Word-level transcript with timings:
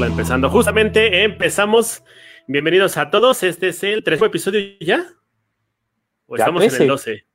empezando. 0.00 0.48
Justamente 0.48 1.22
empezamos. 1.22 2.02
Bienvenidos 2.48 2.96
a 2.96 3.10
todos. 3.10 3.42
Este 3.42 3.68
es 3.68 3.82
el 3.84 4.02
tercer 4.02 4.26
episodio 4.28 4.60
ya. 4.80 5.06
¿O 6.26 6.36
Ya, 6.36 6.44
estamos 6.44 6.62
en 6.62 6.68
13. 6.70 6.82
el 6.82 6.88
12? 6.88 7.26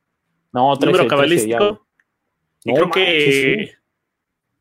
No, 0.53 0.75
13, 0.75 0.85
Número 0.85 1.03
13 1.03 1.07
cabalístico. 1.07 1.87
Y 2.63 2.73
No 2.73 2.75
creo 2.75 2.89
que 2.91 3.71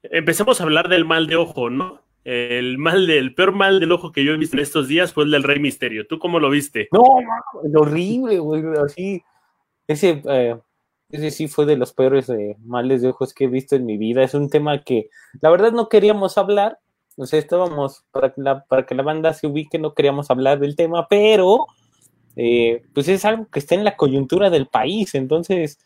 empezamos 0.02 0.60
a 0.60 0.64
hablar 0.64 0.88
del 0.88 1.04
mal 1.04 1.26
de 1.26 1.36
ojo, 1.36 1.70
¿no? 1.70 2.02
El 2.24 2.76
mal 2.76 3.06
del 3.06 3.34
peor 3.34 3.52
mal 3.52 3.80
del 3.80 3.92
ojo 3.92 4.12
que 4.12 4.24
yo 4.24 4.32
he 4.32 4.36
visto 4.36 4.56
en 4.56 4.62
estos 4.62 4.88
días 4.88 5.12
fue 5.12 5.24
el 5.24 5.30
del 5.30 5.42
Rey 5.42 5.58
Misterio. 5.58 6.06
¿Tú 6.06 6.18
cómo 6.18 6.38
lo 6.38 6.50
viste? 6.50 6.88
No, 6.92 7.02
mames, 7.02 7.74
horrible, 7.74 8.38
güey. 8.40 8.62
Así. 8.84 9.22
Ese, 9.86 10.22
eh, 10.28 10.56
ese 11.10 11.30
sí 11.30 11.48
fue 11.48 11.64
de 11.66 11.76
los 11.76 11.92
peores 11.94 12.28
eh, 12.28 12.56
males 12.64 13.00
de 13.02 13.08
ojos 13.08 13.32
que 13.32 13.44
he 13.44 13.48
visto 13.48 13.74
en 13.74 13.86
mi 13.86 13.96
vida. 13.96 14.22
Es 14.22 14.34
un 14.34 14.50
tema 14.50 14.82
que 14.82 15.08
la 15.40 15.50
verdad 15.50 15.72
no 15.72 15.88
queríamos 15.88 16.36
hablar. 16.36 16.78
Sea, 17.24 17.38
estábamos 17.38 18.04
para 18.10 18.32
que 18.32 18.42
la, 18.42 18.64
para 18.64 18.84
que 18.84 18.94
la 18.94 19.02
banda 19.02 19.32
se 19.32 19.46
ubique, 19.46 19.78
no 19.78 19.94
queríamos 19.94 20.30
hablar 20.30 20.58
del 20.58 20.76
tema, 20.76 21.08
pero 21.08 21.66
eh, 22.36 22.82
pues 22.92 23.08
es 23.08 23.24
algo 23.24 23.48
que 23.50 23.58
está 23.58 23.74
en 23.74 23.84
la 23.84 23.96
coyuntura 23.96 24.50
del 24.50 24.66
país. 24.66 25.14
Entonces, 25.14 25.78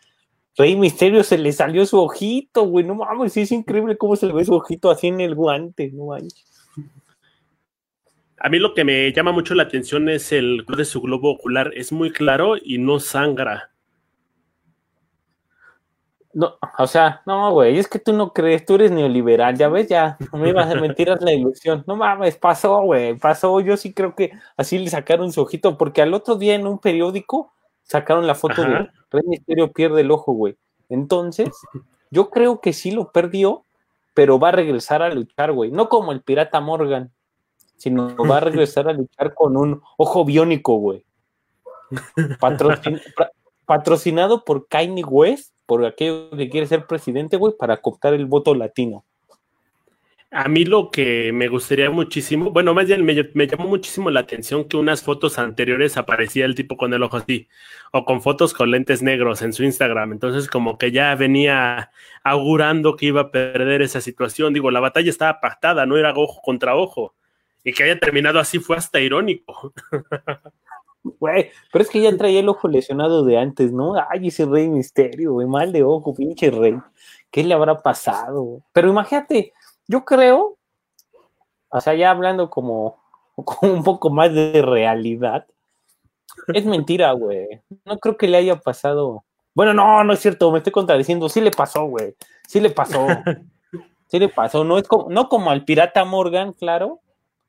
Rey 0.57 0.77
Misterio 0.77 1.23
se 1.23 1.39
le 1.39 1.53
salió 1.53 1.87
su 1.87 2.01
ojito, 2.01 2.65
güey. 2.65 2.85
No 2.85 2.97
mames, 2.97 3.37
es 3.37 3.53
increíble 3.53 3.97
cómo 3.97 4.17
se 4.17 4.27
le 4.27 4.33
ve 4.33 4.45
su 4.45 4.55
ojito 4.55 4.91
así 4.91 5.07
en 5.07 5.21
el 5.21 5.35
guante, 5.35 5.91
no 5.93 6.07
manches. 6.07 6.45
A 8.43 8.49
mí 8.49 8.59
lo 8.59 8.75
que 8.75 8.85
me 8.85 9.13
llama 9.13 9.33
mucho 9.33 9.55
la 9.55 9.65
atención 9.65 10.09
es 10.09 10.33
el 10.33 10.65
de 10.67 10.85
su 10.87 11.03
globo 11.03 11.31
ocular. 11.31 11.73
Es 11.77 11.93
muy 11.93 12.11
claro 12.11 12.57
y 12.61 12.79
no 12.79 12.99
sangra. 12.99 13.71
No, 16.33 16.55
o 16.79 16.87
sea, 16.87 17.23
no, 17.27 17.51
güey, 17.53 17.77
es 17.79 17.89
que 17.89 17.99
tú 17.99 18.13
no 18.13 18.33
crees, 18.33 18.65
tú 18.65 18.77
eres 18.77 18.93
neoliberal, 18.93 19.57
ya 19.57 19.69
ves, 19.69 19.89
ya, 19.89 20.17
no 20.33 20.39
me 20.39 20.51
ibas 20.51 20.71
a 20.71 20.81
mentir 20.81 21.09
la 21.21 21.33
ilusión. 21.33 21.83
No 21.89 21.97
mames, 21.97 22.37
pasó, 22.37 22.83
güey, 22.83 23.17
pasó. 23.19 23.61
Yo 23.61 23.77
sí 23.77 23.93
creo 23.93 24.15
que 24.15 24.31
así 24.57 24.79
le 24.79 24.89
sacaron 24.91 25.33
su 25.33 25.41
ojito, 25.41 25.77
porque 25.77 26.03
al 26.03 26.15
otro 26.15 26.37
día 26.37 26.55
en 26.55 26.69
un 26.69 26.79
periódico 26.79 27.53
sacaron 27.83 28.29
la 28.29 28.37
foto 28.37 28.63
Ajá. 28.63 28.71
de 28.71 28.91
Rey 29.11 29.23
Misterio 29.27 29.73
pierde 29.73 30.03
el 30.03 30.11
ojo, 30.13 30.33
güey. 30.33 30.57
Entonces, 30.89 31.49
yo 32.11 32.31
creo 32.31 32.61
que 32.61 32.73
sí 32.73 32.93
lo 32.93 33.11
perdió, 33.11 33.65
pero 34.15 34.39
va 34.39 34.51
a 34.51 34.53
regresar 34.53 35.03
a 35.03 35.13
luchar, 35.13 35.51
güey. 35.53 35.73
No 35.73 35.89
como 35.89 36.13
el 36.13 36.23
pirata 36.23 36.61
Morgan, 36.61 37.11
sino 37.77 38.15
va 38.17 38.37
a 38.37 38.41
regresar 38.41 38.89
a 38.89 38.93
luchar 38.93 39.35
con 39.35 39.57
un 39.57 39.83
ojo 39.97 40.25
biónico, 40.25 40.77
güey. 40.77 41.05
Patrocin- 42.39 43.01
patrocinado 43.67 44.45
por 44.45 44.67
Kanye 44.69 45.05
West, 45.05 45.55
por 45.71 45.87
aquello 45.87 46.31
que 46.31 46.51
quiere 46.51 46.67
ser 46.67 46.85
presidente, 46.85 47.37
güey, 47.37 47.55
para 47.57 47.77
cooptar 47.77 48.13
el 48.13 48.27
voto 48.27 48.57
latino. 48.57 49.05
A 50.33 50.49
mí 50.49 50.65
lo 50.65 50.91
que 50.91 51.31
me 51.33 51.47
gustaría 51.47 51.89
muchísimo, 51.91 52.51
bueno, 52.51 52.75
más 52.75 52.89
bien 52.89 53.05
me, 53.05 53.31
me 53.35 53.47
llamó 53.47 53.69
muchísimo 53.69 54.11
la 54.11 54.19
atención 54.19 54.65
que 54.65 54.77
unas 54.77 55.05
fotos 55.05 55.39
anteriores 55.39 55.97
aparecía 55.97 56.45
el 56.45 56.57
tipo 56.57 56.77
con 56.77 56.93
el 56.93 57.05
ojo 57.05 57.19
así, 57.19 57.47
o 57.93 58.05
con 58.05 58.21
fotos 58.21 58.53
con 58.53 58.73
lentes 58.73 59.01
negros 59.01 59.43
en 59.43 59.53
su 59.53 59.63
Instagram. 59.63 60.11
Entonces, 60.11 60.49
como 60.49 60.77
que 60.77 60.91
ya 60.91 61.15
venía 61.15 61.93
augurando 62.25 62.97
que 62.97 63.07
iba 63.07 63.21
a 63.21 63.31
perder 63.31 63.81
esa 63.81 64.01
situación. 64.01 64.53
Digo, 64.53 64.73
la 64.73 64.81
batalla 64.81 65.09
estaba 65.09 65.39
pactada, 65.41 65.87
no 65.87 65.97
era 65.97 66.13
ojo 66.17 66.41
contra 66.43 66.75
ojo. 66.75 67.15
Y 67.63 67.75
que 67.75 67.85
haya 67.85 68.01
terminado 68.01 68.41
así 68.41 68.59
fue 68.59 68.77
hasta 68.77 68.99
irónico. 68.99 69.73
Güey, 71.03 71.51
pero 71.73 71.83
es 71.83 71.91
que 71.91 72.01
ya 72.01 72.15
traía 72.17 72.41
el 72.41 72.49
ojo 72.49 72.69
lesionado 72.69 73.25
de 73.25 73.39
antes, 73.39 73.73
¿no? 73.73 73.95
Ay, 74.11 74.29
ese 74.29 74.45
rey 74.45 74.69
misterio, 74.69 75.33
güey, 75.33 75.47
mal 75.47 75.73
de 75.73 75.83
ojo, 75.83 76.15
pinche 76.15 76.51
rey. 76.51 76.77
¿Qué 77.31 77.43
le 77.43 77.55
habrá 77.55 77.81
pasado? 77.83 78.43
güey? 78.43 78.63
Pero 78.73 78.89
imagínate, 78.91 79.53
yo 79.89 80.05
creo, 80.05 80.59
o 81.71 81.81
sea, 81.81 81.95
ya 81.95 82.11
hablando 82.11 82.51
como, 82.51 82.99
como 83.35 83.73
un 83.73 83.83
poco 83.83 84.11
más 84.11 84.35
de 84.35 84.61
realidad, 84.63 85.47
es 86.49 86.65
mentira, 86.67 87.13
güey. 87.13 87.61
No 87.85 87.99
creo 87.99 88.17
que 88.17 88.29
le 88.29 88.37
haya 88.37 88.57
pasado. 88.57 89.25
Bueno, 89.55 89.75
no, 89.75 90.05
no 90.05 90.13
es 90.13 90.21
cierto, 90.21 90.51
me 90.53 90.59
estoy 90.59 90.73
contradiciendo. 90.73 91.29
Sí 91.29 91.41
le 91.41 91.51
pasó, 91.51 91.85
güey. 91.85 92.15
Sí 92.47 92.61
le 92.61 92.71
pasó. 92.71 93.07
Sí 94.11 94.19
le 94.19 94.29
pasó. 94.29 94.65
No 94.65 94.77
es 94.77 94.89
como, 94.89 95.09
no 95.09 95.29
como 95.29 95.53
al 95.53 95.65
pirata 95.65 96.05
Morgan, 96.05 96.53
claro. 96.53 96.99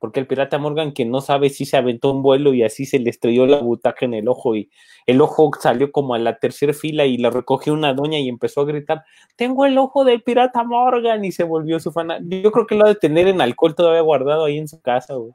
Porque 0.01 0.19
el 0.19 0.25
pirata 0.25 0.57
Morgan, 0.57 0.93
que 0.93 1.05
no 1.05 1.21
sabe 1.21 1.51
si 1.51 1.65
se 1.65 1.77
aventó 1.77 2.11
un 2.11 2.23
vuelo 2.23 2.55
y 2.55 2.63
así 2.63 2.87
se 2.87 2.97
le 2.97 3.11
estrelló 3.11 3.45
la 3.45 3.59
butaca 3.59 4.03
en 4.03 4.15
el 4.15 4.27
ojo 4.27 4.55
y 4.55 4.71
el 5.05 5.21
ojo 5.21 5.51
salió 5.59 5.91
como 5.91 6.15
a 6.15 6.17
la 6.17 6.39
tercera 6.39 6.73
fila 6.73 7.05
y 7.05 7.17
la 7.17 7.29
recogió 7.29 7.71
una 7.71 7.93
doña 7.93 8.17
y 8.17 8.27
empezó 8.27 8.61
a 8.61 8.65
gritar, 8.65 9.03
tengo 9.35 9.63
el 9.67 9.77
ojo 9.77 10.03
del 10.03 10.23
pirata 10.23 10.63
Morgan 10.63 11.23
y 11.23 11.31
se 11.31 11.43
volvió 11.43 11.79
su 11.79 11.91
fan. 11.91 12.09
Yo 12.27 12.51
creo 12.51 12.65
que 12.65 12.73
lo 12.73 12.85
ha 12.85 12.89
de 12.89 12.95
tener 12.95 13.27
en 13.27 13.41
alcohol 13.41 13.75
todavía 13.75 14.01
guardado 14.01 14.45
ahí 14.45 14.57
en 14.57 14.67
su 14.67 14.81
casa, 14.81 15.13
güey. 15.13 15.33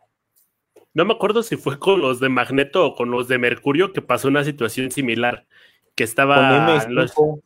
No 0.94 1.05
me 1.05 1.12
acuerdo 1.12 1.44
si 1.44 1.56
fue 1.56 1.78
con 1.78 2.00
los 2.00 2.19
de 2.19 2.28
Magneto 2.28 2.84
o 2.84 2.94
con 2.97 3.12
los 3.12 3.28
de 3.28 3.38
Mercurio 3.38 3.93
que 3.93 4.03
pasó 4.03 4.26
una 4.26 4.43
situación 4.43 4.91
similar. 4.91 5.47
Que 5.94 6.03
Con 6.03 6.09
estaba 6.09 6.56
M 6.56 6.93
los, 6.93 7.12
cinco. 7.12 7.41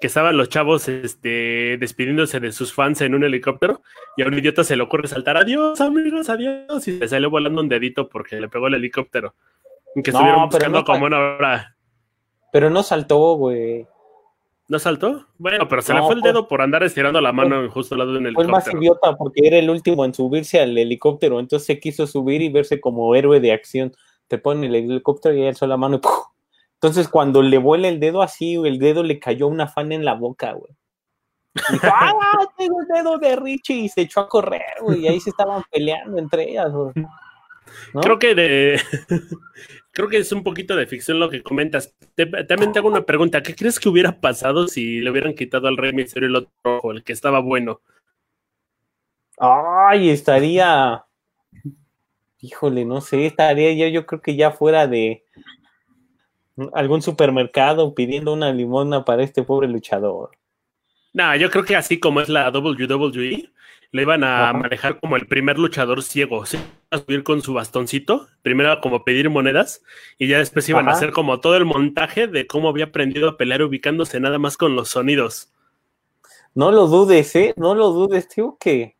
Que 0.00 0.06
estaban 0.08 0.36
los 0.36 0.48
chavos 0.48 0.88
este, 0.88 1.76
despidiéndose 1.78 2.40
de 2.40 2.52
sus 2.52 2.72
fans 2.74 3.00
en 3.00 3.14
un 3.14 3.24
helicóptero 3.24 3.82
y 4.16 4.22
a 4.22 4.26
un 4.26 4.34
idiota 4.34 4.64
se 4.64 4.76
le 4.76 4.82
ocurre 4.82 5.08
saltar 5.08 5.36
adiós 5.36 5.80
amigos, 5.80 6.28
adiós 6.28 6.86
y 6.88 6.98
se 6.98 7.08
salió 7.08 7.30
volando 7.30 7.60
un 7.62 7.68
dedito 7.68 8.08
porque 8.08 8.40
le 8.40 8.48
pegó 8.48 8.66
el 8.66 8.74
helicóptero. 8.74 9.34
Que 9.94 10.10
No, 10.10 10.18
estuvieron 10.18 10.48
buscando 10.48 10.78
no 10.80 10.84
como 10.84 10.98
fue- 10.98 11.06
una 11.06 11.18
hora. 11.18 11.76
Pero 12.52 12.68
no 12.70 12.82
saltó, 12.82 13.34
güey. 13.36 13.86
¿No 14.68 14.78
saltó? 14.78 15.26
Bueno, 15.38 15.68
pero 15.68 15.82
se 15.82 15.92
le 15.94 16.00
fue 16.00 16.14
el 16.14 16.20
fue- 16.20 16.30
dedo 16.30 16.48
por 16.48 16.62
andar 16.62 16.82
estirando 16.82 17.20
la 17.20 17.32
mano 17.32 17.70
justo 17.70 17.94
al 17.94 17.98
lado 18.00 18.12
de 18.12 18.18
un 18.18 18.32
Fue 18.34 18.44
el 18.44 18.50
más 18.50 18.66
helicóptero. 18.66 18.82
idiota 18.82 19.16
porque 19.16 19.46
era 19.46 19.58
el 19.58 19.70
último 19.70 20.04
en 20.04 20.14
subirse 20.14 20.60
al 20.60 20.76
helicóptero, 20.76 21.38
entonces 21.38 21.66
se 21.66 21.78
quiso 21.78 22.06
subir 22.06 22.42
y 22.42 22.48
verse 22.48 22.80
como 22.80 23.14
héroe 23.14 23.40
de 23.40 23.52
acción. 23.52 23.92
Te 24.26 24.38
pone 24.38 24.66
el 24.66 24.74
helicóptero 24.74 25.34
y 25.34 25.42
él 25.42 25.54
la 25.60 25.76
mano 25.76 25.96
y 25.96 25.98
¡puf! 25.98 26.12
Entonces 26.84 27.08
cuando 27.08 27.40
le 27.40 27.56
vuela 27.56 27.88
el 27.88 27.98
dedo 27.98 28.20
así, 28.20 28.56
el 28.56 28.78
dedo 28.78 29.02
le 29.02 29.18
cayó 29.18 29.48
una 29.48 29.66
fan 29.66 29.90
en 29.90 30.04
la 30.04 30.12
boca, 30.12 30.52
güey. 30.52 30.70
Y 31.54 31.72
dijo, 31.72 31.86
¡ah, 31.90 32.46
tengo 32.58 32.78
el 32.82 32.86
dedo 32.88 33.16
de 33.16 33.36
Richie! 33.36 33.84
Y 33.84 33.88
se 33.88 34.02
echó 34.02 34.20
a 34.20 34.28
correr, 34.28 34.82
güey, 34.82 35.00
y 35.00 35.08
ahí 35.08 35.18
se 35.18 35.30
estaban 35.30 35.62
peleando 35.72 36.18
entre 36.18 36.50
ellas, 36.50 36.70
güey. 36.70 36.92
¿No? 37.94 38.00
Creo 38.02 38.18
que 38.18 38.34
de... 38.34 38.80
Creo 39.92 40.08
que 40.10 40.18
es 40.18 40.30
un 40.32 40.42
poquito 40.42 40.76
de 40.76 40.86
ficción 40.86 41.18
lo 41.18 41.30
que 41.30 41.42
comentas. 41.42 41.94
Te- 42.14 42.26
también 42.26 42.72
te 42.72 42.80
hago 42.80 42.88
una 42.88 43.06
pregunta. 43.06 43.42
¿Qué 43.42 43.54
crees 43.54 43.80
que 43.80 43.88
hubiera 43.88 44.20
pasado 44.20 44.68
si 44.68 45.00
le 45.00 45.10
hubieran 45.10 45.34
quitado 45.34 45.68
al 45.68 45.78
Rey 45.78 45.94
Misterio 45.94 46.28
el 46.28 46.36
otro 46.36 46.50
ojo, 46.64 46.92
el 46.92 47.02
que 47.02 47.14
estaba 47.14 47.38
bueno? 47.38 47.80
Ay, 49.38 50.10
estaría. 50.10 51.02
Híjole, 52.40 52.84
no 52.84 53.00
sé, 53.00 53.24
estaría 53.24 53.72
yo, 53.72 53.86
yo 53.88 54.04
creo 54.04 54.20
que 54.20 54.36
ya 54.36 54.50
fuera 54.50 54.86
de 54.86 55.24
algún 56.72 57.02
supermercado 57.02 57.94
pidiendo 57.94 58.32
una 58.32 58.52
limona 58.52 59.04
para 59.04 59.22
este 59.22 59.42
pobre 59.42 59.68
luchador. 59.68 60.30
No, 61.12 61.34
yo 61.36 61.50
creo 61.50 61.64
que 61.64 61.76
así 61.76 62.00
como 62.00 62.20
es 62.20 62.28
la 62.28 62.50
WWE, 62.50 63.50
le 63.92 64.02
iban 64.02 64.24
a 64.24 64.50
Ajá. 64.50 64.58
manejar 64.58 64.98
como 64.98 65.16
el 65.16 65.26
primer 65.26 65.58
luchador 65.58 66.02
ciego. 66.02 66.44
Se 66.46 66.56
iban 66.56 66.68
a 66.90 66.98
subir 66.98 67.22
con 67.22 67.42
su 67.42 67.54
bastoncito, 67.54 68.26
primero 68.42 68.80
como 68.80 69.04
pedir 69.04 69.30
monedas, 69.30 69.82
y 70.18 70.26
ya 70.26 70.38
después 70.38 70.68
iban 70.68 70.88
a 70.88 70.92
hacer 70.92 71.12
como 71.12 71.38
todo 71.38 71.56
el 71.56 71.64
montaje 71.64 72.26
de 72.26 72.46
cómo 72.46 72.68
había 72.68 72.86
aprendido 72.86 73.28
a 73.28 73.36
pelear 73.36 73.62
ubicándose 73.62 74.18
nada 74.18 74.38
más 74.38 74.56
con 74.56 74.74
los 74.74 74.88
sonidos. 74.88 75.52
No 76.54 76.72
lo 76.72 76.86
dudes, 76.86 77.34
¿eh? 77.36 77.54
No 77.56 77.74
lo 77.74 77.90
dudes, 77.90 78.28
tío, 78.28 78.56
que 78.58 78.96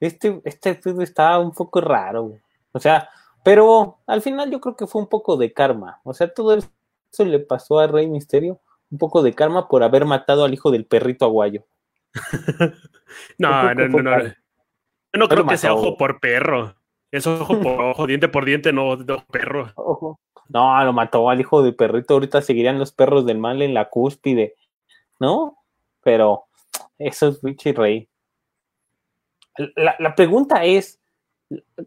este, 0.00 0.40
este 0.44 0.80
está 1.00 1.38
un 1.38 1.52
poco 1.52 1.80
raro. 1.80 2.38
O 2.72 2.80
sea, 2.80 3.08
pero 3.48 3.96
al 4.06 4.20
final 4.20 4.50
yo 4.50 4.60
creo 4.60 4.76
que 4.76 4.86
fue 4.86 5.00
un 5.00 5.08
poco 5.08 5.38
de 5.38 5.54
karma. 5.54 6.02
O 6.04 6.12
sea, 6.12 6.28
todo 6.28 6.54
eso 6.54 7.24
le 7.24 7.38
pasó 7.38 7.78
a 7.78 7.86
Rey 7.86 8.06
Misterio, 8.06 8.60
un 8.90 8.98
poco 8.98 9.22
de 9.22 9.32
karma 9.32 9.68
por 9.68 9.82
haber 9.82 10.04
matado 10.04 10.44
al 10.44 10.52
hijo 10.52 10.70
del 10.70 10.84
perrito 10.84 11.24
aguayo. 11.24 11.64
No, 13.38 13.74
no, 13.74 13.88
no, 13.88 14.02
no. 14.02 14.22
Yo 14.22 14.32
no 15.14 15.28
creo 15.28 15.46
que 15.46 15.56
sea 15.56 15.72
ojo 15.72 15.96
por 15.96 16.20
perro. 16.20 16.74
Es 17.10 17.26
ojo 17.26 17.58
por 17.58 17.80
ojo, 17.80 18.06
diente 18.06 18.28
por 18.28 18.44
diente, 18.44 18.70
no, 18.70 18.96
no 18.96 19.24
perro. 19.24 19.72
Ojo. 19.76 20.20
No, 20.50 20.84
lo 20.84 20.92
mató 20.92 21.30
al 21.30 21.40
hijo 21.40 21.62
del 21.62 21.74
perrito. 21.74 22.12
Ahorita 22.12 22.42
seguirían 22.42 22.78
los 22.78 22.92
perros 22.92 23.24
del 23.24 23.38
mal 23.38 23.62
en 23.62 23.72
la 23.72 23.88
cúspide, 23.88 24.56
¿no? 25.18 25.56
Pero 26.02 26.44
eso 26.98 27.28
es 27.28 27.38
pinche 27.38 27.72
rey. 27.72 28.10
La, 29.74 29.96
la 29.98 30.14
pregunta 30.14 30.66
es: 30.66 31.00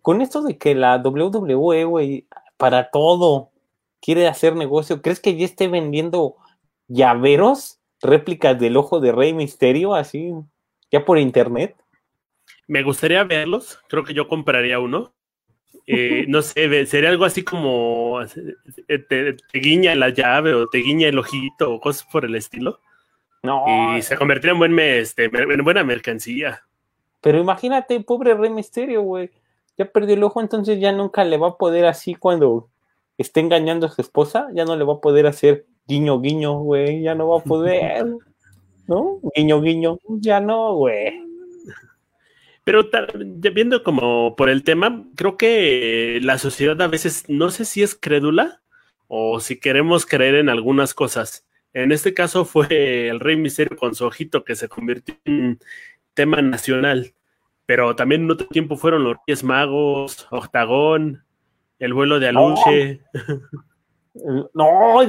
con 0.02 0.22
esto 0.22 0.42
de 0.42 0.58
que 0.58 0.76
la 0.76 0.98
WWE, 0.98 1.84
güey, 1.86 2.28
para 2.58 2.90
todo 2.90 3.50
quiere 4.02 4.28
hacer 4.28 4.56
negocio, 4.56 5.02
¿crees 5.02 5.20
que 5.20 5.36
ya 5.36 5.46
esté 5.46 5.68
vendiendo 5.68 6.36
llaveros, 6.88 7.80
réplicas 8.02 8.60
del 8.60 8.78
ojo 8.78 9.00
de 9.00 9.12
Rey 9.12 9.34
Misterio, 9.34 9.94
así, 9.94 10.32
ya 10.92 11.06
por 11.06 11.20
internet? 11.20 11.76
Me 12.68 12.84
gustaría 12.84 13.24
verlos. 13.24 13.80
Creo 13.88 14.04
que 14.04 14.14
yo 14.14 14.28
compraría 14.28 14.80
uno. 14.80 15.14
Eh, 15.88 16.26
no 16.28 16.42
sé, 16.42 16.86
sería 16.86 17.10
algo 17.10 17.26
así 17.26 17.44
como 17.44 18.22
eh, 18.22 19.00
te, 19.00 19.34
te 19.34 19.60
guiña 19.60 19.96
la 19.96 20.10
llave 20.10 20.54
o 20.54 20.68
te 20.68 20.78
guiña 20.78 21.08
el 21.08 21.20
ojito 21.20 21.74
o 21.74 21.80
cosas 21.80 22.08
por 22.12 22.24
el 22.24 22.36
estilo. 22.36 22.80
No, 23.44 23.98
Y 23.98 24.02
se 24.04 24.16
convertiría 24.18 24.54
en, 24.54 24.60
buen, 24.60 24.80
este, 24.80 25.26
en 25.26 25.64
buena 25.64 25.84
mercancía. 25.84 26.64
Pero 27.22 27.40
imagínate, 27.40 28.00
pobre 28.02 28.34
Rey 28.36 28.50
Misterio, 28.50 29.02
güey. 29.02 29.32
Ya 29.82 29.92
perdió 29.92 30.14
el 30.14 30.24
ojo, 30.24 30.42
entonces 30.42 30.80
ya 30.80 30.92
nunca 30.92 31.24
le 31.24 31.38
va 31.38 31.48
a 31.48 31.58
poder 31.58 31.86
así 31.86 32.14
cuando 32.14 32.70
esté 33.18 33.40
engañando 33.40 33.88
a 33.88 33.90
su 33.90 34.00
esposa, 34.00 34.48
ya 34.54 34.64
no 34.64 34.76
le 34.76 34.84
va 34.84 34.94
a 34.94 35.02
poder 35.02 35.26
hacer 35.26 35.66
guiño, 35.88 36.22
guiño, 36.22 36.60
güey. 36.60 37.02
Ya 37.02 37.16
no 37.16 37.30
va 37.30 37.40
a 37.40 37.44
poder, 37.44 38.06
¿no? 38.88 39.20
Guiño, 39.36 39.60
guiño, 39.60 39.98
ya 40.20 40.40
no, 40.40 40.76
güey. 40.76 41.20
Pero 42.64 42.88
viendo 43.56 43.82
como 43.82 44.36
por 44.36 44.52
el 44.52 44.64
tema, 44.64 45.04
creo 45.16 45.36
que 45.36 46.20
la 46.22 46.38
sociedad 46.38 46.80
a 46.80 46.88
veces, 46.88 47.26
no 47.28 47.50
sé 47.50 47.66
si 47.66 47.82
es 47.82 47.96
crédula 47.96 48.62
o 49.08 49.40
si 49.40 49.60
queremos 49.60 50.06
creer 50.06 50.36
en 50.36 50.48
algunas 50.48 50.94
cosas. 50.94 51.44
En 51.74 51.92
este 51.92 52.14
caso 52.14 52.46
fue 52.46 53.08
el 53.10 53.20
Rey 53.20 53.36
Misterio 53.36 53.78
con 53.78 53.96
su 53.96 54.06
ojito 54.06 54.44
que 54.44 54.56
se 54.56 54.70
convirtió 54.70 55.16
en 55.26 55.58
tema 56.14 56.40
nacional. 56.44 57.16
Pero 57.72 57.96
también 57.96 58.24
en 58.24 58.32
otro 58.32 58.48
tiempo 58.48 58.76
fueron 58.76 59.06
los 59.06 59.16
Reyes 59.26 59.46
Magos, 59.46 60.28
Octagón, 60.30 61.24
el 61.80 61.94
vuelo 61.94 62.20
de 62.20 62.28
Aluche. 62.28 63.00
No, 64.54 65.02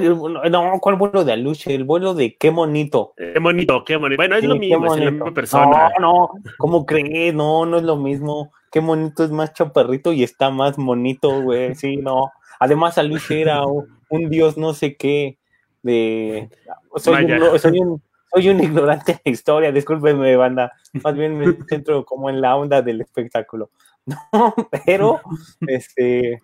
no, 0.49 0.79
¿cuál 0.81 0.95
vuelo 0.95 1.25
de 1.25 1.33
Aluche? 1.33 1.75
El 1.75 1.83
vuelo 1.83 2.15
de 2.15 2.37
qué 2.37 2.51
bonito. 2.51 3.15
Qué 3.17 3.41
bonito, 3.41 3.83
qué 3.85 3.97
bonito. 3.97 4.17
Bueno, 4.17 4.37
es 4.37 4.45
lo 4.45 4.55
mismo, 4.55 4.95
es 4.95 5.05
la 5.05 5.11
misma 5.11 5.35
persona. 5.35 5.91
No, 5.99 6.01
no, 6.01 6.29
¿cómo 6.57 6.87
crees? 6.87 7.35
No, 7.35 7.67
no 7.67 7.79
es 7.79 7.83
lo 7.83 7.97
mismo. 7.97 8.53
Qué 8.71 8.79
bonito 8.79 9.25
es 9.25 9.33
más 9.33 9.53
chaparrito 9.55 10.13
y 10.13 10.23
está 10.23 10.51
más 10.51 10.77
bonito, 10.77 11.43
güey. 11.43 11.75
Sí, 11.75 11.97
no. 11.97 12.31
Además, 12.61 12.97
Aluche 12.97 13.41
era 13.41 13.65
un, 13.67 14.31
dios 14.31 14.57
no 14.57 14.73
sé 14.73 14.97
qué 14.97 15.37
de... 15.83 16.49
Soy 16.95 17.25
un, 17.25 17.59
soy 17.59 17.81
un, 17.81 18.01
soy 18.33 18.49
un 18.49 18.61
ignorante 18.63 19.21
de 19.25 19.31
historia, 19.31 19.73
discúlpenme, 19.73 20.37
banda. 20.37 20.73
Más 21.03 21.15
bien 21.15 21.37
me 21.37 21.47
centro 21.69 22.05
como 22.05 22.31
en 22.31 22.41
la 22.41 22.57
onda 22.57 22.83
del 22.83 23.01
espectáculo. 23.01 23.71
No, 24.05 24.53
pero, 24.85 25.21
este. 25.61 26.41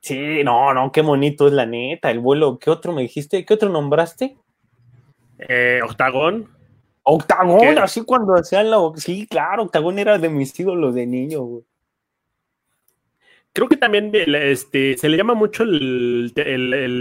Sí, 0.00 0.44
no, 0.44 0.72
no, 0.72 0.92
qué 0.92 1.02
bonito 1.02 1.48
es 1.48 1.52
la 1.52 1.66
neta. 1.66 2.12
El 2.12 2.20
vuelo, 2.20 2.60
¿qué 2.60 2.70
otro 2.70 2.92
me 2.92 3.02
dijiste? 3.02 3.44
¿Qué 3.44 3.54
otro 3.54 3.70
nombraste? 3.70 4.36
Eh, 5.36 5.80
Octagón. 5.82 6.48
Octagón, 7.02 7.78
así 7.78 8.02
cuando 8.02 8.34
hacían 8.34 8.70
la. 8.70 8.78
Sí, 8.94 9.26
claro, 9.26 9.64
Octagón 9.64 9.98
era 9.98 10.16
de 10.16 10.28
mis 10.28 10.56
ídolos 10.60 10.94
de 10.94 11.06
niño, 11.06 11.42
güey 11.42 11.64
creo 13.56 13.70
que 13.70 13.78
también 13.78 14.12
este, 14.14 14.98
se 14.98 15.08
le 15.08 15.16
llama 15.16 15.32
mucho 15.32 15.62
el, 15.62 16.30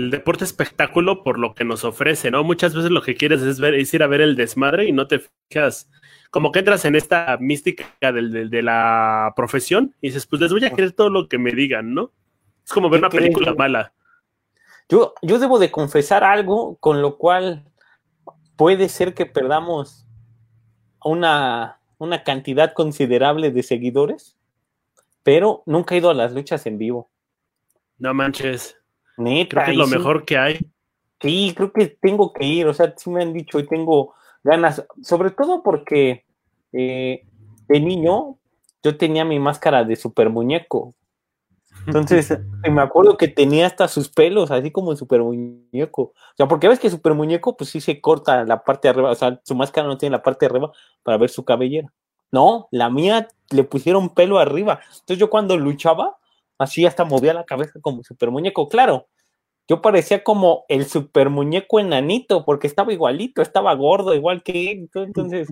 deporte 0.10 0.46
espectáculo 0.46 1.22
por 1.22 1.38
lo 1.38 1.54
que 1.54 1.66
nos 1.66 1.84
ofrece, 1.84 2.32
¿no? 2.32 2.46
Muchas 2.46 2.74
veces 2.74 2.92
lo 2.92 3.02
que 3.02 3.16
quieres 3.16 3.42
es, 3.42 3.60
ver, 3.60 3.74
es 3.74 3.94
ir 3.94 4.02
a 4.02 4.08
ver 4.08 4.22
el 4.22 4.38
desmadre 4.38 4.86
y 4.86 4.94
no 4.94 5.06
te 5.06 5.20
fijas, 5.50 5.90
como 6.32 6.54
que 6.54 6.60
entras 6.60 6.86
en 6.86 6.96
esta 6.96 7.36
mística 7.42 7.84
de 8.00 8.62
la 8.64 9.34
profesión 9.36 9.96
y 10.00 10.08
dices, 10.08 10.28
pues 10.28 10.42
les 10.42 10.54
voy 10.54 10.64
a 10.64 10.72
creer 10.72 10.94
todo 10.94 11.10
lo 11.10 11.28
que 11.28 11.38
me 11.38 11.52
digan, 11.52 11.94
¿no? 11.94 12.12
Es 12.64 12.72
como 12.72 12.90
ver 12.90 13.02
una 13.02 13.10
película 13.10 13.54
mala. 13.54 13.92
Yo, 14.88 15.14
yo 15.22 15.40
debo 15.40 15.60
de 15.60 15.72
confesar 15.72 16.24
algo 16.24 16.78
con 16.78 17.02
lo 17.02 17.18
cual 17.18 17.66
puede 18.56 18.88
ser 18.88 19.14
que 19.14 19.26
perdamos 19.26 20.08
una, 21.04 21.82
una 21.98 22.24
cantidad 22.24 22.72
considerable 22.72 23.52
de 23.52 23.62
seguidores 23.62 24.38
pero 25.26 25.64
nunca 25.66 25.96
he 25.96 25.98
ido 25.98 26.12
a 26.12 26.14
las 26.14 26.34
luchas 26.34 26.68
en 26.68 26.78
vivo. 26.78 27.10
No 27.98 28.14
manches. 28.14 28.78
Neta, 29.18 29.56
creo 29.56 29.66
que 29.66 29.72
es 29.72 29.78
lo 29.78 29.88
mejor 29.88 30.24
que 30.24 30.38
hay. 30.38 30.60
Sí, 31.20 31.52
creo 31.58 31.74
que 31.74 31.88
tengo 31.88 32.32
que 32.32 32.46
ir, 32.46 32.68
o 32.68 32.74
sea, 32.76 32.94
sí 32.96 33.10
me 33.10 33.24
han 33.24 33.34
dicho 33.34 33.58
y 33.58 33.66
tengo 33.66 34.14
ganas, 34.44 34.86
sobre 35.02 35.32
todo 35.32 35.64
porque 35.64 36.26
eh, 36.74 37.26
de 37.68 37.80
niño 37.80 38.38
yo 38.84 38.98
tenía 38.98 39.26
mi 39.26 39.40
máscara 39.40 39.84
de 39.84 39.96
super 39.96 40.30
muñeco. 40.30 40.94
Entonces, 41.88 42.38
me 42.72 42.82
acuerdo 42.82 43.18
que 43.18 43.28
tenía 43.28 43.66
hasta 43.66 43.88
sus 43.88 44.10
pelos, 44.10 44.52
así 44.52 44.70
como 44.70 44.92
el 44.92 44.98
super 44.98 45.24
muñeco. 45.24 46.02
O 46.04 46.36
sea, 46.38 46.48
porque 46.48 46.68
ves 46.68 46.80
que 46.80 46.92
super 46.92 47.16
muñeco, 47.16 47.58
pues 47.58 47.72
sí 47.72 47.82
se 47.82 48.00
corta 48.00 48.44
la 48.44 48.64
parte 48.64 48.88
de 48.88 48.90
arriba, 48.92 49.10
o 49.10 49.16
sea, 49.16 49.42
su 49.44 49.56
máscara 49.56 49.88
no 49.88 49.98
tiene 49.98 50.16
la 50.16 50.22
parte 50.22 50.46
de 50.46 50.52
arriba 50.52 50.72
para 51.02 51.18
ver 51.18 51.32
su 51.32 51.44
cabellera. 51.44 51.92
No, 52.32 52.68
la 52.72 52.90
mía 52.90 53.28
le 53.52 53.64
pusieron 53.64 54.14
pelo 54.14 54.40
arriba. 54.40 54.80
Entonces 54.88 55.18
yo 55.18 55.30
cuando 55.30 55.58
luchaba, 55.58 56.18
así 56.58 56.86
hasta 56.86 57.06
movía 57.06 57.34
la 57.34 57.46
cabeza 57.46 57.80
como 57.82 58.04
super 58.04 58.32
muñeco. 58.32 58.68
Claro, 58.70 59.08
yo 59.68 59.82
parecía 59.82 60.24
como 60.24 60.66
el 60.68 60.86
super 60.86 61.30
muñeco 61.30 61.80
enanito, 61.80 62.46
porque 62.46 62.68
estaba 62.68 62.94
igualito, 62.94 63.42
estaba 63.42 63.74
gordo, 63.74 64.14
igual 64.14 64.44
que 64.44 64.72
él. 64.72 64.90
Entonces, 64.94 65.52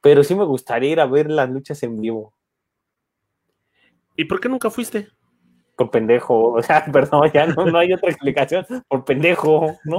pero 0.00 0.24
sí 0.24 0.34
me 0.34 0.44
gustaría 0.44 0.90
ir 0.90 1.00
a 1.00 1.06
ver 1.06 1.30
las 1.30 1.48
luchas 1.48 1.82
en 1.82 2.00
vivo. 2.00 2.34
¿Y 4.16 4.24
por 4.24 4.40
qué 4.40 4.48
nunca 4.48 4.70
fuiste? 4.70 5.08
Por 5.76 5.90
pendejo, 5.90 6.52
o 6.52 6.62
sea, 6.62 6.84
perdón, 6.92 7.30
ya 7.32 7.46
no, 7.46 7.64
no 7.66 7.78
hay 7.78 7.92
otra 7.92 8.10
explicación, 8.10 8.66
por 8.88 9.04
pendejo, 9.04 9.78
¿no? 9.84 9.98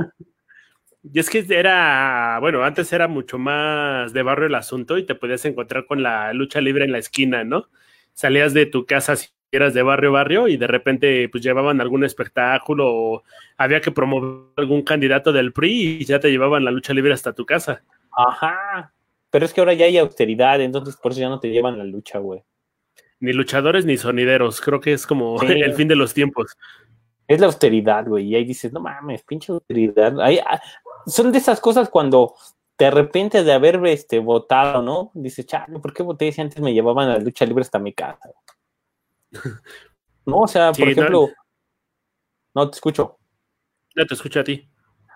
Y 1.03 1.19
es 1.19 1.29
que 1.29 1.45
era, 1.49 2.37
bueno, 2.39 2.63
antes 2.63 2.93
era 2.93 3.09
mucho 3.09 3.37
más 3.37 4.13
de 4.13 4.23
barrio 4.23 4.47
el 4.47 4.55
asunto 4.55 4.97
y 4.97 5.05
te 5.05 5.15
podías 5.15 5.43
encontrar 5.43 5.85
con 5.85 6.01
la 6.01 6.31
lucha 6.31 6.61
libre 6.61 6.85
en 6.85 6.93
la 6.93 6.97
esquina, 6.97 7.43
¿no? 7.43 7.67
Salías 8.13 8.53
de 8.53 8.65
tu 8.65 8.85
casa 8.85 9.17
si 9.17 9.27
eras 9.51 9.73
de 9.73 9.83
barrio 9.83 10.11
barrio 10.13 10.47
y 10.47 10.55
de 10.57 10.65
repente 10.65 11.27
pues 11.29 11.43
llevaban 11.43 11.81
algún 11.81 12.05
espectáculo 12.05 12.87
o 12.87 13.23
había 13.57 13.81
que 13.81 13.91
promover 13.91 14.53
algún 14.55 14.81
candidato 14.81 15.33
del 15.33 15.51
PRI 15.51 15.97
y 15.99 16.05
ya 16.05 16.19
te 16.19 16.31
llevaban 16.31 16.63
la 16.63 16.71
lucha 16.71 16.93
libre 16.93 17.13
hasta 17.13 17.33
tu 17.33 17.45
casa. 17.45 17.83
Ajá. 18.15 18.93
Pero 19.29 19.45
es 19.45 19.53
que 19.53 19.61
ahora 19.61 19.73
ya 19.73 19.85
hay 19.85 19.97
austeridad, 19.97 20.61
entonces 20.61 20.95
por 20.95 21.11
eso 21.11 21.21
ya 21.21 21.29
no 21.29 21.39
te 21.39 21.49
llevan 21.49 21.77
la 21.77 21.83
lucha, 21.83 22.19
güey. 22.19 22.43
Ni 23.19 23.33
luchadores 23.33 23.85
ni 23.85 23.97
sonideros, 23.97 24.61
creo 24.61 24.79
que 24.79 24.93
es 24.93 25.05
como 25.05 25.41
el 25.41 25.73
fin 25.73 25.87
de 25.87 25.95
los 25.95 26.13
tiempos. 26.13 26.55
Es 27.27 27.39
la 27.39 27.47
austeridad, 27.47 28.05
güey. 28.05 28.27
Y 28.27 28.35
ahí 28.35 28.45
dices, 28.45 28.73
no 28.73 28.79
mames, 28.79 29.23
pinche 29.23 29.51
austeridad. 29.51 30.19
Ahí, 30.21 30.39
son 31.05 31.31
de 31.31 31.37
esas 31.37 31.59
cosas 31.59 31.89
cuando 31.89 32.35
te 32.75 32.85
arrepientes 32.85 33.45
de 33.45 33.53
haber 33.53 33.85
este, 33.85 34.19
votado, 34.19 34.81
¿no? 34.81 35.11
Dice, 35.13 35.45
chale, 35.45 35.79
¿por 35.79 35.93
qué 35.93 36.03
voté 36.03 36.31
si 36.31 36.41
antes 36.41 36.59
me 36.59 36.73
llevaban 36.73 37.09
a 37.09 37.13
la 37.13 37.19
lucha 37.19 37.45
libre 37.45 37.61
hasta 37.61 37.79
mi 37.79 37.93
casa? 37.93 38.31
no, 40.25 40.37
o 40.37 40.47
sea, 40.47 40.71
por 40.71 40.87
ejemplo, 40.87 41.29
no. 42.53 42.69
te 42.69 42.75
escucho. 42.75 43.17
No 43.95 44.05
te 44.05 44.13
escucho 44.13 44.39
a 44.39 44.43
ti. 44.43 44.67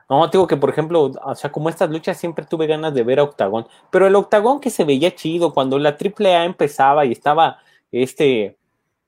No, 0.09 0.25
digo 0.27 0.47
que, 0.47 0.55
por 0.55 0.69
ejemplo, 0.69 1.11
o 1.21 1.35
sea, 1.35 1.51
como 1.51 1.67
estas 1.67 1.89
luchas 1.89 2.17
siempre 2.17 2.45
tuve 2.45 2.67
ganas 2.67 2.93
de 2.93 3.03
ver 3.03 3.19
a 3.19 3.23
Octagón, 3.23 3.67
pero 3.91 4.07
el 4.07 4.15
Octagón 4.15 4.61
que 4.61 4.69
se 4.69 4.85
veía 4.85 5.13
chido 5.15 5.53
cuando 5.53 5.79
la 5.79 5.97
AAA 5.99 6.45
empezaba 6.45 7.05
y 7.05 7.11
estaba 7.11 7.59
este, 7.91 8.57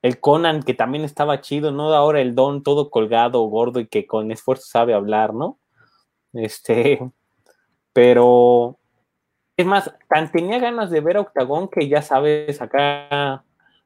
el 0.02 0.20
Conan 0.20 0.64
que 0.64 0.74
también 0.74 1.06
estaba 1.06 1.40
chido, 1.40 1.72
¿no? 1.72 1.94
Ahora 1.94 2.20
el 2.20 2.36
Don 2.36 2.64
todo 2.64 2.90
colgado, 2.90 3.42
gordo 3.44 3.80
y 3.80 3.88
que 3.88 4.08
con 4.08 4.32
esfuerzo 4.32 4.66
sabe 4.66 4.94
hablar, 4.94 5.34
¿no? 5.34 5.59
Este, 6.34 7.00
pero 7.94 8.78
es 9.58 9.66
más, 9.66 9.94
tan 10.08 10.32
tenía 10.32 10.60
ganas 10.60 10.90
de 10.90 11.02
ver 11.02 11.18
a 11.18 11.22
Octagón 11.22 11.68
que 11.68 11.88
ya 11.88 12.02
sabes, 12.02 12.62
acá 12.62 13.44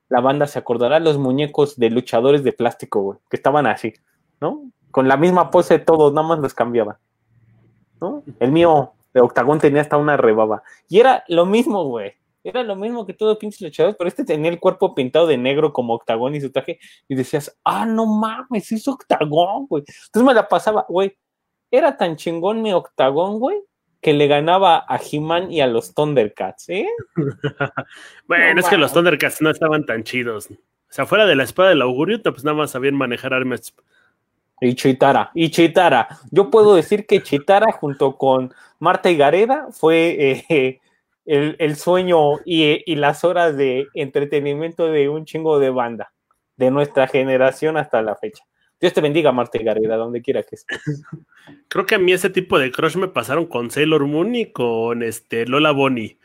la 0.10 0.22
banda 0.22 0.46
se 0.46 0.60
acordará 0.60 1.00
los 1.00 1.18
muñecos 1.18 1.78
de 1.78 1.90
luchadores 1.90 2.44
de 2.44 2.54
plástico, 2.54 3.02
güey, 3.02 3.20
que 3.30 3.38
estaban 3.38 3.66
así, 3.66 3.94
¿no? 4.40 4.70
Con 4.92 5.08
la 5.08 5.18
misma 5.18 5.50
pose 5.50 5.80
todos, 5.80 6.14
nada 6.14 6.28
más 6.28 6.40
los 6.40 6.54
cambiaban, 6.54 6.98
¿no? 8.00 8.24
El 8.40 8.52
mío 8.52 8.94
de 9.14 9.22
Octagón 9.22 9.60
tenía 9.60 9.82
hasta 9.82 9.98
una 9.98 10.18
rebaba. 10.18 10.62
Y 10.88 11.00
era 11.00 11.24
lo 11.28 11.46
mismo, 11.46 11.86
güey. 11.86 12.14
Era 12.44 12.62
lo 12.62 12.76
mismo 12.76 13.06
que 13.06 13.14
todo 13.14 13.40
pinche 13.40 13.64
luchador, 13.64 13.96
pero 13.98 14.08
este 14.10 14.26
tenía 14.26 14.52
el 14.52 14.60
cuerpo 14.60 14.94
pintado 14.94 15.26
de 15.28 15.38
negro 15.38 15.72
como 15.72 15.94
Octagón 15.94 16.36
y 16.36 16.42
su 16.42 16.52
traje. 16.52 16.78
Y 17.08 17.16
decías, 17.16 17.58
ah, 17.64 17.86
no 17.86 18.06
mames, 18.06 18.72
es 18.72 18.88
Octagón, 18.88 19.66
güey. 19.68 19.84
Entonces 19.88 20.24
me 20.24 20.34
la 20.34 20.48
pasaba, 20.48 20.86
güey 20.90 21.16
era 21.74 21.98
tan 21.98 22.18
chingón 22.18 22.62
mi 22.62 22.72
octagón, 22.72 23.40
güey, 23.40 23.58
que 24.00 24.14
le 24.14 24.28
ganaba 24.28 24.86
a 24.88 25.00
He-Man 25.00 25.52
y 25.52 25.60
a 25.60 25.66
los 25.66 25.96
Thundercats, 25.96 26.70
¿eh? 26.70 26.88
bueno, 28.28 28.60
es 28.60 28.68
que 28.68 28.78
los 28.78 28.94
Thundercats 28.94 29.42
no 29.42 29.50
estaban 29.50 29.84
tan 29.84 30.04
chidos. 30.04 30.52
O 30.52 30.56
sea, 30.90 31.08
fuera 31.08 31.26
de 31.26 31.36
la 31.36 31.44
espada 31.44 31.70
del 31.70 31.82
augurio, 31.82 32.22
pues 32.22 32.44
nada 32.44 32.56
más 32.56 32.72
sabían 32.72 32.94
manejar 32.94 33.34
armas. 33.34 33.74
Y 34.62 34.76
Chitara, 34.76 35.32
y 35.34 35.50
Chitara. 35.50 36.08
Yo 36.30 36.52
puedo 36.52 36.76
decir 36.76 37.08
que 37.08 37.24
Chitara 37.24 37.72
junto 37.72 38.18
con 38.18 38.54
Marta 38.78 39.10
y 39.10 39.18
Gareda 39.18 39.70
fue 39.72 40.44
eh, 40.48 40.80
el, 41.26 41.76
sueño 41.76 42.38
y, 42.46 42.84
y, 42.86 42.96
las 42.98 43.24
horas 43.24 43.58
de 43.58 43.88
entretenimiento 43.96 44.92
de 44.92 45.10
un 45.10 45.26
chingo 45.26 45.58
de 45.58 45.72
banda, 45.72 46.14
de 46.56 46.70
nuestra 46.70 47.08
generación 47.08 47.78
hasta 47.78 48.04
la 48.04 48.16
fecha. 48.16 48.44
Dios 48.84 48.92
te 48.92 49.00
bendiga, 49.00 49.32
Marta 49.32 49.58
Gareda, 49.64 49.96
donde 49.96 50.22
quiera 50.22 50.44
que 50.44 50.56
estés. 50.56 50.78
Creo 51.70 51.86
que 51.86 51.96
a 51.96 52.00
mí 52.00 52.12
ese 52.12 52.30
tipo 52.30 52.60
de 52.60 52.70
crush 52.70 52.98
me 52.98 53.08
pasaron 53.08 53.46
con 53.46 53.72
Sailor 53.72 54.06
Moon 54.08 54.36
y 54.36 54.48
con 54.48 55.04
este 55.04 55.46
Lola 55.46 55.72
Bonnie. 55.72 56.18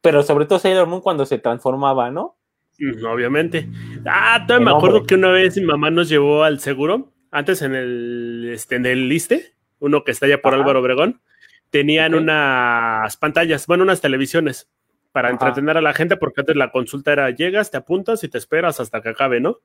Pero 0.00 0.22
sobre 0.22 0.46
todo 0.46 0.58
Sailor 0.58 0.86
Moon 0.86 1.02
cuando 1.02 1.26
se 1.26 1.36
transformaba, 1.36 2.10
¿no? 2.10 2.38
Mm, 2.78 3.04
obviamente. 3.04 3.68
Ah, 4.06 4.42
todavía 4.46 4.70
me 4.70 4.74
acuerdo 4.74 5.04
que 5.04 5.16
una 5.16 5.32
vez 5.32 5.54
mi 5.58 5.66
mamá 5.66 5.90
nos 5.90 6.08
llevó 6.08 6.44
al 6.44 6.60
seguro, 6.60 7.12
antes 7.30 7.60
en 7.60 7.74
el, 7.74 8.48
este, 8.54 8.76
en 8.76 8.86
el 8.86 9.10
liste, 9.10 9.52
uno 9.78 10.02
que 10.02 10.12
está 10.12 10.24
allá 10.24 10.40
por 10.40 10.54
Álvaro 10.54 10.80
Obregón, 10.80 11.20
tenían 11.68 12.14
unas 12.14 13.18
pantallas, 13.18 13.66
bueno, 13.66 13.84
unas 13.84 14.00
televisiones. 14.00 14.66
para 15.12 15.28
entretener 15.28 15.76
a 15.76 15.82
la 15.82 15.92
gente, 15.92 16.16
porque 16.16 16.40
antes 16.40 16.56
la 16.56 16.70
consulta 16.70 17.12
era 17.12 17.28
llegas, 17.28 17.70
te 17.70 17.76
apuntas 17.76 18.24
y 18.24 18.30
te 18.30 18.38
esperas 18.38 18.80
hasta 18.80 19.02
que 19.02 19.10
acabe, 19.10 19.40
¿no? 19.40 19.58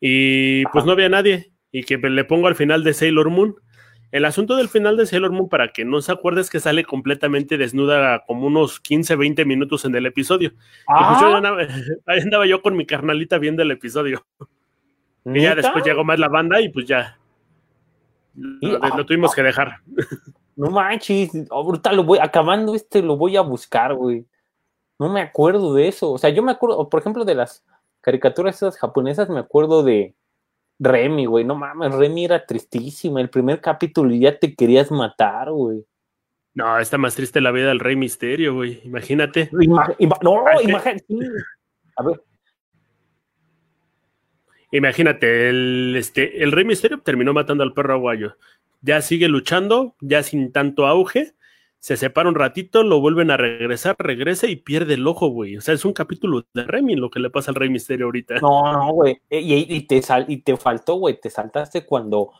Y 0.00 0.64
pues 0.72 0.84
no 0.84 0.90
había 0.90 1.08
nadie. 1.08 1.52
Y 1.72 1.84
que 1.84 1.96
le 1.98 2.24
pongo 2.24 2.48
al 2.48 2.54
final 2.54 2.84
de 2.84 2.94
Sailor 2.94 3.30
Moon. 3.30 3.56
El 4.10 4.24
asunto 4.24 4.56
del 4.56 4.68
final 4.68 4.96
de 4.96 5.04
Sailor 5.04 5.32
Moon, 5.32 5.48
para 5.50 5.68
que 5.68 5.84
no 5.84 6.00
se 6.00 6.12
acuerdes 6.12 6.48
que 6.48 6.60
sale 6.60 6.84
completamente 6.84 7.58
desnuda 7.58 8.24
como 8.26 8.46
unos 8.46 8.80
15, 8.80 9.16
20 9.16 9.44
minutos 9.44 9.84
en 9.84 9.94
el 9.94 10.06
episodio. 10.06 10.48
Y 10.48 11.04
pues 11.08 11.20
yo 11.20 11.36
andaba, 11.36 11.58
ahí 12.06 12.20
andaba 12.20 12.46
yo 12.46 12.62
con 12.62 12.76
mi 12.76 12.86
carnalita 12.86 13.38
viendo 13.38 13.62
el 13.62 13.70
episodio. 13.70 14.26
Y 15.26 15.42
ya 15.42 15.54
después 15.54 15.84
llegó 15.84 16.04
más 16.04 16.18
la 16.18 16.28
banda 16.28 16.60
y 16.60 16.70
pues 16.70 16.86
ya. 16.86 17.18
Lo, 18.34 18.78
lo 18.78 19.04
tuvimos 19.04 19.34
que 19.34 19.42
dejar. 19.42 19.82
No 20.56 20.70
manches, 20.70 21.30
ahorita 21.50 21.92
lo 21.92 22.02
voy, 22.02 22.18
acabando 22.18 22.74
este, 22.74 23.00
lo 23.00 23.16
voy 23.16 23.36
a 23.36 23.42
buscar, 23.42 23.94
güey. 23.94 24.26
No 24.98 25.08
me 25.08 25.20
acuerdo 25.20 25.72
de 25.72 25.86
eso. 25.86 26.10
O 26.10 26.18
sea, 26.18 26.30
yo 26.30 26.42
me 26.42 26.50
acuerdo, 26.50 26.88
por 26.88 27.00
ejemplo, 27.00 27.24
de 27.24 27.36
las 27.36 27.64
caricaturas 28.00 28.56
esas 28.56 28.76
japonesas, 28.76 29.28
me 29.28 29.38
acuerdo 29.38 29.82
de 29.82 30.16
Remy, 30.78 31.26
güey. 31.26 31.44
No 31.44 31.54
mames, 31.54 31.94
Remy 31.94 32.24
era 32.24 32.44
tristísima. 32.44 33.20
El 33.20 33.30
primer 33.30 33.60
capítulo 33.60 34.12
y 34.12 34.20
ya 34.20 34.38
te 34.38 34.54
querías 34.54 34.90
matar, 34.90 35.50
güey. 35.50 35.84
No, 36.54 36.78
está 36.78 36.98
más 36.98 37.14
triste 37.14 37.40
la 37.40 37.52
vida 37.52 37.68
del 37.68 37.80
Rey 37.80 37.96
Misterio, 37.96 38.54
güey. 38.54 38.80
Imagínate. 38.84 39.50
no, 39.52 40.44
imagínate. 40.62 41.04
A 41.96 42.02
ver. 42.02 42.22
Imagínate, 44.70 45.48
el, 45.48 45.94
este, 45.96 46.42
el 46.42 46.52
Rey 46.52 46.64
Misterio 46.64 47.00
terminó 47.00 47.32
matando 47.32 47.62
al 47.62 47.72
perro 47.72 47.94
aguayo 47.94 48.36
ya 48.80 49.02
sigue 49.02 49.28
luchando, 49.28 49.96
ya 50.00 50.22
sin 50.22 50.52
tanto 50.52 50.86
auge, 50.86 51.34
se 51.80 51.96
separa 51.96 52.28
un 52.28 52.34
ratito, 52.34 52.82
lo 52.82 53.00
vuelven 53.00 53.30
a 53.30 53.36
regresar, 53.36 53.94
regresa 53.98 54.46
y 54.48 54.56
pierde 54.56 54.94
el 54.94 55.06
ojo, 55.06 55.28
güey. 55.28 55.56
O 55.56 55.60
sea, 55.60 55.74
es 55.74 55.84
un 55.84 55.92
capítulo 55.92 56.44
de 56.52 56.64
Remy 56.64 56.96
lo 56.96 57.10
que 57.10 57.20
le 57.20 57.30
pasa 57.30 57.50
al 57.50 57.54
Rey 57.54 57.70
Misterio 57.70 58.06
ahorita. 58.06 58.36
No, 58.40 58.72
no, 58.72 58.92
güey. 58.92 59.20
Eh, 59.30 59.40
y, 59.40 59.80
te 59.86 60.02
sal, 60.02 60.24
y 60.28 60.38
te 60.38 60.56
faltó, 60.56 60.96
güey, 60.96 61.20
te 61.20 61.30
saltaste 61.30 61.86
cuando 61.86 62.32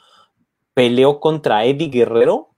peleó 0.74 1.20
contra 1.20 1.64
Eddie 1.64 1.88
Guerrero 1.88 2.50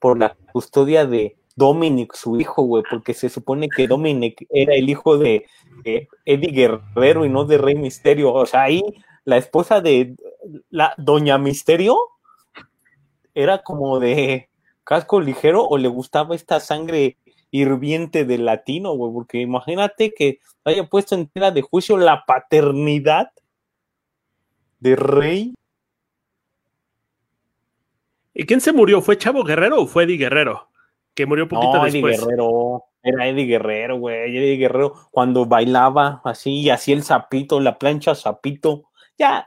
por 0.00 0.18
la 0.18 0.36
custodia 0.52 1.06
de 1.06 1.36
Dominic, 1.54 2.14
su 2.14 2.38
hijo, 2.40 2.62
güey, 2.62 2.84
porque 2.88 3.14
se 3.14 3.28
supone 3.28 3.68
que 3.68 3.88
Dominic 3.88 4.46
era 4.50 4.74
el 4.74 4.88
hijo 4.88 5.18
de 5.18 5.46
Eddie 5.84 6.52
Guerrero 6.52 7.24
y 7.24 7.28
no 7.28 7.44
de 7.44 7.58
Rey 7.58 7.74
Misterio. 7.74 8.32
O 8.32 8.46
sea, 8.46 8.62
ahí 8.62 8.82
la 9.24 9.36
esposa 9.36 9.80
de 9.80 10.16
la 10.70 10.94
Doña 10.98 11.38
Misterio 11.38 11.96
era 13.34 13.62
como 13.62 14.00
de 14.00 14.48
casco 14.88 15.20
ligero 15.20 15.66
o 15.66 15.76
le 15.76 15.88
gustaba 15.88 16.34
esta 16.34 16.60
sangre 16.60 17.18
hirviente 17.50 18.24
del 18.24 18.46
latino, 18.46 18.94
güey, 18.94 19.12
porque 19.12 19.38
imagínate 19.38 20.14
que 20.14 20.40
haya 20.64 20.88
puesto 20.88 21.14
en 21.14 21.26
tela 21.26 21.50
de 21.50 21.60
juicio 21.60 21.98
la 21.98 22.24
paternidad 22.24 23.30
de 24.80 24.96
rey. 24.96 25.54
¿Y 28.32 28.46
quién 28.46 28.62
se 28.62 28.72
murió? 28.72 29.02
¿Fue 29.02 29.18
Chavo 29.18 29.44
Guerrero 29.44 29.82
o 29.82 29.86
fue 29.86 30.04
Eddie 30.04 30.16
Guerrero? 30.16 30.70
Que 31.14 31.26
murió 31.26 31.44
un 31.44 31.50
poquito 31.50 31.74
no, 31.74 31.84
después. 31.84 32.16
Eddie 32.16 32.24
Guerrero. 32.24 32.84
Era 33.02 33.28
Eddie 33.28 33.44
Guerrero, 33.44 33.98
güey. 33.98 34.38
Eddie 34.38 34.56
Guerrero 34.56 34.94
cuando 35.10 35.44
bailaba 35.44 36.22
así 36.24 36.60
y 36.60 36.70
hacía 36.70 36.94
el 36.94 37.02
zapito, 37.02 37.60
la 37.60 37.78
plancha 37.78 38.14
zapito. 38.14 38.84
Ya, 39.18 39.44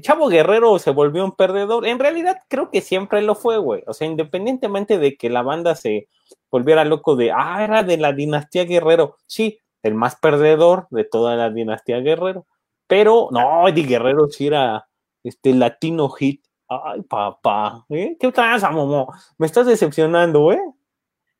Chavo 0.00 0.28
Guerrero 0.28 0.78
se 0.78 0.90
volvió 0.90 1.24
un 1.24 1.32
perdedor. 1.32 1.86
En 1.86 1.98
realidad 1.98 2.38
creo 2.48 2.70
que 2.70 2.80
siempre 2.80 3.22
lo 3.22 3.34
fue, 3.34 3.58
güey. 3.58 3.82
O 3.86 3.92
sea, 3.92 4.06
independientemente 4.06 4.98
de 4.98 5.16
que 5.16 5.30
la 5.30 5.42
banda 5.42 5.74
se 5.74 6.08
volviera 6.50 6.84
loco 6.84 7.16
de, 7.16 7.32
ah, 7.32 7.62
era 7.64 7.82
de 7.82 7.96
la 7.96 8.12
dinastía 8.12 8.64
Guerrero. 8.64 9.16
Sí, 9.26 9.60
el 9.82 9.94
más 9.94 10.16
perdedor 10.16 10.86
de 10.90 11.04
toda 11.04 11.36
la 11.36 11.50
dinastía 11.50 12.00
Guerrero. 12.00 12.46
Pero 12.86 13.28
no, 13.30 13.68
Eddie 13.68 13.86
Guerrero 13.86 14.28
sí 14.28 14.46
era 14.48 14.88
este 15.24 15.54
latino 15.54 16.08
hit. 16.10 16.44
Ay, 16.68 17.02
papá, 17.02 17.84
¿eh? 17.88 18.16
¿Qué 18.18 18.32
pasa, 18.32 18.70
Momo? 18.70 19.12
Me 19.38 19.46
estás 19.46 19.66
decepcionando, 19.66 20.52
¿eh? 20.52 20.60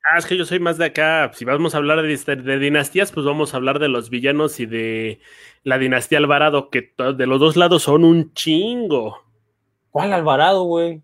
Ah, 0.09 0.17
es 0.17 0.25
que 0.25 0.37
yo 0.37 0.45
soy 0.45 0.59
más 0.59 0.77
de 0.77 0.85
acá. 0.85 1.31
Si 1.33 1.43
vamos 1.43 1.75
a 1.75 1.79
hablar 1.79 2.01
de, 2.01 2.59
dinastías, 2.59 3.11
pues 3.11 3.25
vamos 3.25 3.53
a 3.53 3.57
hablar 3.57 3.79
de 3.79 3.89
los 3.89 4.09
villanos 4.09 4.59
y 4.59 4.65
de 4.65 5.19
la 5.63 5.77
dinastía 5.77 6.19
Alvarado, 6.19 6.69
que 6.69 6.93
de 7.15 7.27
los 7.27 7.39
dos 7.39 7.57
lados 7.57 7.83
son 7.83 8.05
un 8.05 8.33
chingo. 8.33 9.23
¿Cuál 9.89 10.13
Alvarado, 10.13 10.63
güey? 10.63 11.01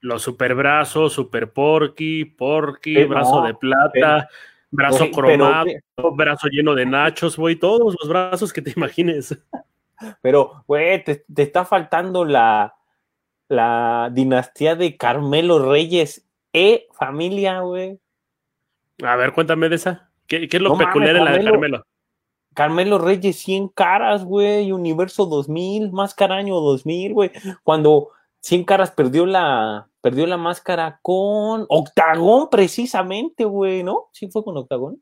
Los 0.00 0.22
superbrazos, 0.22 1.12
super 1.12 1.52
porky, 1.52 2.24
porky, 2.24 2.96
eh, 2.96 3.04
brazo 3.04 3.42
de 3.42 3.54
plata, 3.54 4.28
brazo 4.70 5.10
cromado, 5.10 5.66
brazo 6.14 6.48
lleno 6.48 6.74
de 6.74 6.86
nachos, 6.86 7.36
güey, 7.36 7.56
todos 7.56 7.94
los 8.00 8.08
brazos 8.08 8.52
que 8.52 8.62
te 8.62 8.72
imagines. 8.74 9.38
Pero, 10.22 10.64
güey, 10.66 11.04
te, 11.04 11.24
te, 11.32 11.42
está 11.42 11.64
faltando 11.64 12.24
la, 12.24 12.74
la 13.48 14.10
dinastía 14.10 14.74
de 14.74 14.96
Carmelo 14.96 15.70
Reyes 15.70 16.26
e 16.52 16.88
familia, 16.92 17.60
güey. 17.60 18.00
A 19.02 19.16
ver, 19.16 19.32
cuéntame 19.32 19.68
de 19.68 19.76
esa. 19.76 20.10
¿Qué, 20.26 20.48
es 20.50 20.60
lo 20.60 20.76
peculiar 20.78 21.16
en 21.16 21.24
la 21.24 21.32
de 21.32 21.44
Carmelo? 21.44 21.84
Carmelo 22.54 22.98
Reyes 22.98 23.36
100 23.36 23.68
caras, 23.68 24.24
güey, 24.24 24.72
Universo 24.72 25.26
2000, 25.26 25.92
Máscara 25.92 26.36
año 26.36 26.54
2000, 26.60 27.14
güey. 27.14 27.30
Cuando 27.62 28.10
100 28.40 28.64
caras 28.64 28.90
perdió 28.90 29.26
la, 29.26 29.88
perdió 30.00 30.26
la 30.26 30.36
máscara 30.36 30.98
con 31.02 31.64
Octagón, 31.68 32.48
precisamente, 32.50 33.44
güey, 33.44 33.82
¿no? 33.82 34.08
Sí 34.12 34.28
fue 34.28 34.44
con 34.44 34.56
Octagón. 34.56 35.00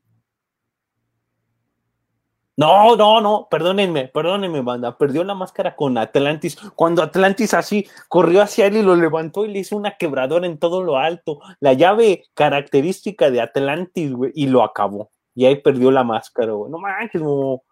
No, 2.57 2.95
no, 2.95 3.21
no, 3.21 3.47
perdónenme, 3.49 4.09
perdónenme, 4.09 4.61
banda. 4.61 4.97
Perdió 4.97 5.23
la 5.23 5.33
máscara 5.33 5.75
con 5.75 5.97
Atlantis. 5.97 6.57
Cuando 6.75 7.01
Atlantis 7.01 7.53
así 7.53 7.87
corrió 8.09 8.41
hacia 8.41 8.67
él 8.67 8.77
y 8.77 8.81
lo 8.83 8.95
levantó 8.95 9.45
y 9.45 9.47
le 9.47 9.59
hizo 9.59 9.77
una 9.77 9.97
quebradora 9.97 10.45
en 10.45 10.59
todo 10.59 10.83
lo 10.83 10.97
alto. 10.97 11.39
La 11.59 11.73
llave 11.73 12.25
característica 12.33 13.31
de 13.31 13.41
Atlantis, 13.41 14.13
güey, 14.13 14.31
y 14.35 14.47
lo 14.47 14.63
acabó. 14.63 15.11
Y 15.33 15.45
ahí 15.45 15.55
perdió 15.55 15.91
la 15.91 16.03
máscara, 16.03 16.51
güey. 16.51 16.69
No 16.69 16.77
manches, 16.77 17.21
no. 17.21 17.63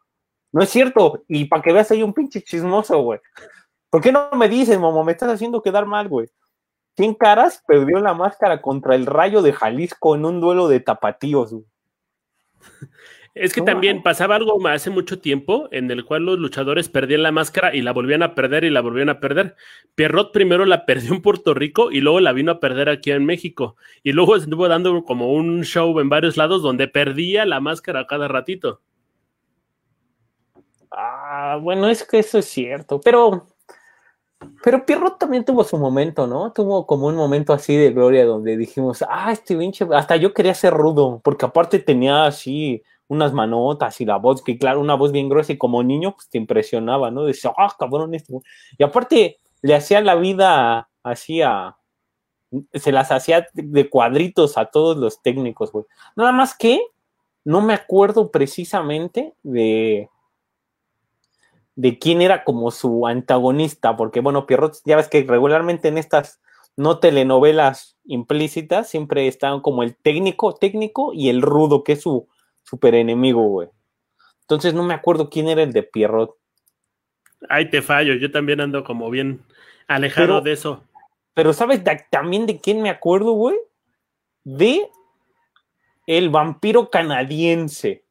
No 0.52 0.64
es 0.64 0.70
cierto. 0.70 1.24
Y 1.28 1.46
para 1.46 1.62
que 1.62 1.74
veas, 1.74 1.92
hay 1.92 2.02
un 2.02 2.14
pinche 2.14 2.42
chismoso, 2.42 3.02
güey. 3.02 3.20
¿Por 3.90 4.02
qué 4.02 4.12
no 4.12 4.30
me 4.32 4.48
dices, 4.48 4.80
momo? 4.80 5.04
Me 5.04 5.12
estás 5.12 5.32
haciendo 5.32 5.62
quedar 5.62 5.86
mal, 5.86 6.08
güey. 6.08 6.30
Cien 6.96 7.16
caras 7.16 7.64
perdió 7.68 8.00
la 8.00 8.14
máscara 8.14 8.62
contra 8.62 8.96
el 8.96 9.06
Rayo 9.06 9.42
de 9.42 9.54
Jalisco 9.54 10.16
en 10.16 10.26
un 10.26 10.42
duelo 10.42 10.68
de 10.68 10.80
tapatíos, 10.80 11.54
güey. 11.54 11.66
Es 13.40 13.54
que 13.54 13.62
también 13.62 14.04
pasaba 14.04 14.36
algo 14.36 14.68
hace 14.68 14.90
mucho 14.90 15.20
tiempo 15.20 15.70
en 15.72 15.90
el 15.92 16.04
cual 16.04 16.26
los 16.26 16.38
luchadores 16.38 16.90
perdían 16.90 17.24
la 17.24 17.32
máscara 17.32 17.74
y 17.74 17.82
la 17.82 17.94
volvían 17.94 18.22
a 18.22 18.36
perder 18.36 18.66
y 18.66 18.70
la 18.70 18.82
volvían 18.82 19.08
a 19.08 19.22
perder. 19.22 19.56
Pierrot 19.96 20.34
primero 20.34 20.66
la 20.66 20.86
perdió 20.86 21.14
en 21.14 21.22
Puerto 21.22 21.54
Rico 21.54 21.90
y 21.90 22.02
luego 22.02 22.20
la 22.20 22.34
vino 22.34 22.52
a 22.52 22.60
perder 22.60 22.90
aquí 22.90 23.12
en 23.12 23.26
México. 23.26 23.78
Y 24.04 24.12
luego 24.12 24.36
estuvo 24.36 24.68
dando 24.68 25.06
como 25.06 25.32
un 25.32 25.64
show 25.64 25.98
en 26.02 26.10
varios 26.10 26.36
lados 26.36 26.62
donde 26.62 26.90
perdía 26.90 27.46
la 27.46 27.62
máscara 27.62 28.08
cada 28.08 28.28
ratito. 28.28 28.82
Ah, 30.92 31.58
bueno, 31.62 31.88
es 31.88 32.04
que 32.04 32.20
eso 32.20 32.40
es 32.40 32.46
cierto, 32.46 33.00
pero 33.00 33.48
pero 34.62 34.86
Pierrot 34.86 35.18
también 35.18 35.46
tuvo 35.46 35.64
su 35.64 35.78
momento, 35.78 36.28
¿no? 36.28 36.52
Tuvo 36.52 36.86
como 36.86 37.08
un 37.08 37.16
momento 37.16 37.54
así 37.54 37.76
de 37.78 37.92
gloria 37.92 38.26
donde 38.26 38.58
dijimos, 38.58 39.02
ah, 39.08 39.32
este 39.32 39.56
pinche, 39.56 39.86
hasta 39.94 40.18
yo 40.18 40.34
quería 40.34 40.54
ser 40.54 40.74
rudo, 40.74 41.22
porque 41.24 41.46
aparte 41.46 41.80
tenía 41.80 42.26
así 42.26 42.84
unas 43.10 43.34
manotas 43.34 44.00
y 44.00 44.06
la 44.06 44.18
voz, 44.18 44.42
que 44.42 44.58
claro, 44.58 44.80
una 44.80 44.94
voz 44.94 45.12
bien 45.12 45.30
gruesa 45.30 45.52
y 45.52 45.58
como 45.58 45.84
niño, 45.84 46.14
pues 46.14 46.30
te 46.30 46.38
impresionaba, 46.38 47.12
¿no? 47.12 47.26
Decía, 47.26 47.52
ah, 47.58 47.76
cabrón, 47.78 48.14
esto. 48.14 48.42
Y 48.78 48.84
aparte, 48.84 49.38
le 49.62 49.76
hacía 49.76 50.00
la 50.00 50.16
vida 50.16 50.90
así 51.04 51.42
a. 51.42 51.76
Se 52.74 52.92
las 52.92 53.12
hacía 53.12 53.48
de 53.54 53.90
cuadritos 53.90 54.58
a 54.58 54.66
todos 54.66 54.98
los 54.98 55.22
técnicos, 55.22 55.72
güey. 55.72 55.86
Nada 56.16 56.32
más 56.32 56.56
que 56.56 56.82
no 57.44 57.62
me 57.62 57.74
acuerdo 57.74 58.32
precisamente 58.32 59.34
de. 59.42 60.10
de 61.76 61.98
quién 61.98 62.22
era 62.22 62.44
como 62.44 62.70
su 62.70 63.08
antagonista, 63.08 63.98
porque 63.98 64.22
bueno, 64.22 64.46
Pierrot, 64.46 64.78
ya 64.86 64.98
ves 64.98 65.08
que 65.08 65.24
regularmente 65.24 65.88
en 65.88 65.98
estas 65.98 66.40
no 66.78 67.00
telenovelas 67.00 67.98
implícitas 68.06 68.88
siempre 68.88 69.28
están 69.28 69.62
como 69.62 69.82
el 69.82 69.96
técnico, 69.96 70.54
técnico 70.54 71.12
y 71.12 71.30
el 71.30 71.42
rudo, 71.42 71.84
que 71.84 71.94
es 71.94 72.02
su 72.02 72.28
super 72.70 72.96
enemigo, 72.96 73.48
güey. 73.48 73.70
Entonces 74.42 74.74
no 74.74 74.84
me 74.84 74.94
acuerdo 74.94 75.30
quién 75.30 75.48
era 75.48 75.64
el 75.64 75.74
de 75.74 75.84
Pierrot. 75.84 76.36
Ay, 77.50 77.70
te 77.70 77.82
fallo, 77.82 78.14
yo 78.16 78.32
también 78.32 78.62
ando 78.62 78.84
como 78.84 79.10
bien 79.10 79.42
alejado 79.88 80.42
de 80.42 80.52
eso. 80.52 80.84
Pero 81.34 81.54
¿sabes 81.54 81.82
también 82.10 82.46
de 82.46 82.60
quién 82.60 82.82
me 82.82 82.90
acuerdo, 82.90 83.32
güey? 83.32 83.58
De 84.44 84.88
el 86.06 86.30
vampiro 86.30 86.90
canadiense. 86.90 88.04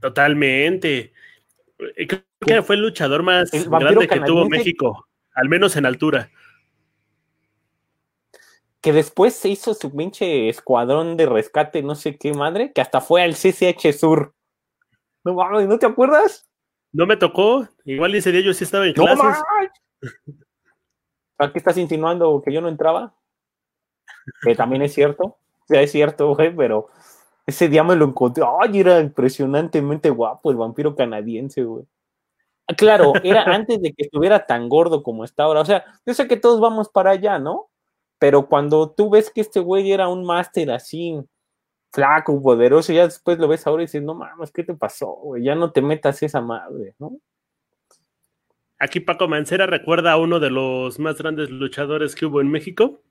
Totalmente. 0.00 1.12
Eh, 1.96 2.06
creo 2.06 2.22
que 2.40 2.62
fue 2.62 2.76
el 2.76 2.82
luchador 2.82 3.22
más 3.22 3.50
grande 3.50 4.08
que 4.08 4.20
tuvo 4.20 4.48
México, 4.48 5.08
al 5.34 5.48
menos 5.48 5.76
en 5.76 5.86
altura. 5.86 6.30
Que 8.82 8.92
después 8.92 9.34
se 9.34 9.48
hizo 9.48 9.74
su 9.74 9.94
pinche 9.94 10.48
escuadrón 10.48 11.16
de 11.16 11.26
rescate, 11.26 11.82
no 11.82 11.94
sé 11.94 12.18
qué 12.18 12.34
madre, 12.34 12.72
que 12.72 12.80
hasta 12.80 13.00
fue 13.00 13.22
al 13.22 13.34
CCH 13.34 13.92
Sur. 13.92 14.34
No 15.24 15.34
mames, 15.34 15.68
¿no 15.68 15.78
te 15.78 15.86
acuerdas? 15.86 16.48
No 16.92 17.06
me 17.06 17.16
tocó. 17.16 17.68
Igual 17.84 18.16
ese 18.16 18.32
día 18.32 18.40
yo 18.40 18.52
sí 18.52 18.64
estaba 18.64 18.84
en 18.84 18.94
no 18.94 19.04
clases. 19.04 19.42
¿A 21.38 21.52
qué 21.52 21.58
estás 21.58 21.78
insinuando 21.78 22.42
que 22.44 22.52
yo 22.52 22.60
no 22.60 22.68
entraba? 22.68 23.14
Que 24.42 24.56
también 24.56 24.82
es 24.82 24.92
cierto. 24.92 25.38
Sí, 25.68 25.76
es 25.76 25.92
cierto, 25.92 26.34
güey, 26.34 26.54
pero 26.54 26.88
ese 27.46 27.68
día 27.68 27.84
me 27.84 27.94
lo 27.94 28.06
encontré. 28.06 28.44
Ay, 28.60 28.80
era 28.80 28.98
impresionantemente 28.98 30.10
guapo 30.10 30.50
el 30.50 30.56
vampiro 30.56 30.96
canadiense, 30.96 31.62
güey. 31.62 31.84
Ah, 32.66 32.74
claro, 32.74 33.12
era 33.22 33.44
antes 33.54 33.80
de 33.80 33.92
que 33.92 34.02
estuviera 34.02 34.44
tan 34.44 34.68
gordo 34.68 35.04
como 35.04 35.24
está 35.24 35.44
ahora. 35.44 35.60
O 35.60 35.64
sea, 35.64 35.84
yo 36.04 36.14
sé 36.14 36.26
que 36.26 36.36
todos 36.36 36.60
vamos 36.60 36.88
para 36.88 37.12
allá, 37.12 37.38
¿no? 37.38 37.68
Pero 38.22 38.46
cuando 38.46 38.88
tú 38.88 39.10
ves 39.10 39.32
que 39.34 39.40
este 39.40 39.58
güey 39.58 39.90
era 39.90 40.06
un 40.06 40.24
máster 40.24 40.70
así, 40.70 41.20
flaco, 41.90 42.40
poderoso, 42.40 42.92
ya 42.92 43.02
después 43.02 43.36
lo 43.36 43.48
ves 43.48 43.66
ahora 43.66 43.82
y 43.82 43.86
dices, 43.86 44.00
no 44.00 44.14
mames, 44.14 44.52
¿qué 44.52 44.62
te 44.62 44.74
pasó, 44.74 45.08
güey? 45.08 45.42
Ya 45.42 45.56
no 45.56 45.72
te 45.72 45.82
metas 45.82 46.22
esa 46.22 46.40
madre, 46.40 46.94
¿no? 47.00 47.18
Aquí 48.78 49.00
Paco 49.00 49.26
Mancera 49.26 49.66
recuerda 49.66 50.12
a 50.12 50.18
uno 50.18 50.38
de 50.38 50.50
los 50.50 51.00
más 51.00 51.18
grandes 51.18 51.50
luchadores 51.50 52.14
que 52.14 52.26
hubo 52.26 52.40
en 52.40 52.48
México, 52.48 53.02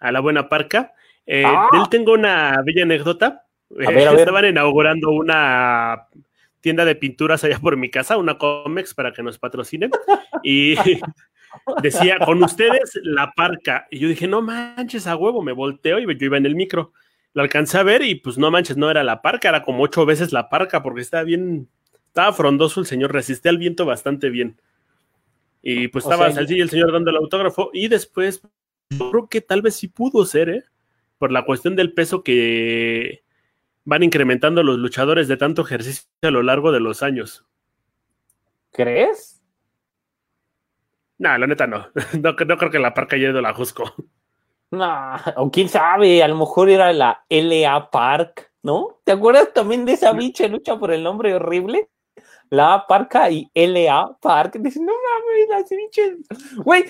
a 0.00 0.10
la 0.10 0.18
buena 0.18 0.48
Parca. 0.48 0.92
Eh, 1.24 1.44
ah. 1.46 1.68
De 1.70 1.78
él 1.78 1.84
tengo 1.88 2.14
una 2.14 2.56
bella 2.64 2.82
anécdota. 2.82 3.46
Estaban 3.78 4.46
inaugurando 4.46 5.12
una 5.12 6.08
tienda 6.60 6.84
de 6.84 6.96
pinturas 6.96 7.44
allá 7.44 7.60
por 7.60 7.76
mi 7.76 7.92
casa, 7.92 8.16
una 8.16 8.38
Comex 8.38 8.92
para 8.92 9.12
que 9.12 9.22
nos 9.22 9.38
patrocinen. 9.38 9.92
Y 10.42 10.74
decía, 11.82 12.18
con 12.18 12.42
ustedes 12.42 12.98
la 13.02 13.32
parca. 13.32 13.86
Y 13.90 13.98
yo 13.98 14.08
dije, 14.08 14.26
no 14.26 14.42
manches, 14.42 15.06
a 15.06 15.16
huevo, 15.16 15.42
me 15.42 15.52
volteo 15.52 15.98
y 15.98 16.06
yo 16.06 16.26
iba 16.26 16.36
en 16.36 16.46
el 16.46 16.54
micro. 16.54 16.92
Lo 17.34 17.42
alcancé 17.42 17.78
a 17.78 17.82
ver 17.82 18.02
y 18.02 18.16
pues 18.16 18.38
no 18.38 18.50
manches, 18.50 18.76
no 18.76 18.90
era 18.90 19.02
la 19.02 19.22
parca, 19.22 19.48
era 19.48 19.62
como 19.62 19.82
ocho 19.82 20.04
veces 20.04 20.32
la 20.32 20.48
parca 20.48 20.82
porque 20.82 21.00
estaba 21.00 21.22
bien, 21.22 21.68
estaba 22.08 22.32
frondoso 22.32 22.80
el 22.80 22.86
señor, 22.86 23.12
resistía 23.12 23.50
al 23.50 23.58
viento 23.58 23.86
bastante 23.86 24.28
bien. 24.28 24.60
Y 25.62 25.88
pues 25.88 26.04
estaba 26.04 26.26
así 26.26 26.60
el 26.60 26.70
señor 26.70 26.92
dando 26.92 27.10
el 27.10 27.16
autógrafo 27.16 27.70
y 27.72 27.88
después 27.88 28.42
yo 28.90 29.10
creo 29.10 29.28
que 29.28 29.40
tal 29.40 29.62
vez 29.62 29.76
sí 29.76 29.88
pudo 29.88 30.26
ser, 30.26 30.48
¿eh? 30.50 30.64
Por 31.18 31.30
la 31.30 31.44
cuestión 31.44 31.76
del 31.76 31.94
peso 31.94 32.22
que 32.22 33.22
van 33.84 34.02
incrementando 34.02 34.62
los 34.62 34.78
luchadores 34.78 35.28
de 35.28 35.36
tanto 35.36 35.62
ejercicio 35.62 36.08
a 36.22 36.30
lo 36.30 36.42
largo 36.42 36.72
de 36.72 36.80
los 36.80 37.02
años. 37.02 37.46
¿Crees? 38.72 39.31
No, 41.22 41.38
la 41.38 41.46
neta 41.46 41.68
no. 41.68 41.86
No, 42.20 42.34
creo 42.34 42.70
que 42.70 42.80
la 42.80 42.92
parca 42.92 43.14
haya 43.14 43.30
ido 43.30 43.40
la 43.40 43.54
Jusco. 43.54 43.84
No, 44.72 45.14
o 45.36 45.50
quién 45.52 45.68
sabe, 45.68 46.20
a 46.20 46.26
lo 46.26 46.36
mejor 46.36 46.68
era 46.68 46.92
la 46.92 47.24
LA 47.28 47.90
Park, 47.90 48.50
¿no? 48.62 48.98
¿Te 49.04 49.12
acuerdas 49.12 49.52
también 49.52 49.84
de 49.84 49.92
esa 49.92 50.12
bicha 50.12 50.48
lucha 50.48 50.76
por 50.78 50.90
el 50.90 51.04
nombre 51.04 51.32
horrible? 51.34 51.90
La 52.50 52.86
Parca 52.88 53.30
y 53.30 53.48
LA 53.54 54.18
Park. 54.20 54.56
Dicen, 54.58 54.84
no 54.84 54.92
mames, 54.92 55.48
las 55.48 55.70
bichas. 55.70 56.56
Güey, 56.56 56.86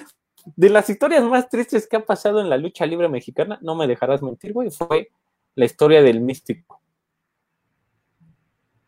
de 0.47 0.71
las 0.71 0.89
historias 0.89 1.23
más 1.25 1.51
tristes 1.51 1.87
que 1.87 1.97
ha 1.97 2.05
pasado 2.05 2.41
en 2.41 2.49
la 2.49 2.57
lucha 2.57 2.87
libre 2.87 3.11
mexicana, 3.11 3.59
no 3.61 3.75
me 3.75 3.87
dejarás 3.87 4.23
mentir, 4.23 4.55
güey, 4.55 4.71
fue 4.71 5.11
la 5.57 5.67
historia 5.67 6.03
del 6.03 6.21
místico. 6.21 6.81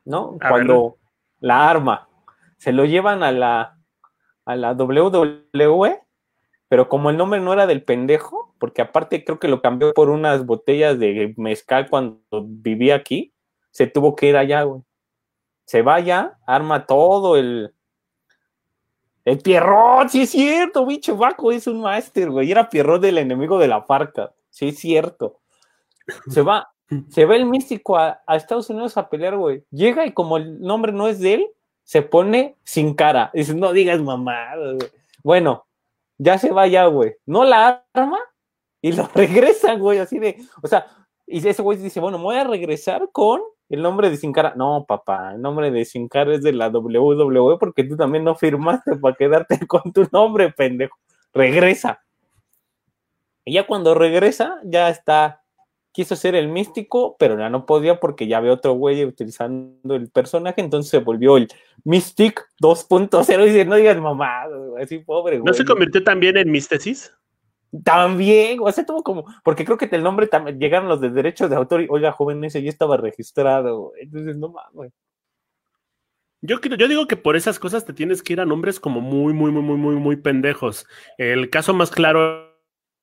¿No? 0.07 0.39
Cuando 0.39 0.97
la 1.41 1.69
arma 1.69 2.09
se 2.57 2.73
lo 2.73 2.87
llevan 2.87 3.23
a 3.23 3.33
la, 3.33 3.75
a 4.45 4.57
la 4.57 4.73
WWE, 4.73 6.01
pero 6.69 6.89
como 6.89 7.11
el 7.11 7.17
nombre 7.17 7.41
no 7.41 7.53
era 7.53 7.67
del 7.67 7.85
pendejo, 7.85 8.55
porque 8.59 8.83
aparte 8.83 9.25
creo 9.25 9.39
que 9.39 9.49
lo 9.49 9.63
cambió 9.63 9.93
por 9.95 10.11
unas 10.11 10.45
botellas 10.47 10.99
de 10.99 11.35
mezcal 11.37 11.89
cuando 11.89 12.21
vivía 12.45 12.97
aquí, 12.97 13.33
se 13.71 13.87
tuvo 13.87 14.15
que 14.17 14.29
ir 14.29 14.37
allá, 14.37 14.63
güey. 14.63 14.83
Se 15.65 15.83
va 15.83 15.95
allá, 15.97 16.39
arma 16.47 16.87
todo 16.87 17.37
el, 17.37 17.75
el 19.25 19.39
Pierrot, 19.39 20.09
sí 20.09 20.23
es 20.23 20.31
cierto, 20.31 20.85
bicho, 20.85 21.17
Baco 21.17 21.51
es 21.51 21.67
un 21.67 21.81
máster, 21.81 22.31
güey. 22.31 22.51
Era 22.51 22.69
Pierrot 22.69 23.01
del 23.01 23.19
enemigo 23.19 23.59
de 23.59 23.69
la 23.69 23.87
parca. 23.87 24.35
Sí 24.51 24.69
es 24.69 24.79
cierto. 24.79 25.41
Se 26.29 26.43
va, 26.43 26.69
se 27.09 27.25
va 27.25 27.37
el 27.37 27.47
místico 27.47 27.97
a, 27.97 28.21
Estados 28.29 28.69
Unidos 28.69 28.97
a 28.97 29.09
pelear, 29.09 29.37
güey. 29.37 29.65
Llega 29.71 30.07
y 30.07 30.13
como 30.13 30.37
el 30.37 30.61
nombre 30.61 30.93
no 30.93 31.09
es 31.09 31.21
de 31.21 31.35
él, 31.35 31.47
se 31.85 32.03
pone 32.03 32.57
sin 32.65 32.95
cara. 32.95 33.31
Dice, 33.33 33.55
no 33.55 33.73
digas 33.73 34.01
mamá. 34.01 34.55
Bueno, 35.23 35.67
ya 36.19 36.39
se 36.39 36.51
va 36.51 36.67
ya, 36.67 36.87
güey. 36.87 37.15
No 37.27 37.45
la 37.45 37.85
arma 37.93 38.19
y 38.83 38.93
lo 38.93 39.09
regresan, 39.15 39.79
güey, 39.79 39.99
así 39.99 40.19
de, 40.19 40.37
o 40.63 40.69
sea, 40.69 40.87
y 41.27 41.47
ese 41.47 41.63
güey 41.63 41.79
dice, 41.79 42.01
bueno, 42.01 42.19
voy 42.19 42.37
a 42.37 42.45
regresar 42.45 43.09
con 43.13 43.41
el 43.71 43.83
nombre 43.83 44.11
de 44.11 44.17
Sin 44.17 44.33
Cara. 44.33 44.55
No, 44.57 44.85
papá, 44.87 45.33
el 45.35 45.41
nombre 45.41 45.71
de 45.71 45.85
Sin 45.85 46.09
Cara 46.09 46.35
es 46.35 46.43
de 46.43 46.53
la 46.53 46.69
WWE 46.69 47.59
porque 47.59 47.85
tú 47.85 47.97
también 47.97 48.25
no 48.25 48.35
firmaste 48.35 48.97
para 48.97 49.17
quedarte 49.17 49.59
con 49.67 49.93
tu 49.93 50.07
nombre, 50.13 50.53
pendejo. 50.53 50.99
Regresa. 51.33 52.03
Y 53.45 53.55
ya 53.55 53.67
cuando 53.67 53.95
regresa, 53.95 54.61
ya 54.65 54.89
está. 54.89 55.44
Quiso 55.95 56.17
ser 56.17 56.35
el 56.35 56.49
místico, 56.49 57.15
pero 57.21 57.39
ya 57.39 57.49
no 57.49 57.67
podía 57.67 58.01
porque 58.01 58.27
ya 58.27 58.41
ve 58.41 58.51
otro 58.51 58.73
güey 58.73 59.05
utilizando 59.05 59.95
el 59.95 60.11
personaje, 60.11 60.61
entonces 60.61 60.91
se 60.91 60.99
volvió 60.99 61.37
el 61.37 61.49
Mystic 61.85 62.45
2.0 62.61 63.43
y 63.43 63.47
dice, 63.47 63.65
no 63.65 63.77
digas 63.77 63.97
mamá, 64.01 64.43
así 64.83 64.99
pobre 64.99 65.39
güey. 65.39 65.47
¿No 65.47 65.55
se 65.55 65.65
convirtió 65.65 66.03
también 66.03 66.37
en 66.37 66.51
Místesis? 66.51 67.13
También, 67.85 68.59
o 68.61 68.73
sea, 68.73 68.85
tuvo 68.85 69.05
como, 69.05 69.25
porque 69.45 69.65
creo 69.65 69.79
que 69.79 69.89
el 69.93 70.03
nombre 70.03 70.27
también 70.27 70.59
llegaron 70.59 70.89
los 70.89 71.01
de 71.01 71.11
derechos 71.11 71.49
de 71.49 71.55
autor 71.55 71.83
y, 71.83 71.87
oiga, 71.89 72.11
joven, 72.11 72.43
ese 72.43 72.61
ya 72.61 72.71
estaba 72.71 72.97
registrado, 72.97 73.93
entonces 73.97 74.37
no 74.37 74.49
mames. 74.49 74.93
Yo, 76.41 76.61
yo 76.61 76.89
digo 76.89 77.07
que 77.07 77.17
por 77.17 77.37
esas 77.37 77.61
cosas 77.61 77.87
te 77.87 77.93
tienes 77.93 78.21
que 78.21 78.33
ir 78.33 78.41
a 78.41 78.45
nombres 78.45 78.81
como 78.81 79.01
muy, 79.01 79.33
muy, 79.33 79.53
muy, 79.53 79.63
muy, 79.63 79.77
muy, 79.77 79.95
muy 79.95 80.17
pendejos. 80.17 80.87
El 81.19 81.49
caso 81.51 81.73
más 81.73 81.93
claro 81.93 82.44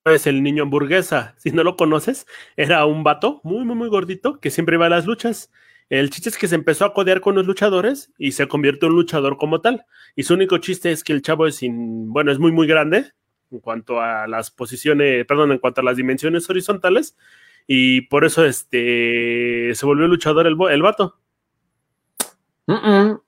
es 0.05 0.27
el 0.27 0.43
niño 0.43 0.63
hamburguesa. 0.63 1.35
Si 1.37 1.51
no 1.51 1.63
lo 1.63 1.75
conoces, 1.75 2.25
era 2.57 2.85
un 2.85 3.03
vato 3.03 3.41
muy, 3.43 3.63
muy, 3.63 3.75
muy 3.75 3.89
gordito 3.89 4.39
que 4.39 4.49
siempre 4.49 4.75
iba 4.75 4.87
a 4.87 4.89
las 4.89 5.05
luchas. 5.05 5.51
El 5.89 6.09
chiste 6.09 6.29
es 6.29 6.37
que 6.37 6.47
se 6.47 6.55
empezó 6.55 6.85
a 6.85 6.93
codear 6.93 7.21
con 7.21 7.35
los 7.35 7.45
luchadores 7.45 8.11
y 8.17 8.31
se 8.31 8.47
convirtió 8.47 8.87
en 8.87 8.95
luchador 8.95 9.37
como 9.37 9.61
tal. 9.61 9.85
Y 10.15 10.23
su 10.23 10.33
único 10.33 10.57
chiste 10.57 10.91
es 10.91 11.03
que 11.03 11.13
el 11.13 11.21
chavo 11.21 11.47
es 11.47 11.57
sin, 11.57 12.11
bueno, 12.11 12.31
es 12.31 12.39
muy, 12.39 12.51
muy 12.51 12.65
grande, 12.65 13.11
en 13.51 13.59
cuanto 13.59 13.99
a 13.99 14.27
las 14.27 14.51
posiciones, 14.51 15.25
perdón, 15.25 15.51
en 15.51 15.59
cuanto 15.59 15.81
a 15.81 15.83
las 15.83 15.97
dimensiones 15.97 16.49
horizontales, 16.49 17.17
y 17.67 18.01
por 18.01 18.25
eso 18.25 18.45
este 18.45 19.71
se 19.75 19.85
volvió 19.85 20.07
luchador 20.07 20.47
el, 20.47 20.55
el 20.71 20.81
vato. 20.81 21.17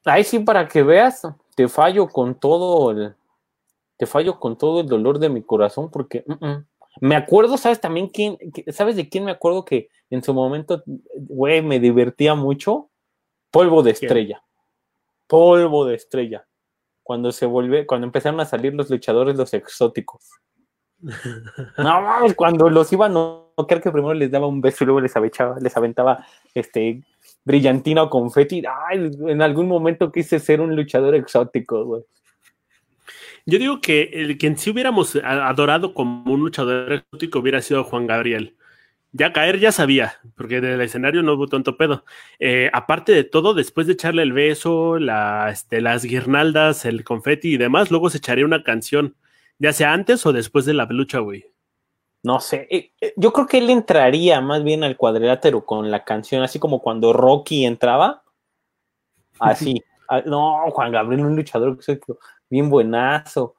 Ahí 0.05 0.23
sí, 0.23 0.39
para 0.39 0.67
que 0.67 0.83
veas, 0.83 1.27
te 1.55 1.67
fallo 1.67 2.07
con 2.07 2.39
todo 2.39 2.91
el, 2.91 3.13
te 4.03 4.07
fallo 4.07 4.37
con 4.37 4.57
todo 4.57 4.81
el 4.81 4.87
dolor 4.87 5.17
de 5.17 5.29
mi 5.29 5.41
corazón, 5.41 5.89
porque 5.89 6.25
me 6.99 7.15
acuerdo, 7.15 7.57
¿sabes 7.57 7.79
también 7.79 8.07
quién? 8.07 8.37
¿Sabes 8.67 8.97
de 8.97 9.07
quién 9.07 9.23
me 9.23 9.31
acuerdo 9.31 9.63
que 9.63 9.87
en 10.09 10.21
su 10.21 10.33
momento, 10.33 10.83
güey, 11.15 11.61
me 11.61 11.79
divertía 11.79 12.35
mucho? 12.35 12.89
Polvo 13.49 13.81
de 13.81 13.91
estrella. 13.91 14.43
Polvo 15.27 15.85
de 15.85 15.95
estrella 15.95 16.45
cuando 17.01 17.31
se 17.31 17.45
vuelve, 17.45 17.85
cuando 17.85 18.07
empezaron 18.07 18.39
a 18.41 18.45
salir 18.45 18.73
los 18.73 18.89
luchadores, 18.89 19.37
los 19.37 19.53
exóticos. 19.53 20.29
No 21.77 22.01
cuando 22.35 22.69
los 22.69 22.91
iban 22.93 23.15
a 23.15 23.39
creo 23.67 23.81
que 23.81 23.91
primero 23.91 24.13
les 24.13 24.31
daba 24.31 24.47
un 24.47 24.61
beso 24.61 24.83
y 24.83 24.87
luego 24.87 25.01
les 25.01 25.15
aventaba, 25.15 25.59
les 25.59 25.75
aventaba 25.77 26.25
este 26.53 27.03
brillantina 27.45 28.03
o 28.03 28.09
confeti. 28.09 28.63
Ay, 28.89 29.11
en 29.27 29.41
algún 29.41 29.67
momento 29.67 30.11
quise 30.11 30.39
ser 30.39 30.59
un 30.59 30.75
luchador 30.75 31.15
exótico, 31.15 31.85
güey. 31.85 32.03
Yo 33.45 33.59
digo 33.59 33.81
que 33.81 34.09
el 34.13 34.37
quien 34.37 34.57
sí 34.57 34.69
hubiéramos 34.69 35.15
adorado 35.17 35.93
como 35.93 36.33
un 36.33 36.39
luchador 36.39 36.93
exótico 36.93 37.39
hubiera 37.39 37.61
sido 37.61 37.83
Juan 37.83 38.07
Gabriel 38.07 38.55
ya 39.13 39.31
caer 39.31 39.59
ya 39.59 39.71
sabía, 39.71 40.19
porque 40.35 40.59
del 40.59 40.81
escenario 40.81 41.21
no 41.21 41.33
hubo 41.33 41.47
tanto 41.47 41.77
pedo. 41.77 42.03
Eh, 42.39 42.69
aparte 42.73 43.11
de 43.11 43.23
todo, 43.23 43.53
después 43.53 43.85
de 43.85 43.93
echarle 43.93 44.23
el 44.23 44.33
beso, 44.33 44.97
la, 44.97 45.49
este, 45.51 45.81
las 45.81 46.03
guirnaldas, 46.03 46.83
el 46.85 47.03
confeti 47.03 47.53
y 47.53 47.57
demás, 47.57 47.91
luego 47.91 48.09
se 48.09 48.17
echaría 48.17 48.43
una 48.43 48.63
canción, 48.63 49.15
ya 49.59 49.71
sea 49.71 49.93
antes 49.93 50.25
o 50.25 50.33
después 50.33 50.65
de 50.65 50.73
la 50.73 50.85
lucha, 50.85 51.19
güey. 51.19 51.45
No 52.23 52.39
sé, 52.39 52.67
eh, 52.71 52.91
eh, 52.99 53.13
yo 53.15 53.31
creo 53.31 53.45
que 53.45 53.59
él 53.59 53.69
entraría 53.69 54.41
más 54.41 54.63
bien 54.63 54.83
al 54.83 54.97
cuadrilátero 54.97 55.63
con 55.63 55.91
la 55.91 56.03
canción, 56.03 56.41
así 56.41 56.57
como 56.57 56.81
cuando 56.81 57.13
Rocky 57.13 57.65
entraba. 57.65 58.23
Así. 59.39 59.81
Ah, 60.09 60.21
no, 60.25 60.69
Juan 60.71 60.91
Gabriel, 60.91 61.25
un 61.25 61.37
luchador 61.37 61.77
bien 62.49 62.69
buenazo 62.69 63.55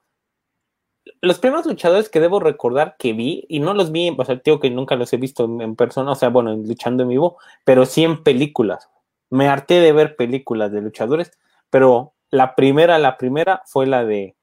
los 1.21 1.39
primeros 1.39 1.65
luchadores 1.65 2.09
que 2.09 2.19
debo 2.19 2.39
recordar 2.39 2.95
que 2.97 3.13
vi, 3.13 3.45
y 3.47 3.59
no 3.59 3.73
los 3.73 3.91
vi, 3.91 4.15
o 4.17 4.25
sea, 4.25 4.41
digo 4.43 4.59
que 4.59 4.69
nunca 4.69 4.95
los 4.95 5.11
he 5.13 5.17
visto 5.17 5.45
en, 5.45 5.75
persona, 5.75 6.11
o 6.11 6.15
sea, 6.15 6.29
bueno, 6.29 6.55
luchando 6.55 7.03
en 7.03 7.09
vivo, 7.09 7.37
pero 7.63 7.85
sí 7.85 8.03
en 8.03 8.23
películas. 8.23 8.89
Me 9.29 9.47
harté 9.47 9.79
de 9.79 9.91
ver 9.91 10.15
películas 10.15 10.71
de 10.71 10.81
luchadores, 10.81 11.31
pero 11.69 12.13
la 12.29 12.55
primera, 12.55 12.97
la 12.99 13.17
primera 13.17 13.61
fue 13.65 13.85
la 13.85 14.05
de 14.05 14.35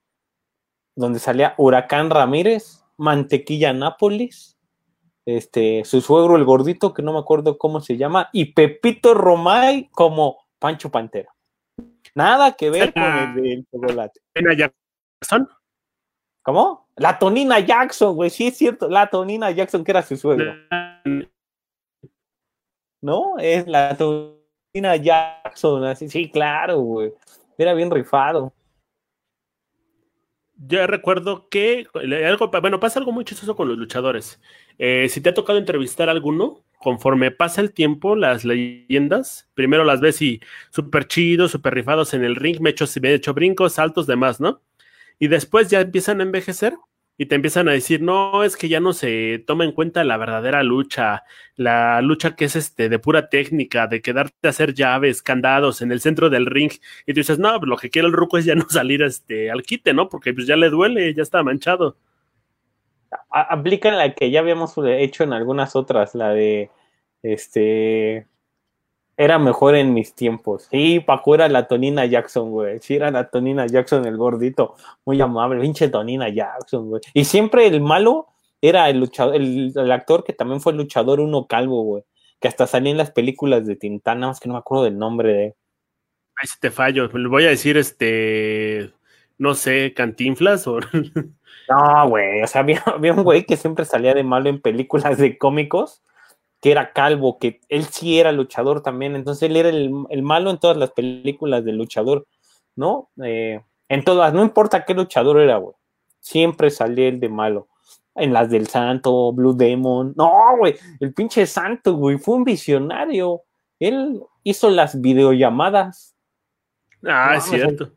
donde 0.94 1.18
salía 1.18 1.54
Huracán 1.56 2.10
Ramírez, 2.10 2.84
Mantequilla 2.96 3.72
Nápoles, 3.72 4.58
este, 5.24 5.84
su 5.84 6.00
suegro 6.00 6.36
el 6.36 6.44
gordito, 6.44 6.92
que 6.92 7.02
no 7.02 7.12
me 7.12 7.18
acuerdo 7.18 7.58
cómo 7.58 7.80
se 7.80 7.96
llama, 7.96 8.28
y 8.32 8.52
Pepito 8.52 9.14
Romay 9.14 9.88
como 9.92 10.38
Pancho 10.58 10.90
Pantera. 10.90 11.32
Nada 12.14 12.52
que 12.52 12.70
ver 12.70 12.92
con 12.92 13.02
el 13.02 13.34
del 13.34 13.66
chocolate. 13.70 14.20
Jackson? 14.34 15.48
¿Cómo? 16.42 16.88
La 16.96 17.18
Tonina 17.18 17.60
Jackson, 17.60 18.14
güey, 18.14 18.30
sí 18.30 18.48
es 18.48 18.56
cierto, 18.56 18.88
la 18.88 19.08
Tonina 19.08 19.50
Jackson 19.50 19.84
que 19.84 19.92
era 19.92 20.02
su 20.02 20.16
suegro. 20.16 20.54
¿No? 23.00 23.38
Es 23.38 23.66
la 23.66 23.96
Tonina 23.96 24.96
Jackson, 24.96 25.84
así, 25.84 26.08
sí, 26.08 26.30
claro, 26.30 26.80
güey. 26.80 27.12
Era 27.56 27.74
bien 27.74 27.90
rifado 27.90 28.52
yo 30.66 30.86
recuerdo 30.86 31.48
que 31.48 31.86
algo, 32.26 32.48
bueno, 32.48 32.78
pasa 32.78 32.98
algo 32.98 33.12
muy 33.12 33.24
chistoso 33.24 33.56
con 33.56 33.68
los 33.68 33.76
luchadores. 33.76 34.40
Eh, 34.78 35.08
si 35.08 35.20
te 35.20 35.30
ha 35.30 35.34
tocado 35.34 35.58
entrevistar 35.58 36.08
a 36.08 36.12
alguno, 36.12 36.62
conforme 36.82 37.30
pasa 37.30 37.60
el 37.60 37.72
tiempo, 37.72 38.16
las 38.16 38.44
leyendas, 38.44 39.48
primero 39.54 39.84
las 39.84 40.00
ves 40.00 40.20
y 40.20 40.40
súper 40.70 41.06
chidos, 41.06 41.52
súper 41.52 41.74
rifados 41.74 42.12
en 42.14 42.24
el 42.24 42.36
ring, 42.36 42.60
me 42.60 42.70
he 42.70 42.72
hecho, 42.72 42.86
me 43.00 43.10
he 43.10 43.14
hecho 43.14 43.34
brincos, 43.34 43.74
saltos, 43.74 44.06
demás, 44.06 44.40
¿no? 44.40 44.60
Y 45.18 45.28
después 45.28 45.70
ya 45.70 45.80
empiezan 45.80 46.20
a 46.20 46.24
envejecer 46.24 46.74
y 47.18 47.26
te 47.26 47.36
empiezan 47.36 47.68
a 47.68 47.72
decir, 47.72 48.02
no, 48.02 48.42
es 48.42 48.56
que 48.56 48.68
ya 48.68 48.80
no 48.80 48.92
se 48.92 49.44
toma 49.46 49.64
en 49.64 49.72
cuenta 49.72 50.02
la 50.02 50.16
verdadera 50.16 50.62
lucha, 50.64 51.24
la 51.56 52.02
lucha 52.02 52.34
que 52.34 52.46
es 52.46 52.56
este 52.56 52.88
de 52.88 52.98
pura 52.98 53.28
técnica, 53.28 53.86
de 53.86 54.02
quedarte 54.02 54.48
a 54.48 54.50
hacer 54.50 54.74
llaves, 54.74 55.22
candados 55.22 55.82
en 55.82 55.92
el 55.92 56.00
centro 56.00 56.30
del 56.30 56.46
ring, 56.46 56.72
y 57.06 57.14
tú 57.14 57.20
dices, 57.20 57.38
no, 57.38 57.58
lo 57.58 57.76
que 57.76 57.90
quiere 57.90 58.08
el 58.08 58.14
ruco 58.14 58.38
es 58.38 58.44
ya 58.44 58.54
no 58.56 58.66
salir 58.68 59.02
este, 59.02 59.50
al 59.50 59.62
quite, 59.62 59.94
¿no? 59.94 60.08
Porque 60.08 60.34
pues 60.34 60.46
ya 60.46 60.56
le 60.56 60.70
duele, 60.70 61.14
ya 61.14 61.22
está 61.22 61.42
manchado. 61.44 61.96
Aplican 63.30 63.96
la 63.96 64.14
que 64.14 64.30
ya 64.30 64.40
habíamos 64.40 64.74
hecho 64.78 65.24
en 65.24 65.32
algunas 65.32 65.76
otras, 65.76 66.14
la 66.14 66.30
de 66.30 66.70
este 67.22 68.26
era 69.16 69.38
mejor 69.38 69.74
en 69.74 69.94
mis 69.94 70.14
tiempos. 70.14 70.68
Sí, 70.70 71.00
Paco 71.00 71.34
era 71.34 71.48
la 71.48 71.68
Tonina 71.68 72.06
Jackson, 72.06 72.50
güey. 72.50 72.80
Sí, 72.80 72.94
era 72.96 73.10
la 73.10 73.28
Tonina 73.28 73.66
Jackson, 73.66 74.06
el 74.06 74.16
gordito. 74.16 74.74
Muy 75.04 75.20
amable, 75.20 75.60
pinche 75.60 75.88
Tonina 75.88 76.28
Jackson, 76.28 76.88
güey. 76.88 77.02
Y 77.14 77.24
siempre 77.24 77.66
el 77.66 77.80
malo 77.80 78.28
era 78.60 78.88
el 78.88 78.98
luchador, 78.98 79.36
el, 79.36 79.92
actor 79.92 80.24
que 80.24 80.32
también 80.32 80.60
fue 80.60 80.72
luchador 80.72 81.20
uno 81.20 81.46
calvo, 81.46 81.82
güey. 81.82 82.04
Que 82.40 82.48
hasta 82.48 82.66
salía 82.66 82.90
en 82.90 82.98
las 82.98 83.10
películas 83.10 83.66
de 83.66 83.76
Tintana, 83.76 84.28
más 84.28 84.40
que 84.40 84.48
no 84.48 84.54
me 84.54 84.60
acuerdo 84.60 84.84
del 84.84 84.98
nombre 84.98 85.32
de. 85.32 85.54
Ay, 86.36 86.48
si 86.48 86.58
te 86.58 86.70
fallo. 86.70 87.06
Le 87.06 87.28
voy 87.28 87.44
a 87.44 87.50
decir 87.50 87.76
este. 87.76 88.92
No 89.38 89.54
sé, 89.54 89.94
Cantinflas 89.94 90.66
o. 90.66 90.78
no, 91.68 92.08
güey. 92.08 92.42
O 92.42 92.46
sea, 92.46 92.60
había, 92.62 92.82
había 92.86 93.12
un 93.12 93.24
güey 93.24 93.44
que 93.44 93.56
siempre 93.56 93.84
salía 93.84 94.14
de 94.14 94.22
malo 94.22 94.48
en 94.48 94.60
películas 94.60 95.18
de 95.18 95.38
cómicos 95.38 96.02
que 96.62 96.70
era 96.70 96.92
calvo, 96.92 97.38
que 97.40 97.60
él 97.68 97.86
sí 97.86 98.20
era 98.20 98.30
luchador 98.30 98.82
también, 98.82 99.16
entonces 99.16 99.50
él 99.50 99.56
era 99.56 99.68
el, 99.68 100.22
malo 100.22 100.48
en 100.48 100.58
todas 100.58 100.76
las 100.76 100.92
películas 100.92 101.64
de 101.64 101.72
luchador, 101.72 102.28
¿no? 102.76 103.10
Eh, 103.22 103.60
en 103.88 104.04
todas, 104.04 104.32
no 104.32 104.42
importa 104.42 104.84
qué 104.84 104.94
luchador 104.94 105.40
era, 105.40 105.56
güey, 105.56 105.74
siempre 106.20 106.70
salía 106.70 107.08
el 107.08 107.18
de 107.18 107.28
malo. 107.28 107.66
En 108.14 108.32
las 108.32 108.48
del 108.48 108.68
Santo, 108.68 109.32
Blue 109.32 109.54
Demon, 109.54 110.14
no, 110.16 110.56
güey, 110.56 110.76
el 111.00 111.12
pinche 111.12 111.46
Santo, 111.46 111.94
güey, 111.94 112.18
fue 112.18 112.36
un 112.36 112.44
visionario. 112.44 113.42
Él 113.80 114.22
hizo 114.44 114.70
las 114.70 115.00
videollamadas. 115.00 116.14
Ah, 117.02 117.34
es 117.38 117.44
cierto 117.44 117.90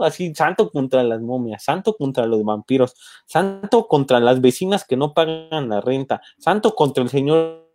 así, 0.00 0.34
santo 0.34 0.70
contra 0.70 1.02
las 1.02 1.20
momias, 1.20 1.62
santo 1.62 1.94
contra 1.94 2.26
los 2.26 2.44
vampiros, 2.44 2.94
santo 3.26 3.86
contra 3.86 4.20
las 4.20 4.40
vecinas 4.40 4.84
que 4.84 4.96
no 4.96 5.12
pagan 5.14 5.68
la 5.68 5.80
renta, 5.80 6.20
santo 6.38 6.74
contra 6.74 7.02
el 7.02 7.10
señor 7.10 7.68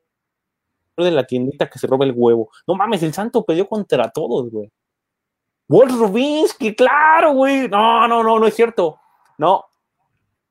de 0.97 1.11
la 1.11 1.25
tiendita 1.25 1.69
que 1.69 1.79
se 1.79 1.87
roba 1.87 2.05
el 2.05 2.13
huevo. 2.15 2.49
No 2.67 2.75
mames, 2.75 3.03
el 3.03 3.13
santo 3.13 3.43
peleó 3.43 3.67
contra 3.67 4.09
todos, 4.09 4.49
güey. 4.49 4.71
Walt 5.67 5.91
Rubinsky, 5.91 6.75
claro, 6.75 7.33
güey. 7.33 7.67
No, 7.67 8.07
no, 8.07 8.23
no, 8.23 8.39
no 8.39 8.47
es 8.47 8.55
cierto. 8.55 8.99
No. 9.37 9.65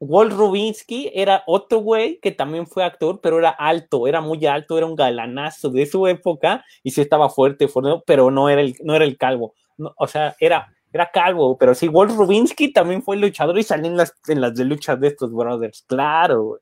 Walt 0.01 0.33
Rubinsky 0.33 1.11
era 1.15 1.45
otro 1.47 1.79
güey 1.79 2.19
que 2.21 2.33
también 2.33 2.67
fue 2.67 2.85
actor, 2.85 3.21
pero 3.23 3.39
era 3.39 3.51
alto, 3.51 4.07
era 4.07 4.21
muy 4.21 4.45
alto, 4.45 4.77
era 4.77 4.87
un 4.87 4.97
galanazo 4.97 5.71
de 5.71 5.87
su 5.87 6.07
época 6.07 6.65
y 6.83 6.91
sí 6.91 7.01
estaba 7.01 7.31
fuerte, 7.31 7.69
fuerte 7.69 8.03
pero 8.05 8.31
no 8.31 8.51
era 8.51 8.61
el, 8.61 8.75
no 8.83 8.95
era 8.95 9.05
el 9.05 9.17
calvo 9.17 9.55
o 9.79 10.07
sea, 10.07 10.35
era, 10.39 10.73
era 10.93 11.11
calvo, 11.13 11.59
pero 11.59 11.75
sí, 11.75 11.89
Walt 11.89 12.13
Rubinsky 12.13 12.73
también 12.73 13.03
fue 13.03 13.17
luchador 13.17 13.59
y 13.59 13.63
salió 13.63 13.87
en 13.87 13.97
las, 13.97 14.15
en 14.29 14.41
las 14.41 14.55
de 14.55 14.65
luchas 14.65 15.01
de 15.01 15.09
estos 15.09 15.33
brothers, 15.33 15.85
claro, 15.89 16.61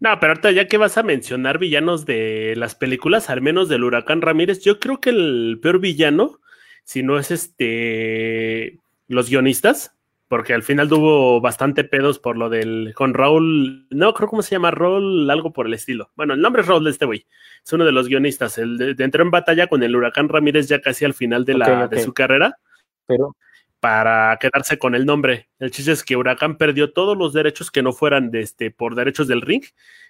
No, 0.00 0.18
pero 0.20 0.32
ahorita 0.32 0.50
ya 0.52 0.66
que 0.66 0.76
vas 0.76 0.98
a 0.98 1.02
mencionar 1.02 1.58
villanos 1.58 2.06
de 2.06 2.54
las 2.56 2.74
películas, 2.74 3.30
al 3.30 3.42
menos 3.42 3.68
del 3.68 3.84
Huracán 3.84 4.22
Ramírez, 4.22 4.60
yo 4.62 4.80
creo 4.80 5.00
que 5.00 5.10
el 5.10 5.58
peor 5.62 5.80
villano, 5.80 6.40
si 6.84 7.02
no 7.02 7.18
es 7.18 7.30
este 7.30 8.78
los 9.08 9.30
guionistas, 9.30 9.97
porque 10.28 10.52
al 10.52 10.62
final 10.62 10.88
tuvo 10.88 11.40
bastante 11.40 11.84
pedos 11.84 12.18
por 12.18 12.36
lo 12.36 12.50
del 12.50 12.92
con 12.94 13.14
Raúl, 13.14 13.86
no 13.90 14.12
creo 14.12 14.28
cómo 14.28 14.42
se 14.42 14.54
llama, 14.54 14.70
Raúl, 14.70 15.28
algo 15.30 15.52
por 15.52 15.66
el 15.66 15.74
estilo. 15.74 16.10
Bueno, 16.14 16.34
el 16.34 16.40
nombre 16.40 16.62
es 16.62 16.68
Raúl 16.68 16.84
de 16.84 16.90
este 16.90 17.06
güey, 17.06 17.26
es 17.64 17.72
uno 17.72 17.84
de 17.84 17.92
los 17.92 18.08
guionistas. 18.08 18.58
El 18.58 18.76
de, 18.76 19.04
entró 19.04 19.22
en 19.22 19.30
batalla 19.30 19.66
con 19.66 19.82
el 19.82 19.96
Huracán 19.96 20.28
Ramírez 20.28 20.68
ya 20.68 20.80
casi 20.80 21.04
al 21.04 21.14
final 21.14 21.44
de, 21.44 21.54
la, 21.54 21.88
de 21.88 22.00
su 22.00 22.12
carrera. 22.12 22.58
Pero 23.06 23.34
para 23.80 24.36
quedarse 24.40 24.78
con 24.78 24.94
el 24.94 25.06
nombre. 25.06 25.48
El 25.58 25.70
chiste 25.70 25.92
es 25.92 26.04
que 26.04 26.16
Huracán 26.16 26.56
perdió 26.56 26.92
todos 26.92 27.16
los 27.16 27.32
derechos 27.32 27.70
que 27.70 27.82
no 27.82 27.92
fueran 27.92 28.30
de 28.30 28.40
este, 28.40 28.70
por 28.70 28.94
derechos 28.94 29.28
del 29.28 29.40
ring, 29.40 29.62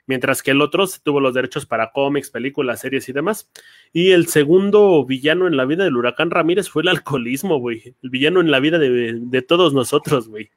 mientras 0.06 0.42
que 0.42 0.52
el 0.52 0.62
otro 0.62 0.84
tuvo 1.02 1.20
los 1.20 1.34
derechos 1.34 1.66
para 1.66 1.92
cómics, 1.92 2.30
películas, 2.30 2.80
series 2.80 3.08
y 3.08 3.12
demás. 3.12 3.50
Y 3.92 4.12
el 4.12 4.28
segundo 4.28 5.04
villano 5.04 5.46
en 5.46 5.56
la 5.56 5.66
vida 5.66 5.84
del 5.84 5.96
Huracán 5.96 6.30
Ramírez 6.30 6.68
fue 6.68 6.82
el 6.82 6.88
alcoholismo, 6.88 7.58
güey. 7.58 7.94
El 8.02 8.10
villano 8.10 8.40
en 8.40 8.50
la 8.50 8.60
vida 8.60 8.78
de, 8.78 9.42
todos 9.42 9.74
nosotros, 9.74 10.28
güey. 10.28 10.50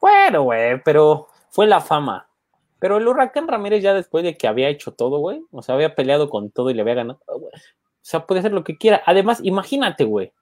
Bueno, 0.00 0.42
güey, 0.42 0.80
pero 0.84 1.28
fue 1.50 1.66
la 1.66 1.80
fama. 1.80 2.28
Pero 2.78 2.98
el 2.98 3.08
Huracán 3.08 3.48
Ramírez 3.48 3.82
ya 3.82 3.94
después 3.94 4.22
de 4.22 4.36
que 4.36 4.46
había 4.46 4.68
hecho 4.68 4.92
todo, 4.92 5.18
güey, 5.18 5.42
o 5.50 5.62
sea, 5.62 5.74
había 5.74 5.94
peleado 5.94 6.28
con 6.28 6.50
todo 6.50 6.70
y 6.70 6.74
le 6.74 6.82
había 6.82 6.94
ganado, 6.94 7.18
o 7.26 7.50
sea, 8.02 8.26
puede 8.26 8.40
hacer 8.40 8.52
lo 8.52 8.62
que 8.62 8.76
quiera. 8.76 9.02
Además, 9.06 9.40
imagínate, 9.42 10.04
güey, 10.04 10.32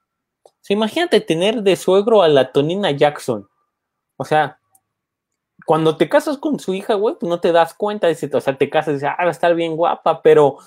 sea, 0.65 0.75
imagínate 0.75 1.21
tener 1.21 1.61
de 1.63 1.75
suegro 1.75 2.21
a 2.21 2.27
la 2.27 2.51
Tonina 2.51 2.91
Jackson. 2.91 3.47
O 4.17 4.25
sea, 4.25 4.59
cuando 5.65 5.97
te 5.97 6.09
casas 6.09 6.37
con 6.37 6.59
su 6.59 6.73
hija, 6.73 6.93
güey, 6.95 7.15
pues 7.19 7.29
no 7.29 7.39
te 7.39 7.51
das 7.51 7.73
cuenta. 7.73 8.07
De 8.07 8.29
o 8.33 8.41
sea, 8.41 8.57
te 8.57 8.69
casas 8.69 8.89
y 8.89 8.93
dices, 8.93 9.09
ah, 9.09 9.23
va 9.23 9.27
a 9.27 9.31
estar 9.31 9.53
bien 9.55 9.75
guapa, 9.75 10.21
pero 10.21 10.57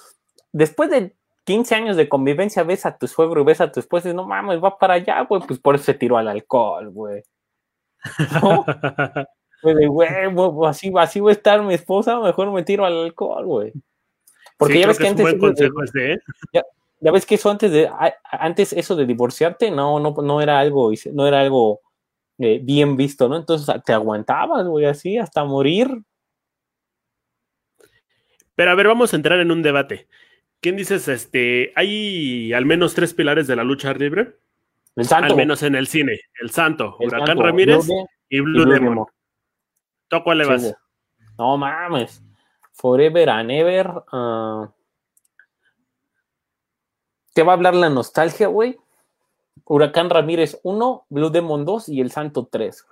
después 0.52 0.90
de 0.90 1.14
15 1.44 1.74
años 1.74 1.96
de 1.96 2.08
convivencia 2.08 2.62
ves 2.64 2.86
a 2.86 2.98
tu 2.98 3.06
suegro 3.06 3.42
y 3.42 3.44
ves 3.44 3.60
a 3.60 3.70
tu 3.70 3.80
esposa 3.80 4.08
y 4.08 4.10
dices, 4.10 4.16
no 4.16 4.26
mames, 4.26 4.62
va 4.62 4.78
para 4.78 4.94
allá, 4.94 5.22
güey, 5.22 5.42
pues 5.46 5.60
por 5.60 5.76
eso 5.76 5.84
se 5.84 5.94
tiró 5.94 6.18
al 6.18 6.28
alcohol, 6.28 6.90
güey. 6.90 7.22
¿No? 8.42 8.64
Pues 9.62 9.74
güey, 9.88 10.08
así, 10.68 10.92
así 10.96 11.18
va 11.18 11.30
a 11.30 11.32
estar 11.32 11.62
mi 11.62 11.72
esposa, 11.74 12.20
mejor 12.20 12.52
me 12.52 12.62
tiro 12.62 12.84
al 12.84 13.04
alcohol, 13.04 13.46
güey. 13.46 13.72
Porque 14.58 14.80
ya 14.80 14.86
ves 14.86 14.98
que, 14.98 15.08
antes. 15.08 15.26
¿eh? 15.96 16.18
ya 16.52 16.62
ves 17.00 17.26
que 17.26 17.34
eso 17.34 17.50
antes 17.50 17.70
de 17.70 17.90
antes 18.30 18.72
eso 18.72 18.96
de 18.96 19.06
divorciarte 19.06 19.70
no 19.70 20.00
no 20.00 20.14
no 20.22 20.40
era 20.40 20.58
algo 20.58 20.92
no 21.12 21.26
era 21.26 21.40
algo 21.40 21.80
eh, 22.38 22.60
bien 22.62 22.96
visto 22.96 23.28
no 23.28 23.36
entonces 23.36 23.82
te 23.84 23.92
aguantabas 23.92 24.66
güey 24.66 24.86
así 24.86 25.18
hasta 25.18 25.44
morir. 25.44 25.88
Pero 28.54 28.70
a 28.70 28.74
ver 28.74 28.88
vamos 28.88 29.12
a 29.12 29.16
entrar 29.16 29.38
en 29.38 29.50
un 29.50 29.62
debate. 29.62 30.08
Quién 30.60 30.76
dices 30.76 31.08
este 31.08 31.72
hay 31.76 32.52
al 32.52 32.64
menos 32.64 32.94
tres 32.94 33.12
pilares 33.12 33.46
de 33.46 33.56
la 33.56 33.64
lucha 33.64 33.92
libre 33.92 34.36
el 34.96 35.04
santo. 35.04 35.32
Al 35.32 35.36
menos 35.36 35.62
en 35.62 35.74
el 35.74 35.86
cine 35.86 36.20
el 36.40 36.50
santo 36.50 36.96
huracán 36.98 37.38
Ramírez 37.38 37.86
y 38.28 38.40
Blue, 38.40 38.64
Demon. 38.64 39.06
¿Tú 40.08 40.22
cuál 40.24 40.38
le 40.38 40.46
vas? 40.46 40.74
no 41.38 41.56
mames. 41.58 42.22
Forever 42.72 43.28
and 43.30 43.50
Ever 43.50 43.88
uh, 44.12 44.66
te 47.36 47.42
va 47.42 47.52
a 47.52 47.56
hablar 47.56 47.74
la 47.74 47.90
nostalgia, 47.90 48.48
güey. 48.48 48.78
Huracán 49.66 50.08
Ramírez 50.08 50.58
1, 50.62 51.04
Blue 51.10 51.28
Demon 51.28 51.66
2 51.66 51.90
y 51.90 52.00
El 52.00 52.10
Santo 52.10 52.48
3. 52.50 52.86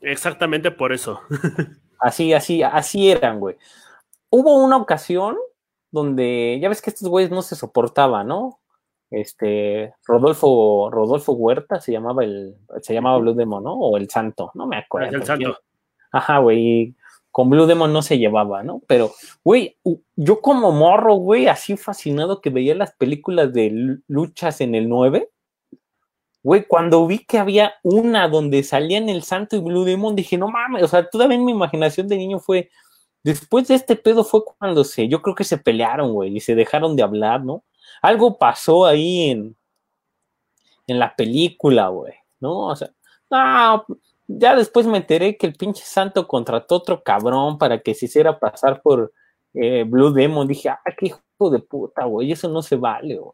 Exactamente 0.00 0.72
por 0.72 0.92
eso. 0.92 1.20
así, 2.00 2.32
así, 2.32 2.64
así 2.64 3.08
eran, 3.08 3.38
güey. 3.38 3.56
Hubo 4.30 4.56
una 4.64 4.76
ocasión 4.76 5.36
donde, 5.92 6.58
ya 6.60 6.68
ves 6.68 6.82
que 6.82 6.90
estos 6.90 7.08
güeyes 7.08 7.30
no 7.30 7.42
se 7.42 7.54
soportaban, 7.54 8.26
¿no? 8.26 8.58
Este, 9.12 9.94
Rodolfo, 10.04 10.90
Rodolfo 10.90 11.34
Huerta 11.34 11.80
se 11.80 11.92
llamaba 11.92 12.24
el, 12.24 12.56
se 12.82 12.94
llamaba 12.94 13.18
Blue 13.18 13.34
Demon, 13.34 13.62
¿no? 13.62 13.74
O 13.74 13.96
El 13.96 14.10
Santo, 14.10 14.50
no 14.54 14.66
me 14.66 14.76
acuerdo. 14.76 15.16
el 15.16 15.24
Santo. 15.24 15.56
Ajá, 16.10 16.38
güey 16.38 16.96
con 17.30 17.50
Blue 17.50 17.66
Demon 17.66 17.92
no 17.92 18.02
se 18.02 18.18
llevaba, 18.18 18.62
¿no? 18.62 18.82
Pero, 18.86 19.12
güey, 19.44 19.76
yo 20.16 20.40
como 20.40 20.72
morro, 20.72 21.14
güey, 21.14 21.46
así 21.46 21.76
fascinado 21.76 22.40
que 22.40 22.50
veía 22.50 22.74
las 22.74 22.94
películas 22.94 23.52
de 23.52 23.98
luchas 24.06 24.60
en 24.60 24.74
el 24.74 24.88
9, 24.88 25.30
Güey, 26.42 26.66
cuando 26.66 27.06
vi 27.06 27.18
que 27.26 27.38
había 27.38 27.74
una 27.82 28.28
donde 28.28 28.62
salían 28.62 29.08
el 29.08 29.22
santo 29.22 29.56
y 29.56 29.60
Blue 29.60 29.84
Demon, 29.84 30.14
dije, 30.14 30.38
no 30.38 30.48
mames, 30.48 30.82
o 30.84 30.88
sea, 30.88 31.08
todavía 31.08 31.36
en 31.36 31.44
mi 31.44 31.52
imaginación 31.52 32.06
de 32.06 32.16
niño 32.16 32.38
fue, 32.38 32.70
después 33.24 33.68
de 33.68 33.74
este 33.74 33.96
pedo 33.96 34.24
fue 34.24 34.42
cuando 34.44 34.84
se, 34.84 35.08
yo 35.08 35.20
creo 35.20 35.34
que 35.34 35.44
se 35.44 35.58
pelearon, 35.58 36.12
güey, 36.12 36.36
y 36.36 36.40
se 36.40 36.54
dejaron 36.54 36.94
de 36.96 37.02
hablar, 37.02 37.44
¿no? 37.44 37.64
Algo 38.02 38.38
pasó 38.38 38.86
ahí 38.86 39.30
en, 39.30 39.56
en 40.86 40.98
la 40.98 41.14
película, 41.16 41.88
güey, 41.88 42.14
¿no? 42.40 42.68
O 42.68 42.76
sea, 42.76 42.90
no, 43.30 43.84
ya 44.28 44.54
después 44.54 44.86
me 44.86 44.98
enteré 44.98 45.38
que 45.38 45.46
el 45.46 45.54
pinche 45.54 45.82
santo 45.84 46.28
contrató 46.28 46.76
otro 46.76 47.02
cabrón 47.02 47.56
para 47.56 47.80
que 47.80 47.94
se 47.94 48.04
hiciera 48.04 48.38
pasar 48.38 48.82
por 48.82 49.12
eh, 49.54 49.84
Blue 49.84 50.12
Demon. 50.12 50.46
Dije, 50.46 50.68
ah, 50.68 50.80
qué 50.96 51.06
hijo 51.06 51.50
de 51.50 51.58
puta, 51.60 52.04
güey, 52.04 52.30
eso 52.30 52.48
no 52.48 52.62
se 52.62 52.76
vale, 52.76 53.16
güey. 53.16 53.32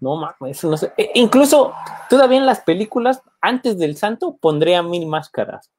No 0.00 0.14
mames, 0.14 0.56
eso 0.56 0.70
no 0.70 0.76
sé. 0.76 0.92
E, 0.96 1.10
incluso 1.14 1.74
todavía 2.08 2.38
en 2.38 2.46
las 2.46 2.60
películas, 2.60 3.20
antes 3.40 3.78
del 3.78 3.96
santo, 3.96 4.36
pondría 4.40 4.80
mil 4.80 5.06
máscaras. 5.06 5.72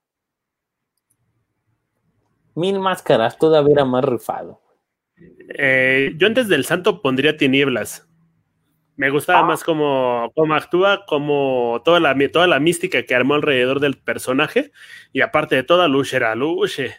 Mil 2.54 2.80
máscaras, 2.80 3.38
todavía 3.38 3.76
era 3.76 3.86
más 3.86 4.04
rifado. 4.04 4.60
Eh, 5.58 6.12
yo 6.18 6.28
antes 6.28 6.50
del 6.50 6.66
santo 6.66 7.02
pondría 7.02 7.38
tinieblas. 7.38 8.09
Me 9.00 9.12
gustaba 9.12 9.44
más 9.44 9.64
cómo, 9.64 10.30
cómo, 10.36 10.56
actúa, 10.56 11.06
como 11.06 11.82
toda 11.86 12.02
la, 12.02 12.14
toda 12.34 12.48
la 12.48 12.60
mística 12.60 13.04
que 13.04 13.16
armó 13.16 13.36
alrededor 13.36 13.80
del 13.80 13.98
personaje. 13.98 14.74
Y 15.14 15.22
aparte 15.22 15.56
de 15.56 15.64
toda, 15.64 15.88
Luche 15.88 16.18
era 16.18 16.36
Luche. 16.36 16.98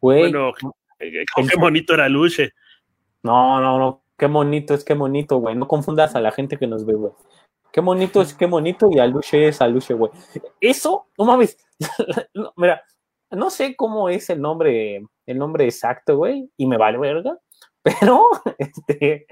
Bueno, 0.00 0.52
qué, 1.00 1.24
bonito 1.58 1.94
era 1.94 2.08
Luche. 2.08 2.52
No, 3.24 3.60
no, 3.60 3.76
no. 3.76 4.04
Qué 4.16 4.26
bonito 4.26 4.72
es, 4.72 4.84
qué 4.84 4.94
bonito, 4.94 5.38
güey. 5.38 5.56
No 5.56 5.66
confundas 5.66 6.14
a 6.14 6.20
la 6.20 6.30
gente 6.30 6.56
que 6.58 6.68
nos 6.68 6.86
ve, 6.86 6.94
güey. 6.94 7.12
Qué 7.72 7.80
bonito 7.80 8.22
es, 8.22 8.34
qué 8.34 8.46
bonito. 8.46 8.88
Y 8.92 9.00
Aluche 9.00 9.48
es 9.48 9.60
Aluche, 9.60 9.94
güey. 9.94 10.12
Eso, 10.60 11.08
no 11.18 11.24
mames. 11.24 11.56
mira, 12.56 12.84
no 13.32 13.50
sé 13.50 13.74
cómo 13.74 14.08
es 14.08 14.30
el 14.30 14.40
nombre, 14.40 15.04
el 15.26 15.38
nombre 15.38 15.64
exacto, 15.64 16.18
güey. 16.18 16.48
Y 16.56 16.66
me 16.66 16.76
vale 16.76 16.98
verga. 16.98 17.36
Pero, 17.82 18.28
este, 18.58 19.26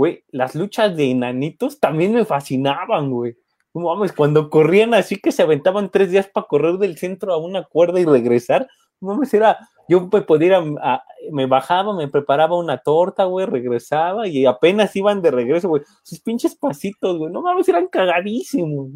güey, 0.00 0.24
las 0.30 0.54
luchas 0.54 0.96
de 0.96 1.10
enanitos 1.10 1.78
también 1.78 2.14
me 2.14 2.24
fascinaban, 2.24 3.10
güey. 3.10 3.36
No 3.74 3.82
mames, 3.82 4.14
cuando 4.14 4.48
corrían 4.48 4.94
así 4.94 5.16
que 5.16 5.30
se 5.30 5.42
aventaban 5.42 5.90
tres 5.90 6.10
días 6.10 6.26
para 6.26 6.46
correr 6.46 6.78
del 6.78 6.96
centro 6.96 7.34
a 7.34 7.36
una 7.36 7.64
cuerda 7.64 8.00
y 8.00 8.06
regresar. 8.06 8.66
No 8.98 9.08
mames, 9.08 9.34
era 9.34 9.58
yo 9.90 10.08
pues, 10.08 10.24
podía 10.24 10.46
ir 10.46 10.54
a, 10.54 11.04
me 11.30 11.44
bajaba, 11.44 11.94
me 11.94 12.08
preparaba 12.08 12.56
una 12.56 12.78
torta, 12.78 13.24
güey, 13.24 13.44
regresaba 13.44 14.26
y 14.26 14.46
apenas 14.46 14.96
iban 14.96 15.20
de 15.20 15.32
regreso, 15.32 15.68
güey. 15.68 15.82
Sus 16.02 16.20
pinches 16.20 16.54
pasitos, 16.56 17.18
güey, 17.18 17.30
no 17.30 17.42
mames, 17.42 17.68
eran 17.68 17.86
cagadísimos. 17.88 18.88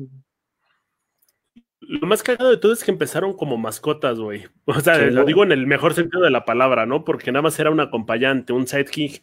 Lo 1.81 2.07
más 2.07 2.23
cagado 2.23 2.49
de 2.49 2.57
todo 2.57 2.73
es 2.73 2.83
que 2.83 2.91
empezaron 2.91 3.37
como 3.37 3.59
mascotas, 3.59 4.19
güey. 4.19 4.47
O 4.65 4.81
sea, 4.81 4.97
lo 4.97 5.27
digo 5.27 5.45
en 5.45 5.53
el 5.53 5.67
mejor 5.67 5.93
sentido 5.93 6.23
de 6.23 6.31
la 6.31 6.47
palabra, 6.47 6.87
¿no? 6.87 7.05
Porque 7.05 7.31
nada 7.31 7.43
más 7.43 7.59
era 7.59 7.71
un 7.71 7.81
acompañante, 7.81 8.55
un 8.55 8.67
sidekick. 8.67 9.23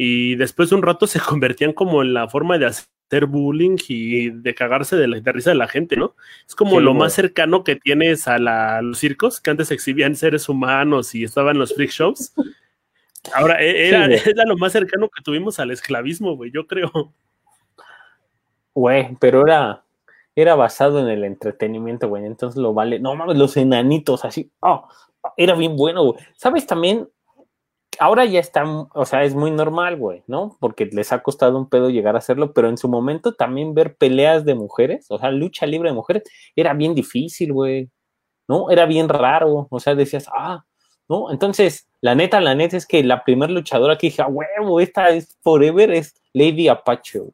Y 0.00 0.36
después 0.36 0.70
de 0.70 0.76
un 0.76 0.82
rato 0.82 1.08
se 1.08 1.18
convertían 1.28 1.72
como 1.72 2.02
en 2.02 2.14
la 2.14 2.28
forma 2.28 2.56
de 2.56 2.66
hacer 2.66 3.26
bullying 3.26 3.76
y 3.88 4.30
de 4.30 4.54
cagarse 4.54 4.94
de 4.94 5.08
la 5.08 5.32
risa 5.32 5.50
de 5.50 5.56
la 5.56 5.66
gente, 5.66 5.96
¿no? 5.96 6.14
Es 6.46 6.54
como 6.54 6.78
lo 6.78 6.94
más 6.94 7.14
cercano 7.14 7.64
que 7.64 7.74
tienes 7.74 8.28
a, 8.28 8.38
los 8.80 8.96
circos, 8.96 9.40
que 9.40 9.50
antes 9.50 9.72
exhibían 9.72 10.14
seres 10.14 10.48
humanos 10.48 11.16
y 11.16 11.24
estaban 11.24 11.58
los 11.58 11.74
freak 11.74 11.90
shows. 11.90 12.32
Ahora, 13.34 13.60
e, 13.60 13.88
era, 13.88 14.44
lo 14.46 14.56
más 14.56 14.70
cercano 14.70 15.08
que 15.08 15.20
tuvimos 15.20 15.58
al 15.58 15.72
esclavismo, 15.72 16.36
güey, 16.36 16.52
yo 16.52 16.68
creo. 16.68 17.12
Güey, 18.74 19.16
pero 19.18 19.44
era, 19.44 19.82
era 20.36 20.54
basado 20.54 21.00
en 21.00 21.08
el 21.08 21.24
entretenimiento, 21.24 22.08
güey, 22.08 22.24
entonces 22.24 22.62
lo 22.62 22.72
vale. 22.72 23.00
No 23.00 23.16
mames, 23.16 23.36
los 23.36 23.56
enanitos 23.56 24.24
así, 24.24 24.52
oh, 24.60 24.86
era 25.36 25.56
bien 25.56 25.74
bueno, 25.74 26.04
güey. 26.04 26.24
¿Sabes 26.36 26.68
también? 26.68 27.08
Ahora 27.98 28.24
ya 28.24 28.40
está, 28.40 28.64
o 28.64 29.04
sea, 29.04 29.24
es 29.24 29.34
muy 29.34 29.50
normal, 29.50 29.96
güey, 29.96 30.22
¿no? 30.26 30.56
Porque 30.60 30.86
les 30.86 31.12
ha 31.12 31.22
costado 31.22 31.58
un 31.58 31.68
pedo 31.68 31.90
llegar 31.90 32.14
a 32.14 32.18
hacerlo, 32.18 32.52
pero 32.52 32.68
en 32.68 32.76
su 32.76 32.88
momento 32.88 33.34
también 33.34 33.74
ver 33.74 33.96
peleas 33.96 34.44
de 34.44 34.54
mujeres, 34.54 35.06
o 35.10 35.18
sea, 35.18 35.30
lucha 35.30 35.66
libre 35.66 35.90
de 35.90 35.94
mujeres, 35.94 36.22
era 36.56 36.74
bien 36.74 36.94
difícil, 36.94 37.52
güey, 37.52 37.90
¿no? 38.46 38.70
Era 38.70 38.86
bien 38.86 39.08
raro, 39.08 39.66
o 39.70 39.80
sea, 39.80 39.94
decías, 39.94 40.28
ah, 40.36 40.64
¿no? 41.08 41.30
Entonces, 41.30 41.88
la 42.00 42.14
neta, 42.14 42.40
la 42.40 42.54
neta 42.54 42.76
es 42.76 42.86
que 42.86 43.02
la 43.02 43.24
primera 43.24 43.52
luchadora 43.52 43.98
que 43.98 44.08
dije, 44.08 44.22
ah, 44.22 44.28
huevo, 44.28 44.80
esta 44.80 45.10
es 45.10 45.36
forever, 45.42 45.90
es 45.90 46.14
Lady 46.32 46.68
Apache, 46.68 47.18
güey. 47.18 47.32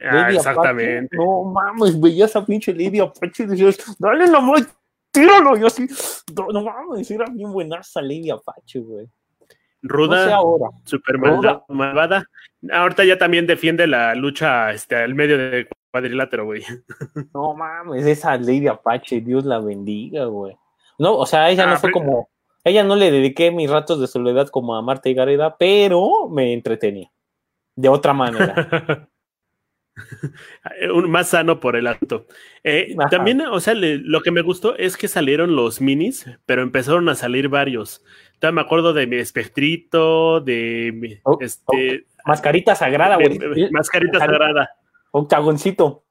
Ah, 0.00 0.28
exactamente. 0.30 1.16
no 1.16 1.44
mames, 1.44 1.98
veías 1.98 2.36
a 2.36 2.44
pinche 2.44 2.72
Lady 2.74 3.00
Apache 3.00 3.44
y 3.44 3.46
decías, 3.46 3.78
dale 3.98 4.26
la 4.26 4.40
mano, 4.40 4.66
tíralo. 5.10 5.56
Yo 5.56 5.68
así, 5.68 5.86
no, 6.36 6.48
no 6.48 6.62
mames, 6.62 7.10
era 7.10 7.26
bien 7.30 7.50
buenaza 7.52 8.02
Lady 8.02 8.30
Apache, 8.30 8.80
güey 8.80 9.08
ruda, 9.84 10.40
super 10.84 11.18
malvada. 11.68 12.24
Ahorita 12.72 13.04
ya 13.04 13.18
también 13.18 13.46
defiende 13.46 13.86
la 13.86 14.14
lucha 14.14 14.72
este, 14.72 14.96
al 14.96 15.14
medio 15.14 15.36
de 15.38 15.68
cuadrilátero, 15.90 16.44
güey. 16.44 16.64
No 17.34 17.54
mames, 17.54 18.06
esa 18.06 18.36
Lady 18.36 18.66
Apache, 18.66 19.20
Dios 19.20 19.44
la 19.44 19.60
bendiga, 19.60 20.24
güey. 20.24 20.56
No, 20.98 21.16
o 21.16 21.26
sea, 21.26 21.50
ella 21.50 21.66
no 21.66 21.74
ah, 21.74 21.76
fue 21.76 21.92
como, 21.92 22.28
ella 22.64 22.82
no 22.82 22.96
le 22.96 23.10
dediqué 23.10 23.50
mis 23.50 23.70
ratos 23.70 24.00
de 24.00 24.06
soledad 24.06 24.48
como 24.48 24.74
a 24.74 24.82
Marta 24.82 25.08
y 25.08 25.14
Gareda, 25.14 25.56
pero 25.58 26.28
me 26.28 26.52
entretenía. 26.52 27.10
De 27.76 27.88
otra 27.88 28.12
manera. 28.12 29.08
Un 30.94 31.10
más 31.10 31.28
sano 31.28 31.60
por 31.60 31.76
el 31.76 31.86
acto. 31.86 32.26
Eh, 32.62 32.96
también, 33.10 33.40
o 33.42 33.60
sea, 33.60 33.74
lo 33.74 34.20
que 34.22 34.30
me 34.30 34.42
gustó 34.42 34.76
es 34.76 34.96
que 34.96 35.08
salieron 35.08 35.54
los 35.54 35.80
minis, 35.80 36.28
pero 36.46 36.62
empezaron 36.62 37.08
a 37.08 37.14
salir 37.14 37.48
varios 37.48 38.02
me 38.52 38.60
acuerdo 38.60 38.92
de 38.92 39.06
mi 39.06 39.16
espectrito, 39.16 40.40
de 40.40 41.20
oh, 41.24 41.38
este. 41.40 42.06
Oh, 42.06 42.28
mascarita 42.28 42.74
sagrada, 42.74 43.16
güey. 43.16 43.70
Mascarita 43.70 44.18
sagrada. 44.18 44.70
Octagoncito. 45.10 46.04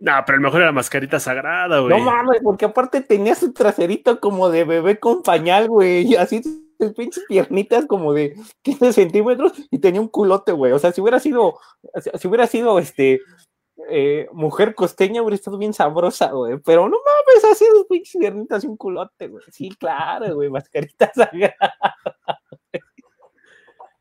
No, 0.00 0.12
pero 0.26 0.36
el 0.36 0.42
mejor 0.42 0.60
era 0.60 0.72
mascarita 0.72 1.20
sagrada, 1.20 1.78
güey. 1.80 1.96
No 1.96 2.04
mames, 2.04 2.40
porque 2.42 2.66
aparte 2.66 3.00
tenía 3.00 3.34
su 3.34 3.52
traserito 3.52 4.20
como 4.20 4.50
de 4.50 4.64
bebé 4.64 4.98
con 4.98 5.22
pañal, 5.22 5.68
güey. 5.68 6.16
Así 6.16 6.42
sus 6.84 6.94
pinches 6.94 7.24
piernitas 7.28 7.86
como 7.86 8.12
de 8.12 8.34
15 8.62 8.92
centímetros 8.92 9.52
y 9.70 9.78
tenía 9.78 10.00
un 10.00 10.08
culote, 10.08 10.52
güey. 10.52 10.72
O 10.72 10.78
sea, 10.78 10.92
si 10.92 11.00
hubiera 11.00 11.20
sido, 11.20 11.58
si 12.14 12.28
hubiera 12.28 12.46
sido 12.46 12.78
este 12.78 13.20
eh, 13.88 14.28
mujer 14.32 14.74
costeña 14.74 15.20
hubiera 15.22 15.34
estado 15.36 15.58
bien 15.58 15.72
sabrosa, 15.72 16.30
güey. 16.30 16.58
Pero 16.64 16.88
no 16.88 16.96
mames, 16.96 17.44
así 17.50 17.64
dos 17.72 17.86
pinches 17.88 18.16
piernitas 18.18 18.64
y 18.64 18.66
un 18.66 18.76
culote, 18.76 19.28
güey. 19.28 19.44
Sí, 19.50 19.70
claro, 19.70 20.34
güey, 20.34 20.50
mascaritas 20.50 21.12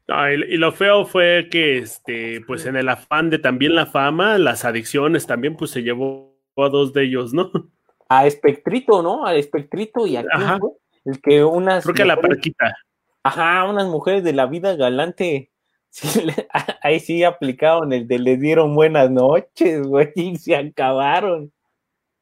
No, 0.05 0.31
y, 0.31 0.57
lo 0.57 0.73
feo 0.73 1.05
fue 1.05 1.47
que, 1.49 1.77
este, 1.77 2.41
pues 2.45 2.65
en 2.65 2.75
el 2.75 2.89
afán 2.89 3.29
de 3.29 3.39
también 3.39 3.73
la 3.73 3.85
fama, 3.85 4.37
las 4.37 4.65
adicciones 4.65 5.25
también, 5.25 5.55
pues 5.55 5.71
se 5.71 5.81
llevó 5.81 6.35
a 6.57 6.67
dos 6.67 6.91
de 6.91 7.05
ellos, 7.05 7.33
¿no? 7.33 7.49
A 8.09 8.27
Espectrito, 8.27 9.01
¿no? 9.01 9.25
A 9.25 9.35
Espectrito 9.35 10.05
y 10.05 10.17
a 10.17 10.25
el 11.05 11.21
que 11.21 11.43
unas. 11.43 11.83
Creo 11.83 11.95
que 11.95 12.05
la 12.05 12.19
parquita. 12.19 12.75
Ajá, 13.23 13.63
unas 13.65 13.87
mujeres 13.87 14.23
de 14.23 14.33
la 14.33 14.47
vida 14.47 14.75
galante 14.75 15.53
ahí 16.81 16.99
sí 16.99 17.23
aplicaron 17.23 17.93
el 17.93 18.07
de 18.07 18.19
le 18.19 18.37
dieron 18.37 18.75
buenas 18.75 19.09
noches, 19.11 19.85
güey, 19.85 20.11
y 20.15 20.37
se 20.37 20.55
acabaron. 20.55 21.51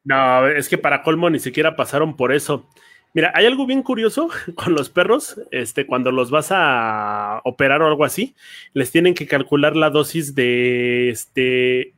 No, 0.04 0.46
es 0.48 0.68
que 0.68 0.78
para 0.78 1.02
colmo 1.02 1.30
ni 1.30 1.38
siquiera 1.38 1.76
pasaron 1.76 2.16
por 2.16 2.32
eso. 2.32 2.68
Mira, 3.14 3.30
hay 3.34 3.46
algo 3.46 3.66
bien 3.66 3.82
curioso 3.82 4.28
con 4.54 4.74
los 4.74 4.90
perros, 4.90 5.40
este, 5.50 5.86
cuando 5.86 6.12
los 6.12 6.30
vas 6.30 6.48
a 6.50 7.40
operar 7.44 7.82
o 7.82 7.86
algo 7.86 8.04
así, 8.04 8.34
les 8.74 8.90
tienen 8.90 9.14
que 9.14 9.26
calcular 9.26 9.76
la 9.76 9.90
dosis 9.90 10.34
de, 10.34 11.10
este, 11.10 11.94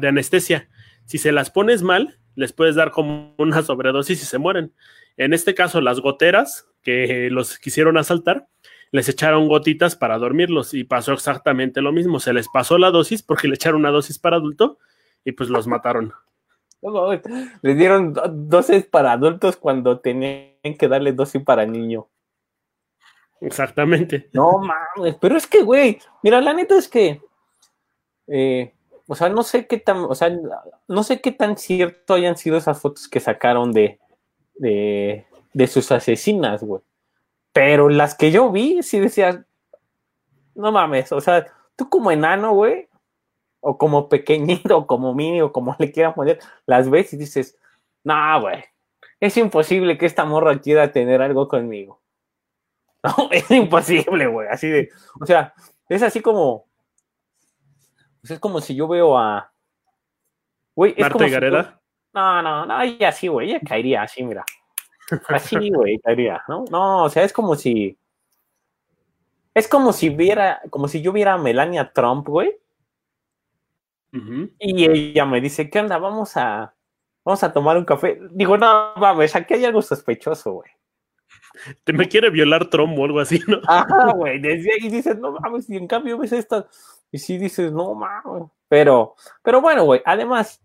de 0.00 0.08
anestesia. 0.08 0.68
Si 1.04 1.18
se 1.18 1.32
las 1.32 1.50
pones 1.50 1.82
mal, 1.82 2.18
les 2.34 2.52
puedes 2.52 2.74
dar 2.76 2.90
como 2.90 3.34
una 3.38 3.62
sobredosis 3.62 4.22
y 4.22 4.26
se 4.26 4.38
mueren. 4.38 4.72
En 5.18 5.34
este 5.34 5.54
caso, 5.54 5.80
las 5.80 6.00
goteras 6.00 6.68
que 6.82 7.28
los 7.30 7.58
quisieron 7.58 7.98
asaltar, 7.98 8.48
les 8.92 9.08
echaron 9.08 9.48
gotitas 9.48 9.96
para 9.96 10.16
dormirlos 10.16 10.72
y 10.74 10.84
pasó 10.84 11.12
exactamente 11.12 11.82
lo 11.82 11.92
mismo. 11.92 12.20
Se 12.20 12.32
les 12.32 12.48
pasó 12.48 12.78
la 12.78 12.90
dosis 12.90 13.22
porque 13.22 13.48
le 13.48 13.56
echaron 13.56 13.80
una 13.80 13.90
dosis 13.90 14.18
para 14.18 14.36
adulto 14.36 14.78
y 15.24 15.32
pues 15.32 15.50
los 15.50 15.66
mataron. 15.66 16.12
les 17.62 17.76
dieron 17.76 18.14
dosis 18.32 18.86
para 18.86 19.12
adultos 19.12 19.56
cuando 19.56 19.98
tenían 19.98 20.54
que 20.78 20.88
darle 20.88 21.12
dosis 21.12 21.42
para 21.42 21.66
niño. 21.66 22.08
Exactamente. 23.40 24.30
No 24.32 24.58
mames, 24.58 25.16
pero 25.20 25.36
es 25.36 25.46
que, 25.46 25.62
güey, 25.62 25.98
mira, 26.22 26.40
la 26.40 26.54
neta 26.54 26.76
es 26.76 26.88
que, 26.88 27.20
eh, 28.28 28.72
o 29.06 29.14
sea, 29.14 29.28
no 29.28 29.42
sé 29.42 29.66
qué 29.66 29.78
tan, 29.78 29.98
o 29.98 30.14
sea, 30.14 30.30
no 30.86 31.02
sé 31.02 31.20
qué 31.20 31.32
tan 31.32 31.56
cierto 31.56 32.14
hayan 32.14 32.36
sido 32.36 32.56
esas 32.56 32.80
fotos 32.80 33.08
que 33.08 33.20
sacaron 33.20 33.72
de, 33.72 34.00
de, 34.58 35.26
de 35.52 35.66
sus 35.66 35.90
asesinas, 35.90 36.62
güey. 36.62 36.82
Pero 37.52 37.88
las 37.88 38.14
que 38.14 38.30
yo 38.30 38.50
vi, 38.52 38.82
sí 38.82 39.00
decías, 39.00 39.40
no 40.54 40.72
mames, 40.72 41.12
o 41.12 41.20
sea, 41.20 41.46
tú 41.76 41.88
como 41.88 42.10
enano, 42.10 42.52
güey, 42.52 42.88
o 43.60 43.78
como 43.78 44.08
pequeñito, 44.08 44.76
o 44.78 44.86
como 44.86 45.14
mini, 45.14 45.40
o 45.40 45.52
como 45.52 45.74
le 45.78 45.90
quieran 45.92 46.14
poner, 46.14 46.38
las 46.66 46.90
ves 46.90 47.12
y 47.12 47.16
dices, 47.16 47.58
no, 48.04 48.40
güey, 48.40 48.64
es 49.20 49.36
imposible 49.36 49.98
que 49.98 50.06
esta 50.06 50.24
morra 50.24 50.58
quiera 50.60 50.92
tener 50.92 51.22
algo 51.22 51.48
conmigo. 51.48 52.00
No, 53.00 53.28
es 53.30 53.48
imposible, 53.52 54.26
güey, 54.26 54.48
así 54.48 54.68
de, 54.68 54.90
o 55.20 55.24
sea, 55.24 55.54
es 55.88 56.02
así 56.02 56.20
como, 56.20 56.66
pues 58.20 58.32
es 58.32 58.40
como 58.40 58.60
si 58.60 58.74
yo 58.74 58.88
veo 58.88 59.16
a, 59.16 59.52
güey, 60.74 60.94
es 60.96 61.02
Marta 61.02 61.12
como 61.12 61.28
si. 61.28 61.77
No, 62.18 62.42
no, 62.42 62.66
no, 62.66 62.82
ella 62.82 63.12
sí, 63.12 63.28
güey, 63.28 63.50
ella 63.50 63.60
caería 63.66 64.02
así, 64.02 64.22
mira. 64.22 64.44
Así, 65.28 65.56
güey, 65.70 65.98
caería, 65.98 66.42
¿no? 66.48 66.64
No, 66.70 67.04
o 67.04 67.10
sea, 67.10 67.24
es 67.24 67.32
como 67.32 67.54
si. 67.54 67.96
Es 69.54 69.66
como 69.68 69.92
si 69.92 70.08
viera, 70.10 70.60
como 70.70 70.88
si 70.88 71.02
yo 71.02 71.12
viera 71.12 71.34
a 71.34 71.38
Melania 71.38 71.92
Trump, 71.92 72.28
güey, 72.28 72.54
y 74.58 74.90
ella 74.90 75.24
me 75.26 75.40
dice, 75.40 75.68
¿qué 75.68 75.80
onda? 75.80 75.98
Vamos 75.98 76.36
a, 76.36 76.74
vamos 77.24 77.42
a 77.42 77.52
tomar 77.52 77.76
un 77.76 77.84
café. 77.84 78.18
Digo, 78.30 78.56
no, 78.56 78.94
mames, 78.96 79.36
aquí 79.36 79.54
hay 79.54 79.64
algo 79.64 79.82
sospechoso, 79.82 80.52
güey. 80.52 80.70
Te 81.84 81.92
me 81.92 82.08
quiere 82.08 82.30
violar 82.30 82.68
Trump 82.70 82.98
o 82.98 83.04
algo 83.04 83.20
así, 83.20 83.40
¿no? 83.46 83.60
Ajá, 83.66 84.12
güey, 84.12 84.40
desde 84.40 84.72
ahí 84.72 84.88
dices, 84.88 85.18
no 85.18 85.32
mames, 85.32 85.68
y 85.68 85.76
en 85.76 85.86
cambio 85.86 86.18
ves 86.18 86.32
estas, 86.32 86.66
y 87.10 87.18
sí 87.18 87.36
dices, 87.36 87.72
no 87.72 87.94
mames. 87.94 88.48
Pero, 88.68 89.14
pero 89.42 89.60
bueno, 89.60 89.84
güey, 89.84 90.00
además, 90.04 90.62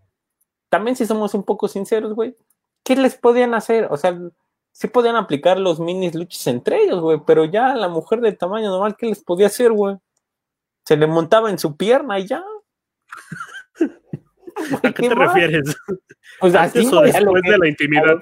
también 0.74 0.96
si 0.96 1.06
somos 1.06 1.34
un 1.34 1.44
poco 1.44 1.68
sinceros, 1.68 2.14
güey, 2.14 2.36
¿qué 2.82 2.96
les 2.96 3.14
podían 3.14 3.54
hacer? 3.54 3.86
O 3.92 3.96
sea, 3.96 4.18
sí 4.72 4.88
podían 4.88 5.14
aplicar 5.14 5.56
los 5.56 5.78
minis 5.78 6.16
luchas 6.16 6.44
entre 6.48 6.82
ellos, 6.82 7.00
güey, 7.00 7.20
pero 7.24 7.44
ya 7.44 7.76
la 7.76 7.86
mujer 7.86 8.20
de 8.20 8.32
tamaño 8.32 8.70
normal, 8.70 8.96
¿qué 8.98 9.06
les 9.06 9.22
podía 9.22 9.46
hacer, 9.46 9.70
güey? 9.70 9.98
Se 10.84 10.96
le 10.96 11.06
montaba 11.06 11.48
en 11.48 11.60
su 11.60 11.76
pierna 11.76 12.18
y 12.18 12.26
ya. 12.26 12.42
¿A 14.82 14.92
qué 14.92 15.08
te 15.08 15.14
refieres? 15.14 15.76
Pues 16.40 16.56
así, 16.56 16.78
¿Antes 16.80 16.92
o 16.92 17.02
después 17.02 17.42
que- 17.44 17.50
de 17.52 17.58
la 17.58 17.68
intimidad? 17.68 18.16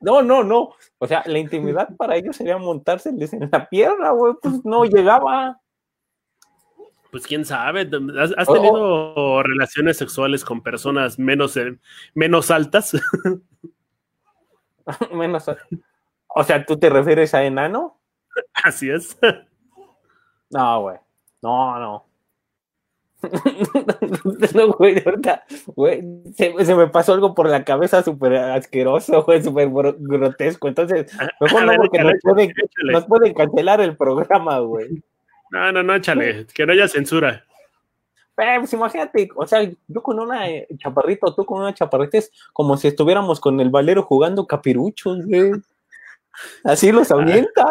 No, 0.00 0.22
no, 0.22 0.44
no. 0.44 0.70
O 0.98 1.06
sea, 1.08 1.24
la 1.26 1.38
intimidad 1.40 1.88
para 1.96 2.14
ellos 2.14 2.36
sería 2.36 2.58
montárseles 2.58 3.32
en 3.32 3.48
la 3.50 3.68
pierna, 3.68 4.12
güey, 4.12 4.34
pues 4.40 4.64
no 4.64 4.84
llegaba. 4.84 5.60
Pues 7.10 7.26
quién 7.26 7.44
sabe. 7.44 7.88
¿Has, 8.18 8.46
tenido 8.46 9.42
relaciones 9.42 9.96
sexuales 9.96 10.44
con 10.44 10.62
personas 10.62 11.18
menos, 11.18 11.56
eh, 11.56 11.78
menos 12.14 12.50
altas? 12.50 12.96
Menos. 15.12 15.50
O 16.28 16.44
sea, 16.44 16.64
¿tú 16.64 16.78
te 16.78 16.88
refieres 16.88 17.34
a 17.34 17.44
enano? 17.44 17.98
Así 18.64 18.90
es. 18.90 19.18
No, 20.50 20.82
güey. 20.82 20.96
No, 21.42 21.78
no. 21.78 22.04
no, 24.54 24.72
güey, 24.74 25.02
ahorita, 25.04 25.42
güey, 25.74 26.04
se, 26.36 26.64
se 26.64 26.74
me 26.76 26.86
pasó 26.86 27.14
algo 27.14 27.34
por 27.34 27.48
la 27.48 27.64
cabeza 27.64 28.04
súper 28.04 28.36
asqueroso, 28.36 29.24
güey, 29.24 29.42
súper 29.42 29.68
gro- 29.70 29.96
grotesco. 29.98 30.68
Entonces, 30.68 31.12
mejor 31.40 31.64
no, 31.64 31.74
porque 31.74 31.98
nos 31.98 32.12
pueden, 32.22 32.52
nos 32.84 33.06
pueden 33.06 33.34
cancelar 33.34 33.80
el 33.80 33.96
programa, 33.96 34.60
güey. 34.60 35.02
No, 35.50 35.72
no, 35.72 35.82
no, 35.82 35.94
échale. 35.94 36.46
Que 36.54 36.66
no 36.66 36.72
haya 36.72 36.88
censura. 36.88 37.44
Eh, 38.38 38.56
pues 38.60 38.72
imagínate, 38.72 39.28
o 39.34 39.46
sea, 39.46 39.68
yo 39.88 40.02
con 40.02 40.20
una 40.20 40.48
eh, 40.48 40.68
chaparrita, 40.76 41.34
tú 41.34 41.44
con 41.44 41.60
una 41.60 41.74
chaparrita, 41.74 42.18
es 42.18 42.30
como 42.52 42.76
si 42.76 42.86
estuviéramos 42.86 43.40
con 43.40 43.58
el 43.58 43.68
valero 43.68 44.04
jugando 44.04 44.46
capiruchos, 44.46 45.26
güey. 45.26 45.52
Así 46.62 46.92
los 46.92 47.10
avienta. 47.10 47.66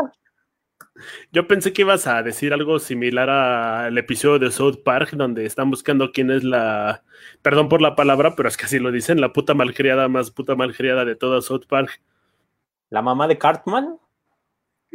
Yo 1.32 1.48
pensé 1.48 1.72
que 1.72 1.84
ibas 1.84 2.08
a 2.08 2.22
decir 2.24 2.54
algo 2.54 2.80
similar 2.80 3.30
al 3.30 3.98
episodio 3.98 4.40
de 4.40 4.52
South 4.52 4.80
Park, 4.84 5.12
donde 5.12 5.46
están 5.46 5.70
buscando 5.70 6.12
quién 6.12 6.32
es 6.32 6.44
la. 6.44 7.04
Perdón 7.42 7.70
por 7.70 7.82
la 7.82 7.96
palabra, 7.96 8.36
pero 8.36 8.50
es 8.50 8.58
que 8.58 8.66
así 8.66 8.80
lo 8.80 8.92
dicen, 8.92 9.22
la 9.22 9.32
puta 9.32 9.54
malcriada 9.54 10.08
más 10.08 10.32
puta 10.32 10.56
malcriada 10.56 11.06
de 11.06 11.16
toda 11.16 11.42
South 11.42 11.66
Park. 11.70 12.02
La 12.90 13.02
mamá 13.02 13.28
de 13.28 13.38
Cartman. 13.38 13.98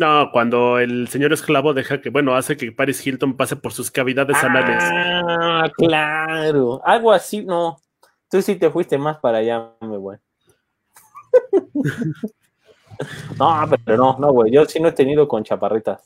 No, 0.03 0.33
cuando 0.33 0.81
el 0.81 1.07
señor 1.07 1.33
esclavo 1.33 1.75
deja 1.75 2.01
que, 2.01 2.11
bueno, 2.11 2.35
hace 2.35 2.57
que 2.57 2.73
Paris 2.73 3.07
Hilton 3.07 3.37
pase 3.37 3.55
por 3.55 3.73
sus 3.73 3.89
cavidades 3.89 4.43
anales. 4.43 4.83
Ah, 4.83 5.71
claro. 5.77 6.83
Algo 6.85 7.13
así, 7.13 7.45
no. 7.45 7.81
Tú 8.29 8.43
sí 8.43 8.57
te 8.57 8.69
fuiste 8.69 8.99
más 8.99 9.19
para 9.19 9.39
allá, 9.39 9.71
mi 9.81 9.97
güey. 9.97 10.19
no, 13.39 13.71
pero 13.85 13.97
no, 13.97 14.17
no, 14.19 14.33
güey. 14.33 14.51
Yo 14.51 14.65
sí 14.65 14.81
no 14.81 14.89
he 14.89 14.93
tenido 14.93 15.29
con 15.29 15.45
chaparritas. 15.45 16.03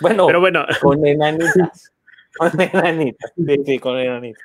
Bueno, 0.00 0.28
Pero 0.28 0.38
bueno, 0.38 0.64
con 0.80 1.04
enanitas. 1.04 1.92
con 2.38 2.60
enanitas. 2.60 3.32
Sí, 3.34 3.56
sí, 3.66 3.78
con 3.80 3.98
enanitas. 3.98 4.40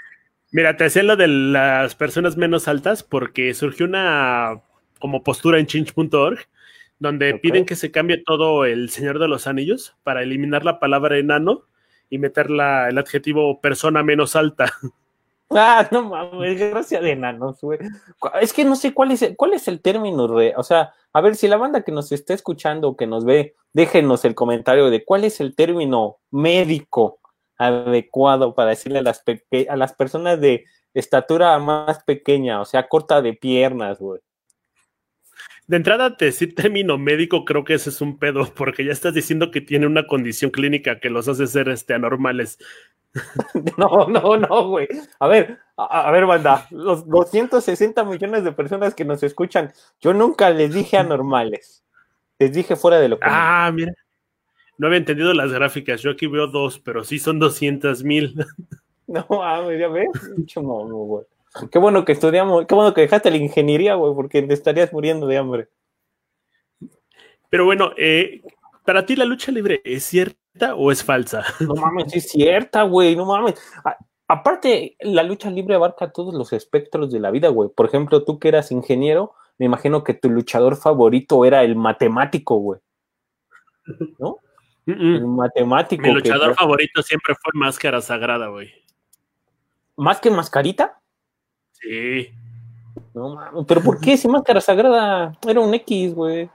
mira, 0.52 0.76
te 0.76 0.86
decía 0.86 1.04
lo 1.04 1.16
de 1.16 1.28
las 1.28 1.94
personas 1.94 2.38
menos 2.38 2.68
altas 2.68 3.04
porque 3.04 3.54
surgió 3.54 3.86
una 3.86 4.64
como 5.00 5.22
postura 5.22 5.60
en 5.60 5.68
change.org 5.68 6.40
donde 7.04 7.36
piden 7.40 7.66
que 7.66 7.76
se 7.76 7.92
cambie 7.92 8.18
todo 8.18 8.66
el 8.66 8.90
Señor 8.90 9.20
de 9.20 9.28
los 9.28 9.46
Anillos 9.46 9.96
para 10.04 10.24
eliminar 10.24 10.66
la 10.66 10.80
palabra 10.80 11.18
enano 11.20 11.64
y 12.10 12.18
meter 12.18 12.50
la- 12.50 12.90
el 12.90 12.98
adjetivo 12.98 13.62
persona 13.62 14.02
menos 14.04 14.36
alta. 14.36 14.66
Ah, 15.56 15.88
no 15.92 16.02
mames, 16.10 16.58
gracia 16.58 17.00
de 17.00 17.12
enanos, 17.12 17.62
güey. 17.62 17.78
Es 18.42 18.54
que 18.54 18.66
no 18.66 18.76
sé 18.76 18.92
cuál 18.92 19.12
es 19.12 19.22
el, 19.22 19.36
cuál 19.36 19.54
es 19.54 19.68
el 19.68 19.82
término, 19.82 20.26
re- 20.28 20.54
o 20.58 20.64
sea, 20.64 20.94
a 21.12 21.22
ver, 21.22 21.36
si 21.36 21.48
la 21.48 21.58
banda 21.58 21.84
que 21.84 21.92
nos 21.92 22.12
está 22.12 22.34
escuchando 22.34 22.88
o 22.90 22.98
que 22.98 23.06
nos 23.06 23.24
ve, 23.24 23.54
déjenos 23.72 24.26
el 24.26 24.34
comentario 24.34 24.90
de 24.90 25.06
cuál 25.06 25.26
es 25.26 25.40
el 25.42 25.56
término 25.56 26.18
médico 26.32 27.20
adecuado 27.60 28.56
para 28.56 28.70
decirle 28.72 29.00
a 29.00 29.04
las, 29.04 29.24
a 29.70 29.76
las 29.76 29.94
personas 29.94 30.42
de 30.42 30.66
estatura 30.96 31.60
más 31.60 32.04
pequeña, 32.04 32.60
o 32.60 32.66
sea, 32.66 32.88
corta 32.88 33.22
de 33.22 33.34
piernas, 33.34 34.00
güey. 34.00 34.22
De 35.68 35.78
entrada, 35.78 36.10
decir 36.12 36.56
término 36.56 36.98
médico, 36.98 37.46
creo 37.46 37.64
que 37.64 37.76
ese 37.76 37.90
es 37.90 38.02
un 38.02 38.18
pedo, 38.18 38.46
porque 38.56 38.86
ya 38.86 38.92
estás 38.92 39.14
diciendo 39.14 39.52
que 39.52 39.62
tiene 39.62 39.88
una 39.88 40.08
condición 40.08 40.52
clínica 40.52 41.00
que 41.00 41.10
los 41.10 41.28
hace 41.28 41.48
ser 41.48 41.70
este, 41.70 41.94
anormales. 41.94 42.58
No, 43.78 44.08
no, 44.08 44.38
no, 44.38 44.70
güey. 44.70 44.88
A 45.20 45.28
ver, 45.28 45.60
a, 45.78 46.08
a 46.08 46.12
ver, 46.12 46.26
banda, 46.26 46.66
los 46.72 47.08
260 47.08 48.04
millones 48.06 48.44
de 48.44 48.52
personas 48.52 48.96
que 48.96 49.06
nos 49.06 49.22
escuchan, 49.22 49.72
yo 50.02 50.16
nunca 50.16 50.50
les 50.50 50.74
dije 50.74 50.98
anormales. 50.98 51.84
Les 52.40 52.52
dije 52.52 52.76
fuera 52.76 53.00
de 53.00 53.10
lo 53.10 53.20
común. 53.20 53.36
Ah, 53.38 53.72
mira. 53.72 53.94
No 54.78 54.88
había 54.88 54.98
entendido 54.98 55.34
las 55.34 55.52
gráficas. 55.52 56.02
Yo 56.02 56.12
aquí 56.12 56.28
veo 56.28 56.48
dos, 56.48 56.80
pero 56.80 57.04
sí 57.04 57.20
son 57.20 57.40
200 57.40 58.04
mil. 58.04 58.36
No, 59.06 59.26
ah, 59.44 59.62
ya 59.78 59.90
ves, 59.90 60.08
mono, 60.56 60.96
güey. 60.96 61.26
Qué 61.72 61.78
bueno 61.80 62.04
que 62.06 62.14
estudiamos, 62.14 62.66
qué 62.66 62.74
bueno 62.76 62.94
que 62.94 63.02
dejaste 63.02 63.30
la 63.30 63.38
ingeniería, 63.38 63.96
güey, 63.96 64.14
porque 64.16 64.42
te 64.42 64.54
estarías 64.54 64.92
muriendo 64.92 65.28
de 65.28 65.38
hambre. 65.38 65.70
Pero 67.50 67.66
bueno, 67.66 67.92
eh, 67.98 68.42
para 68.86 69.06
ti 69.06 69.16
la 69.16 69.26
lucha 69.26 69.52
libre 69.52 69.82
es 69.84 70.04
cierta 70.04 70.76
o 70.76 70.92
es 70.92 71.04
falsa? 71.04 71.44
No 71.62 71.76
mames, 71.76 72.16
es 72.16 72.30
cierta, 72.30 72.84
güey, 72.84 73.16
no 73.16 73.26
mames. 73.26 73.56
A- 73.86 73.98
aparte, 74.28 74.96
la 75.00 75.22
lucha 75.24 75.52
libre 75.52 75.76
abarca 75.76 76.12
todos 76.12 76.34
los 76.34 76.54
espectros 76.54 77.12
de 77.12 77.20
la 77.20 77.30
vida, 77.32 77.50
güey. 77.50 77.70
Por 77.70 77.86
ejemplo, 77.86 78.24
tú 78.24 78.40
que 78.40 78.48
eras 78.48 78.72
ingeniero, 78.72 79.34
me 79.60 79.68
imagino 79.68 80.04
que 80.04 80.16
tu 80.16 80.30
luchador 80.30 80.76
favorito 80.76 81.46
era 81.46 81.64
el 81.64 81.76
matemático, 81.76 82.56
güey. 82.58 82.80
¿No? 84.18 84.38
Mm, 84.86 85.16
El 85.16 85.28
matemático. 85.28 86.02
Mi 86.02 86.10
que- 86.10 86.16
luchador 86.16 86.56
favorito 86.56 87.04
siempre 87.04 87.36
fue 87.36 87.52
Máscara 87.54 88.02
Sagrada, 88.02 88.48
güey. 88.48 88.72
¿Más 89.96 90.20
que 90.20 90.32
mascarita? 90.32 91.00
Sí. 91.84 92.30
No 93.14 93.36
mames, 93.36 93.66
pero 93.68 93.82
¿por 93.82 94.00
qué 94.00 94.18
si 94.18 94.28
máscara 94.28 94.62
sagrada 94.62 95.38
era 95.48 95.60
un 95.60 95.74
X, 95.76 96.14
güey? 96.16 96.50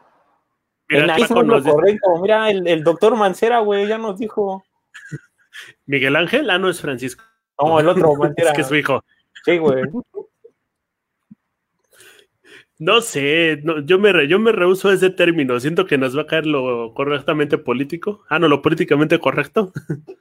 El 0.89 1.11
es 1.11 1.31
lo 1.31 1.63
correcto. 1.63 2.09
Mira, 2.23 2.51
el, 2.51 2.67
el 2.67 2.83
doctor 2.83 3.15
Mancera, 3.15 3.61
güey, 3.61 3.87
ya 3.87 3.99
nos 3.99 4.19
dijo. 4.19 4.65
Miguel 5.87 6.17
Ángel, 6.17 6.49
ah, 6.51 6.59
no 6.59 6.71
es 6.71 6.81
Francisco. 6.81 7.23
No, 7.63 7.79
el 7.79 7.89
otro 7.89 8.15
Mancera. 8.19 8.51
Es 8.51 8.55
que 8.57 8.61
es 8.63 8.69
su 8.69 8.75
hijo. 8.77 9.05
Sí, 9.45 9.59
güey. 9.59 9.85
No 12.79 13.01
sé, 13.01 13.61
no, 13.65 13.81
yo, 13.81 13.99
me, 13.99 14.13
re- 14.13 14.29
yo 14.29 14.39
me 14.39 14.53
rehuso 14.53 14.93
ese 14.93 15.11
término. 15.11 15.59
Siento 15.59 15.85
que 15.85 15.99
nos 15.99 16.17
va 16.17 16.23
a 16.23 16.27
caer 16.27 16.47
lo 16.47 16.95
correctamente 16.95 17.59
político. 17.59 18.25
Ah, 18.29 18.39
no, 18.39 18.47
lo 18.49 18.63
políticamente 18.63 19.19
correcto. 19.19 19.73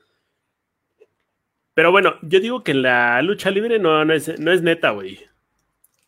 Pero 1.77 1.91
bueno, 1.91 2.15
yo 2.23 2.39
digo 2.39 2.63
que 2.63 2.73
la 2.73 3.21
lucha 3.21 3.51
libre 3.51 3.77
no, 3.77 4.03
no, 4.03 4.11
es, 4.11 4.39
no 4.39 4.51
es 4.51 4.63
neta, 4.63 4.89
güey. 4.89 5.19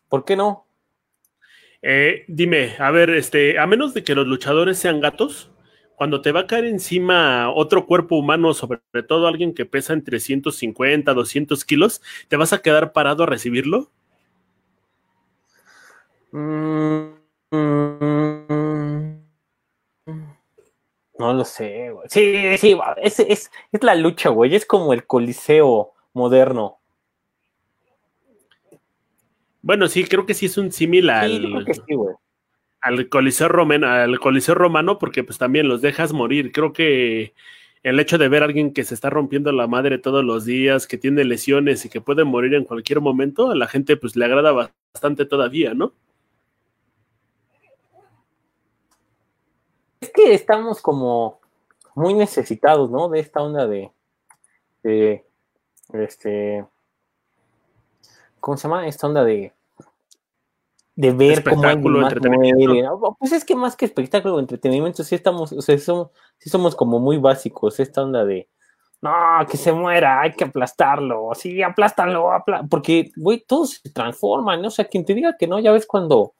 ¿Por 0.08 0.24
qué 0.24 0.34
no? 0.34 0.66
Eh, 1.80 2.24
dime, 2.26 2.74
a 2.80 2.90
ver, 2.90 3.10
este, 3.10 3.56
a 3.56 3.68
menos 3.68 3.94
de 3.94 4.02
que 4.02 4.16
los 4.16 4.26
luchadores 4.26 4.78
sean 4.78 4.98
gatos, 4.98 5.52
cuando 5.94 6.22
te 6.22 6.32
va 6.32 6.40
a 6.40 6.46
caer 6.48 6.64
encima 6.64 7.52
otro 7.52 7.86
cuerpo 7.86 8.16
humano, 8.16 8.52
sobre 8.52 8.80
todo 9.06 9.28
alguien 9.28 9.54
que 9.54 9.64
pesa 9.64 9.92
entre 9.92 10.18
150, 10.18 11.14
200 11.14 11.64
kilos, 11.64 12.02
¿te 12.26 12.34
vas 12.34 12.52
a 12.52 12.62
quedar 12.62 12.92
parado 12.92 13.22
a 13.22 13.26
recibirlo? 13.26 13.92
Mm, 16.32 17.14
mm, 17.52 18.30
no 21.20 21.34
lo 21.34 21.44
sé, 21.44 21.90
güey. 21.90 22.08
Sí, 22.08 22.56
sí, 22.56 22.76
es, 23.02 23.20
es, 23.20 23.50
es 23.70 23.82
la 23.82 23.94
lucha, 23.94 24.30
güey. 24.30 24.54
Es 24.54 24.64
como 24.64 24.94
el 24.94 25.06
coliseo 25.06 25.92
moderno. 26.14 26.78
Bueno, 29.60 29.86
sí, 29.88 30.04
creo 30.04 30.24
que 30.24 30.32
sí 30.32 30.46
es 30.46 30.56
un 30.56 30.72
símil 30.72 31.10
al, 31.10 31.66
al 32.80 33.08
Coliseo 33.10 33.48
Romano, 33.48 33.86
al 33.86 34.18
Coliseo 34.18 34.54
Romano, 34.54 34.98
porque 34.98 35.22
pues 35.22 35.36
también 35.36 35.68
los 35.68 35.82
dejas 35.82 36.14
morir. 36.14 36.52
Creo 36.52 36.72
que 36.72 37.34
el 37.82 38.00
hecho 38.00 38.16
de 38.16 38.28
ver 38.28 38.42
a 38.42 38.46
alguien 38.46 38.72
que 38.72 38.84
se 38.84 38.94
está 38.94 39.10
rompiendo 39.10 39.52
la 39.52 39.66
madre 39.66 39.98
todos 39.98 40.24
los 40.24 40.46
días, 40.46 40.86
que 40.86 40.96
tiene 40.96 41.24
lesiones 41.24 41.84
y 41.84 41.90
que 41.90 42.00
puede 42.00 42.24
morir 42.24 42.54
en 42.54 42.64
cualquier 42.64 43.02
momento, 43.02 43.50
a 43.50 43.54
la 43.54 43.66
gente 43.66 43.98
pues 43.98 44.16
le 44.16 44.24
agrada 44.24 44.72
bastante 44.94 45.26
todavía, 45.26 45.74
¿no? 45.74 45.92
Es 50.10 50.12
que 50.12 50.34
estamos 50.34 50.82
como 50.82 51.38
muy 51.94 52.14
necesitados, 52.14 52.90
¿no? 52.90 53.08
De 53.08 53.20
esta 53.20 53.42
onda 53.42 53.68
de, 53.68 53.92
de 54.82 55.24
este, 55.92 56.66
¿cómo 58.40 58.56
se 58.56 58.66
llama? 58.66 58.88
Esta 58.88 59.06
onda 59.06 59.22
de 59.22 59.52
de 60.96 61.12
ver 61.12 61.44
cómo 61.44 61.62
espectáculo, 61.62 62.02
entretenimiento. 62.02 63.16
Pues 63.20 63.30
es 63.30 63.44
que 63.44 63.54
más 63.54 63.76
que 63.76 63.84
espectáculo 63.84 64.40
entretenimiento, 64.40 65.04
sí 65.04 65.14
estamos, 65.14 65.52
o 65.52 65.62
sea, 65.62 65.78
somos, 65.78 66.08
sí 66.38 66.50
somos 66.50 66.74
como 66.74 66.98
muy 66.98 67.16
básicos, 67.16 67.78
esta 67.78 68.02
onda 68.02 68.24
de 68.24 68.48
no, 69.00 69.12
que 69.48 69.56
se 69.56 69.72
muera, 69.72 70.20
hay 70.20 70.32
que 70.32 70.44
aplastarlo, 70.44 71.30
sí, 71.34 71.62
aplástalo, 71.62 72.30
porque, 72.68 73.12
güey, 73.16 73.44
todos 73.46 73.80
se 73.82 73.90
transforman, 73.90 74.60
¿no? 74.60 74.68
O 74.68 74.70
sea, 74.70 74.86
quien 74.86 75.06
te 75.06 75.14
diga 75.14 75.36
que 75.38 75.46
no, 75.46 75.60
ya 75.60 75.72
ves 75.72 75.86
cuando 75.86 76.34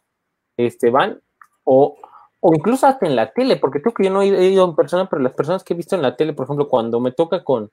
este, 0.56 0.90
van, 0.90 1.22
o, 1.64 1.96
o 2.40 2.54
incluso 2.54 2.86
hasta 2.86 3.06
en 3.06 3.16
la 3.16 3.32
tele, 3.32 3.56
porque 3.56 3.80
creo 3.80 3.94
que 3.94 4.04
yo 4.04 4.10
no 4.10 4.22
he 4.22 4.26
ido 4.26 4.64
en 4.64 4.74
persona, 4.74 5.08
pero 5.08 5.22
las 5.22 5.34
personas 5.34 5.62
que 5.62 5.74
he 5.74 5.76
visto 5.76 5.94
en 5.94 6.02
la 6.02 6.16
tele, 6.16 6.32
por 6.32 6.44
ejemplo, 6.44 6.68
cuando 6.68 6.98
me 6.98 7.12
toca 7.12 7.44
con, 7.44 7.70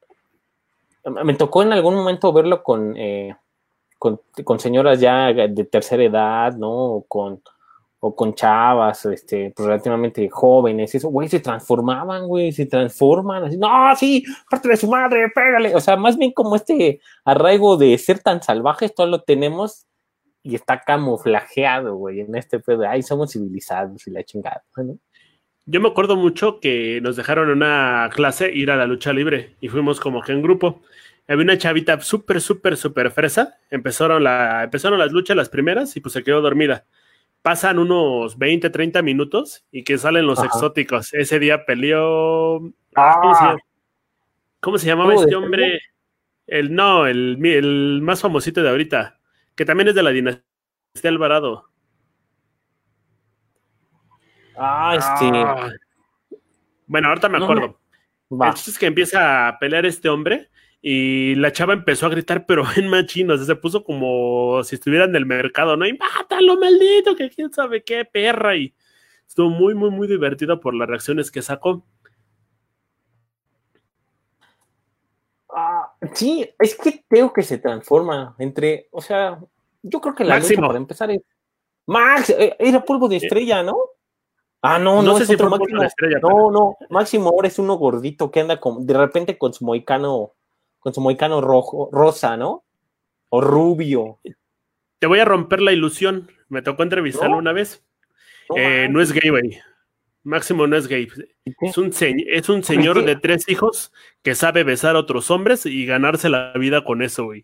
me 1.24 1.34
tocó 1.36 1.64
en 1.64 1.74
algún 1.74 1.96
momento 1.96 2.34
verlo 2.34 2.64
con, 2.64 2.96
eh, 2.98 3.36
con, 3.98 4.20
señoras 4.60 5.00
ya 5.00 5.28
de 5.34 5.64
tercera 5.66 6.04
edad, 6.04 6.54
¿no? 6.56 6.72
O 6.72 7.06
con, 7.08 7.42
o 8.00 8.16
con 8.16 8.34
chavas, 8.36 9.06
este, 9.06 9.54
pues 9.56 9.68
relativamente 9.68 10.30
jóvenes, 10.30 10.94
eso, 10.94 11.10
güey, 11.10 11.30
se 11.30 11.40
transformaban, 11.40 12.28
güey, 12.28 12.52
se 12.52 12.66
transforman, 12.66 13.46
así, 13.46 13.58
no, 13.58 13.96
sí, 13.96 14.24
parte 14.50 14.70
de 14.70 14.78
su 14.78 14.88
madre, 14.88 15.30
pégale, 15.34 15.76
o 15.76 15.80
sea, 15.80 15.96
más 15.96 16.18
bien 16.18 16.32
como 16.32 16.56
este 16.56 17.00
arraigo 17.26 17.78
de 17.78 17.98
ser 17.98 18.20
tan 18.20 18.44
salvajes, 18.44 18.94
todo 18.94 19.08
lo 19.08 19.22
tenemos 19.22 19.88
y 20.48 20.56
está 20.56 20.80
camuflajeado, 20.80 21.96
güey, 21.96 22.22
en 22.22 22.36
este 22.36 22.60
pedo, 22.60 22.88
ay, 22.88 23.04
somos 23.04 23.34
civilizados 23.34 24.08
y 24.08 24.12
la 24.12 24.24
chingada, 24.24 24.64
¿no? 24.78 24.98
Yo 25.66 25.82
me 25.82 25.90
acuerdo 25.90 26.16
mucho 26.16 26.62
que 26.62 27.02
nos 27.02 27.18
dejaron 27.18 27.50
una 27.50 28.10
clase 28.14 28.50
ir 28.54 28.72
a 28.72 28.78
la 28.78 28.88
lucha 28.88 29.12
libre 29.12 29.58
y 29.60 29.68
fuimos 29.68 30.00
como 30.00 30.22
que 30.22 30.32
en 30.32 30.42
grupo. 30.42 30.82
Había 31.28 31.44
una 31.44 31.58
chavita 31.58 32.00
súper, 32.00 32.40
súper, 32.40 32.78
súper 32.78 33.12
fresa. 33.12 33.58
Empezaron, 33.70 34.24
la, 34.24 34.64
empezaron 34.64 34.98
las 34.98 35.12
luchas 35.12 35.36
las 35.36 35.50
primeras 35.50 35.98
y 35.98 36.00
pues 36.00 36.14
se 36.14 36.24
quedó 36.24 36.40
dormida. 36.40 36.86
Pasan 37.42 37.80
unos 37.80 38.38
20, 38.38 38.70
30 38.70 39.02
minutos 39.02 39.66
y 39.70 39.84
que 39.84 39.98
salen 39.98 40.26
los 40.26 40.42
exóticos. 40.42 41.14
Ese 41.14 41.38
día 41.38 41.66
peleó. 41.66 42.62
Ah. 42.96 43.58
¿Cómo, 44.62 44.78
se, 44.78 44.88
llamaba 44.88 45.16
este 45.16 45.36
hombre? 45.36 45.82
El 46.46 46.74
no, 46.74 47.08
el, 47.08 47.46
el 47.46 48.00
más 48.02 48.22
famosito 48.22 48.64
de 48.64 48.70
ahorita, 48.70 49.17
que 49.58 49.66
también 49.66 49.90
es 49.90 49.96
de 49.96 50.04
la 50.04 50.12
dinastía 50.12 50.44
Alvarado. 51.04 51.66
Ah, 54.56 54.96
este. 54.96 55.32
Ah. 55.36 55.70
Bueno, 56.86 57.10
ahorita 57.10 57.28
me 57.28 57.40
acuerdo. 57.40 57.80
es 58.56 58.80
que 58.80 58.86
empieza 58.86 59.48
a 59.48 59.60
pelear 59.60 59.86
este 59.86 60.10
hombre 60.10 60.50
y 60.82 61.36
la 61.36 61.52
chava 61.52 61.74
empezó 61.74 62.06
a 62.06 62.10
gritar, 62.10 62.46
pero 62.46 62.64
en 62.78 62.88
machino, 62.88 63.36
se 63.38 63.56
puso 63.56 63.84
como 63.84 64.64
si 64.64 64.76
estuviera 64.76 65.06
en 65.06 65.16
el 65.16 65.26
mercado, 65.26 65.76
¿no? 65.76 65.86
Y 65.86 65.98
mátalo, 65.98 66.58
maldito, 66.58 67.16
que 67.16 67.30
quién 67.30 67.52
sabe 67.52 67.84
qué, 67.84 68.06
perra. 68.06 68.56
Y 68.56 68.76
estuvo 69.28 69.50
muy, 69.50 69.74
muy, 69.74 69.90
muy 69.90 70.08
divertido 70.08 70.60
por 70.60 70.76
las 70.76 70.88
reacciones 70.88 71.32
que 71.32 71.42
sacó. 71.42 71.84
Ah, 75.50 75.87
sí, 76.14 76.50
es 76.60 76.76
que 76.76 77.04
tengo 77.08 77.32
que 77.34 77.44
se 77.44 77.58
transforma 77.58 78.36
entre, 78.40 78.88
o 78.92 79.02
sea, 79.02 79.40
yo 79.82 80.02
creo 80.02 80.16
que 80.16 80.24
la 80.24 80.36
Máximo. 80.36 80.68
para 80.68 80.78
empezar 80.78 81.12
es 81.12 81.22
Max, 81.86 82.30
eh, 82.32 82.56
era 82.60 82.84
polvo 82.84 83.08
de 83.08 83.18
estrella, 83.18 83.64
¿no? 83.64 83.78
Ah, 84.62 84.80
no, 84.80 85.02
no, 85.02 85.14
no 85.14 85.18
sé 85.18 85.26
si 85.26 85.36
otro 85.36 85.50
Máximo. 85.50 85.84
Estrella, 85.84 86.20
no, 86.22 86.52
no, 86.52 86.78
Máximo 86.90 87.30
ahora 87.30 87.48
es 87.48 87.60
uno 87.60 87.76
gordito 87.76 88.32
que 88.32 88.42
anda 88.42 88.60
con, 88.60 88.86
de 88.86 88.94
repente 88.94 89.38
con 89.38 89.54
su 89.54 89.64
moicano 89.64 90.34
con 90.80 90.94
su 90.94 91.02
moicano 91.02 91.42
rojo, 91.42 91.90
rosa, 91.92 92.38
¿no? 92.38 92.64
O 93.30 93.42
rubio. 93.42 94.20
Te 95.00 95.08
voy 95.08 95.20
a 95.20 95.26
romper 95.26 95.62
la 95.62 95.74
ilusión. 95.74 96.30
Me 96.48 96.62
tocó 96.62 96.84
entrevistarlo 96.84 97.38
una 97.38 97.52
vez. 97.52 97.86
Eh, 98.56 98.88
no, 98.90 99.02
es 99.02 99.12
gay, 99.12 99.30
güey. 99.30 99.60
Máximo 100.28 100.68
no 100.68 100.76
es 100.76 100.88
gay. 100.88 101.08
Es 101.62 101.78
un, 101.78 101.92
es 101.98 102.50
un 102.50 102.62
señor 102.62 103.06
de 103.06 103.16
tres 103.16 103.48
hijos 103.48 103.94
que 104.22 104.36
sabe 104.36 104.66
besar 104.66 104.98
a 104.98 105.00
otros 105.00 105.32
hombres 105.32 105.66
y 105.66 105.86
ganarse 105.86 106.28
la 106.28 106.52
vida 106.54 106.84
con 106.84 107.02
eso, 107.02 107.24
güey. 107.24 107.44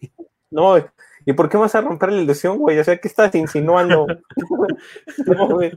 No, 0.52 0.78
¿y 1.26 1.32
por 1.32 1.48
qué 1.48 1.56
vas 1.56 1.76
a 1.76 1.82
romper 1.82 2.12
la 2.12 2.22
ilusión, 2.22 2.58
güey? 2.58 2.78
O 2.78 2.84
sea, 2.84 2.98
¿qué 2.98 3.08
estás 3.08 3.34
insinuando? 3.36 4.06
no, 5.26 5.48
güey. 5.48 5.72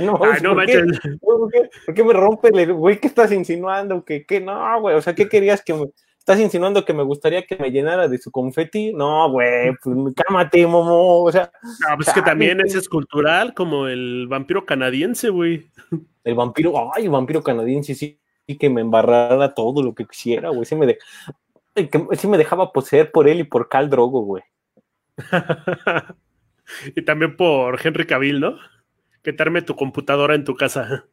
No, 0.00 0.20
Ay, 0.22 0.40
no 0.42 0.54
¿por, 0.54 0.66
qué? 0.66 0.84
¿por, 1.20 1.94
qué? 1.94 2.04
me 2.04 2.12
rompe 2.12 2.48
el 2.54 2.72
güey? 2.72 3.00
¿Qué 3.00 3.08
estás 3.08 3.32
insinuando? 3.32 4.04
¿Qué, 4.04 4.24
qué? 4.24 4.40
No, 4.40 4.80
güey. 4.80 4.94
O 4.94 5.02
sea, 5.02 5.16
¿qué 5.16 5.28
querías 5.28 5.62
que 5.64 5.74
me, 5.74 5.86
¿Estás 6.28 6.42
insinuando 6.42 6.84
que 6.84 6.92
me 6.92 7.02
gustaría 7.02 7.46
que 7.46 7.56
me 7.56 7.70
llenara 7.70 8.06
de 8.06 8.18
su 8.18 8.30
confeti? 8.30 8.92
No, 8.92 9.30
güey, 9.30 9.74
pues 9.82 10.14
cálmate, 10.14 10.66
momo. 10.66 11.22
O 11.22 11.32
sea, 11.32 11.50
no, 11.62 11.96
pues 11.96 12.08
es 12.08 12.12
que 12.12 12.20
también 12.20 12.60
ese 12.60 12.76
es 12.76 12.86
cultural, 12.86 13.54
como 13.54 13.86
el 13.86 14.26
vampiro 14.28 14.66
canadiense, 14.66 15.30
güey. 15.30 15.70
El 16.24 16.34
vampiro, 16.34 16.92
ay, 16.94 17.04
el 17.04 17.10
vampiro 17.10 17.42
canadiense, 17.42 17.94
sí, 17.94 18.20
sí 18.46 18.58
que 18.58 18.68
me 18.68 18.82
embarrara 18.82 19.54
todo 19.54 19.82
lo 19.82 19.94
que 19.94 20.04
quisiera, 20.04 20.50
güey. 20.50 20.66
Sí 20.66 20.76
me, 20.76 20.98
sí 22.14 22.28
me 22.28 22.36
dejaba 22.36 22.74
poseer 22.74 23.10
por 23.10 23.26
él 23.26 23.40
y 23.40 23.44
por 23.44 23.70
Cal 23.70 23.88
Drogo, 23.88 24.20
güey. 24.20 24.42
y 26.94 27.00
también 27.06 27.38
por 27.38 27.80
Henry 27.82 28.06
Cavill, 28.06 28.38
¿no? 28.38 28.58
Que 29.22 29.32
tu 29.32 29.74
computadora 29.74 30.34
en 30.34 30.44
tu 30.44 30.54
casa. 30.54 31.06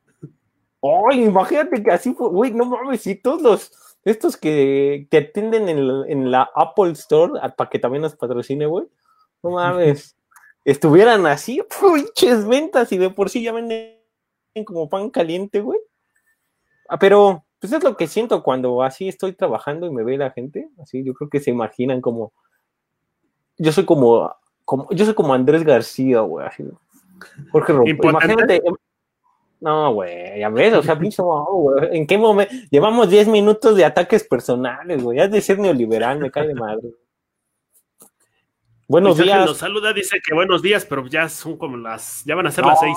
Ay, 1.09 1.23
imagínate 1.23 1.81
que 1.81 1.91
así 1.91 2.13
fue, 2.13 2.27
güey, 2.27 2.51
no 2.51 2.65
mames, 2.65 3.07
y 3.07 3.15
todos 3.15 3.41
los 3.41 3.84
estos 4.05 4.37
que, 4.37 5.07
que 5.09 5.17
atienden 5.17 5.67
en, 5.67 6.31
la 6.31 6.49
Apple 6.55 6.91
Store 6.91 7.33
para 7.57 7.69
que 7.69 7.79
también 7.79 8.03
nos 8.03 8.15
patrocine, 8.15 8.67
güey. 8.67 8.85
No 9.41 9.51
mames. 9.51 10.15
Estuvieran 10.63 11.25
así, 11.27 11.61
pinches 11.79 12.47
ventas 12.47 12.91
y 12.91 12.97
de 12.97 13.09
por 13.09 13.29
sí 13.29 13.43
ya 13.43 13.51
venden 13.51 13.97
como 14.65 14.89
pan 14.89 15.09
caliente, 15.09 15.59
güey. 15.59 15.79
Ah, 16.87 16.97
pero, 16.97 17.45
pues 17.59 17.73
es 17.73 17.83
lo 17.83 17.97
que 17.97 18.07
siento 18.07 18.41
cuando 18.43 18.81
así 18.83 19.07
estoy 19.07 19.33
trabajando 19.33 19.87
y 19.87 19.91
me 19.91 20.03
ve 20.03 20.17
la 20.17 20.31
gente. 20.31 20.69
Así, 20.81 21.03
yo 21.03 21.13
creo 21.13 21.29
que 21.29 21.39
se 21.39 21.51
imaginan 21.51 22.01
como. 22.01 22.33
Yo 23.57 23.71
soy 23.71 23.85
como. 23.85 24.35
como 24.65 24.87
yo 24.91 25.05
soy 25.05 25.13
como 25.13 25.33
Andrés 25.33 25.63
García, 25.63 26.21
güey. 26.21 26.47
Así, 26.47 26.63
Jorge 27.51 27.73
Imagínate, 27.73 28.61
no, 29.65 29.93
güey, 29.95 30.39
ya 30.39 30.49
ves, 30.49 30.75
o 30.75 30.83
sea, 30.83 30.95
pinche, 30.95 31.23
güey. 31.23 31.97
¿En 31.97 32.05
qué 32.05 32.19
momento? 32.19 32.53
Llevamos 32.69 33.09
10 33.09 33.29
minutos 33.29 33.75
de 33.75 33.83
ataques 33.83 34.23
personales, 34.23 35.01
güey. 35.01 35.17
Has 35.17 35.31
de 35.31 35.41
ser 35.41 35.57
neoliberal, 35.57 36.19
me 36.19 36.29
cae 36.29 36.49
de 36.49 36.53
madre. 36.53 36.91
Buenos 38.87 39.17
días. 39.17 39.43
Nos 39.43 39.57
saluda, 39.57 39.91
dice 39.91 40.19
que 40.23 40.35
buenos 40.35 40.61
días, 40.61 40.85
pero 40.85 41.07
ya 41.07 41.27
son 41.29 41.57
como 41.57 41.77
las, 41.77 42.23
ya 42.25 42.35
van 42.35 42.45
a 42.45 42.51
ser 42.51 42.63
las 42.63 42.79
seis. 42.79 42.95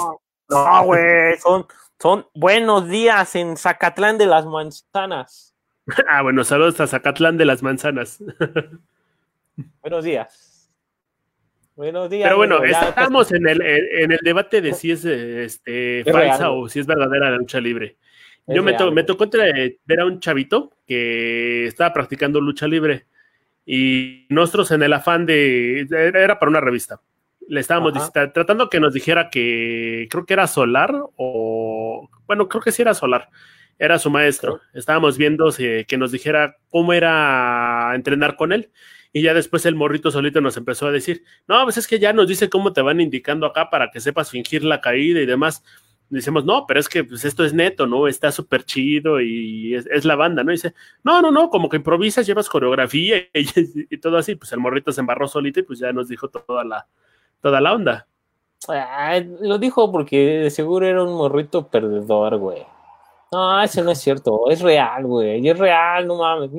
No, 0.50 0.84
güey, 0.84 1.38
son, 1.38 1.66
son 1.98 2.26
buenos 2.34 2.86
días 2.86 3.34
en 3.34 3.56
Zacatlán 3.56 4.18
de 4.18 4.26
las 4.26 4.44
Manzanas. 4.44 5.54
ah, 6.06 6.20
bueno, 6.20 6.44
saludos 6.44 6.78
a 6.80 6.86
Zacatlán 6.86 7.38
de 7.38 7.46
las 7.46 7.62
Manzanas. 7.62 8.22
buenos 9.80 10.04
días. 10.04 10.57
Buenos 11.78 12.10
días. 12.10 12.24
Pero 12.24 12.38
bueno, 12.38 12.64
estamos 12.64 13.30
en 13.30 13.48
el, 13.48 13.62
en 13.62 14.10
el 14.10 14.18
debate 14.20 14.60
de 14.60 14.74
si 14.74 14.90
es 14.90 15.04
este, 15.04 16.02
falsa 16.10 16.50
o 16.50 16.68
si 16.68 16.80
es 16.80 16.86
verdadera 16.88 17.30
la 17.30 17.36
lucha 17.36 17.60
libre. 17.60 17.96
Yo 18.48 18.64
me, 18.64 18.76
me, 18.90 19.04
tocó 19.04 19.30
ver 19.30 20.00
a 20.00 20.04
un 20.04 20.18
chavito 20.18 20.72
que 20.88 21.66
estaba 21.66 21.92
practicando 21.92 22.40
lucha 22.40 22.66
libre 22.66 23.06
y 23.64 24.26
nosotros 24.28 24.72
en 24.72 24.82
el 24.82 24.92
afán 24.92 25.24
de... 25.24 25.86
Era 25.88 26.40
para 26.40 26.50
una 26.50 26.60
revista. 26.60 27.00
Le 27.46 27.60
estábamos 27.60 28.12
tratando 28.12 28.68
que 28.68 28.80
nos 28.80 28.92
dijera 28.92 29.30
que 29.30 30.08
creo 30.10 30.26
que 30.26 30.32
era 30.32 30.48
Solar 30.48 30.92
o... 31.14 32.10
Bueno, 32.26 32.48
creo 32.48 32.60
que 32.60 32.72
sí 32.72 32.82
era 32.82 32.92
Solar. 32.92 33.28
Era 33.78 34.00
su 34.00 34.10
maestro. 34.10 34.62
Estábamos 34.74 35.16
viendo 35.16 35.52
que 35.56 35.96
nos 35.96 36.10
dijera 36.10 36.56
cómo 36.70 36.92
era 36.92 37.92
entrenar 37.94 38.34
con 38.34 38.50
él. 38.50 38.68
Y 39.12 39.22
ya 39.22 39.34
después 39.34 39.64
el 39.66 39.74
morrito 39.74 40.10
solito 40.10 40.40
nos 40.40 40.56
empezó 40.56 40.86
a 40.86 40.92
decir, 40.92 41.24
no, 41.46 41.62
pues 41.64 41.78
es 41.78 41.86
que 41.86 41.98
ya 41.98 42.12
nos 42.12 42.28
dice 42.28 42.50
cómo 42.50 42.72
te 42.72 42.82
van 42.82 43.00
indicando 43.00 43.46
acá 43.46 43.70
para 43.70 43.90
que 43.90 44.00
sepas 44.00 44.30
fingir 44.30 44.64
la 44.64 44.80
caída 44.80 45.20
y 45.20 45.26
demás. 45.26 45.62
Decimos, 46.10 46.44
no, 46.44 46.66
pero 46.66 46.80
es 46.80 46.88
que 46.88 47.04
pues 47.04 47.24
esto 47.24 47.44
es 47.44 47.52
neto, 47.52 47.86
¿no? 47.86 48.08
Está 48.08 48.32
súper 48.32 48.64
chido 48.64 49.20
y 49.20 49.74
es, 49.74 50.04
la 50.04 50.16
banda, 50.16 50.42
¿no? 50.42 50.50
Y 50.50 50.54
dice, 50.54 50.74
no, 51.04 51.20
no, 51.20 51.30
no, 51.30 51.50
como 51.50 51.68
que 51.68 51.76
improvisas, 51.76 52.26
llevas 52.26 52.48
coreografía 52.48 53.18
y, 53.34 53.96
todo 53.98 54.16
así. 54.16 54.34
Pues 54.34 54.52
el 54.52 54.60
morrito 54.60 54.92
se 54.92 55.00
embarró 55.00 55.28
solito 55.28 55.60
y 55.60 55.64
pues 55.64 55.78
ya 55.78 55.92
nos 55.92 56.08
dijo 56.08 56.28
toda 56.28 56.64
la, 56.64 56.86
toda 57.40 57.60
la 57.60 57.74
onda. 57.74 58.06
lo 59.40 59.58
dijo 59.58 59.92
porque 59.92 60.50
seguro 60.50 60.86
era 60.86 61.02
un 61.02 61.14
morrito 61.14 61.68
perdedor, 61.68 62.38
güey. 62.38 62.64
No, 63.30 63.62
eso 63.62 63.84
no 63.84 63.90
es 63.90 63.98
cierto, 64.00 64.50
es 64.50 64.60
real, 64.62 65.04
güey, 65.04 65.46
es 65.46 65.58
real, 65.58 66.06
no 66.06 66.16
mames. 66.16 66.50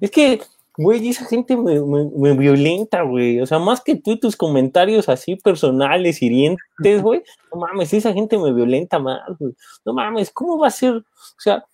Es 0.00 0.10
que, 0.10 0.40
güey, 0.76 1.08
esa 1.08 1.24
gente 1.26 1.56
me, 1.56 1.80
me, 1.80 2.32
violenta, 2.34 3.02
güey. 3.02 3.40
O 3.40 3.46
sea, 3.46 3.58
más 3.58 3.80
que 3.80 3.96
tú 3.96 4.12
y 4.12 4.20
tus 4.20 4.36
comentarios 4.36 5.08
así 5.08 5.36
personales, 5.36 6.22
hirientes, 6.22 7.02
güey. 7.02 7.22
No 7.52 7.60
mames, 7.60 7.92
esa 7.92 8.12
gente 8.12 8.38
me 8.38 8.52
violenta 8.52 8.98
más, 8.98 9.22
güey. 9.38 9.52
No 9.84 9.92
mames, 9.92 10.30
¿cómo 10.30 10.58
va 10.58 10.68
a 10.68 10.70
ser? 10.70 10.94
O 10.94 11.04
sea, 11.40 11.64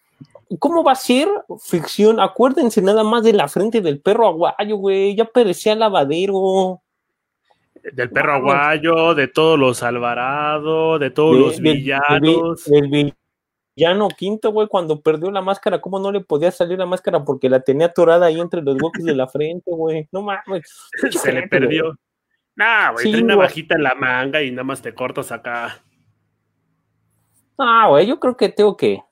¿Cómo 0.61 0.85
va 0.85 0.93
a 0.93 0.97
ser 0.97 1.29
ficción? 1.61 2.21
Acuérdense 2.21 2.81
nada 2.81 3.03
más 3.03 3.25
de 3.25 3.33
la 3.33 3.49
frente 3.49 3.81
del 3.81 4.01
perro 4.01 4.29
aguayo, 4.29 4.77
güey. 4.77 5.17
Ya 5.17 5.25
parecía 5.25 5.75
lavadero. 5.75 6.81
Del 7.93 8.11
perro 8.11 8.35
aguayo, 8.35 9.15
de 9.15 9.27
todos 9.27 9.59
los 9.59 9.83
Alvarado, 9.83 10.99
de 11.01 11.11
todos 11.11 11.37
los 11.37 11.61
villanos. 11.61 12.65
Del, 12.65 13.13
villano 13.77 14.09
quinto, 14.09 14.51
güey, 14.51 14.67
cuando 14.69 15.01
perdió 15.01 15.31
la 15.31 15.43
máscara, 15.43 15.81
¿cómo 15.81 15.99
no 15.99 16.11
le 16.11 16.21
podía 16.21 16.51
salir 16.51 16.79
la 16.79 16.87
máscara? 16.87 17.25
Porque 17.25 17.51
la 17.51 17.61
tenía 17.61 17.89
atorada 17.89 18.27
ahí 18.27 18.41
entre 18.41 18.63
los 18.63 18.75
huecos 18.75 19.05
de 19.05 19.15
la 19.15 19.29
frente, 19.29 19.71
güey. 19.71 20.09
No 20.11 20.23
mames. 20.23 20.91
Se 21.11 21.33
le 21.33 21.47
perdió. 21.47 21.95
Nah, 22.57 22.93
güey, 22.93 23.05
tiene 23.05 23.23
una 23.23 23.37
bajita 23.37 23.75
en 23.75 23.83
la 23.83 23.95
manga 23.95 24.43
y 24.43 24.51
nada 24.51 24.65
más 24.65 24.81
te 24.81 24.95
cortas 24.95 25.31
acá. 25.31 25.79
Ah, 27.59 27.87
güey, 27.89 28.07
yo 28.07 28.19
creo 28.19 28.37
que 28.37 28.49
tengo 28.49 28.77
que 28.77 29.03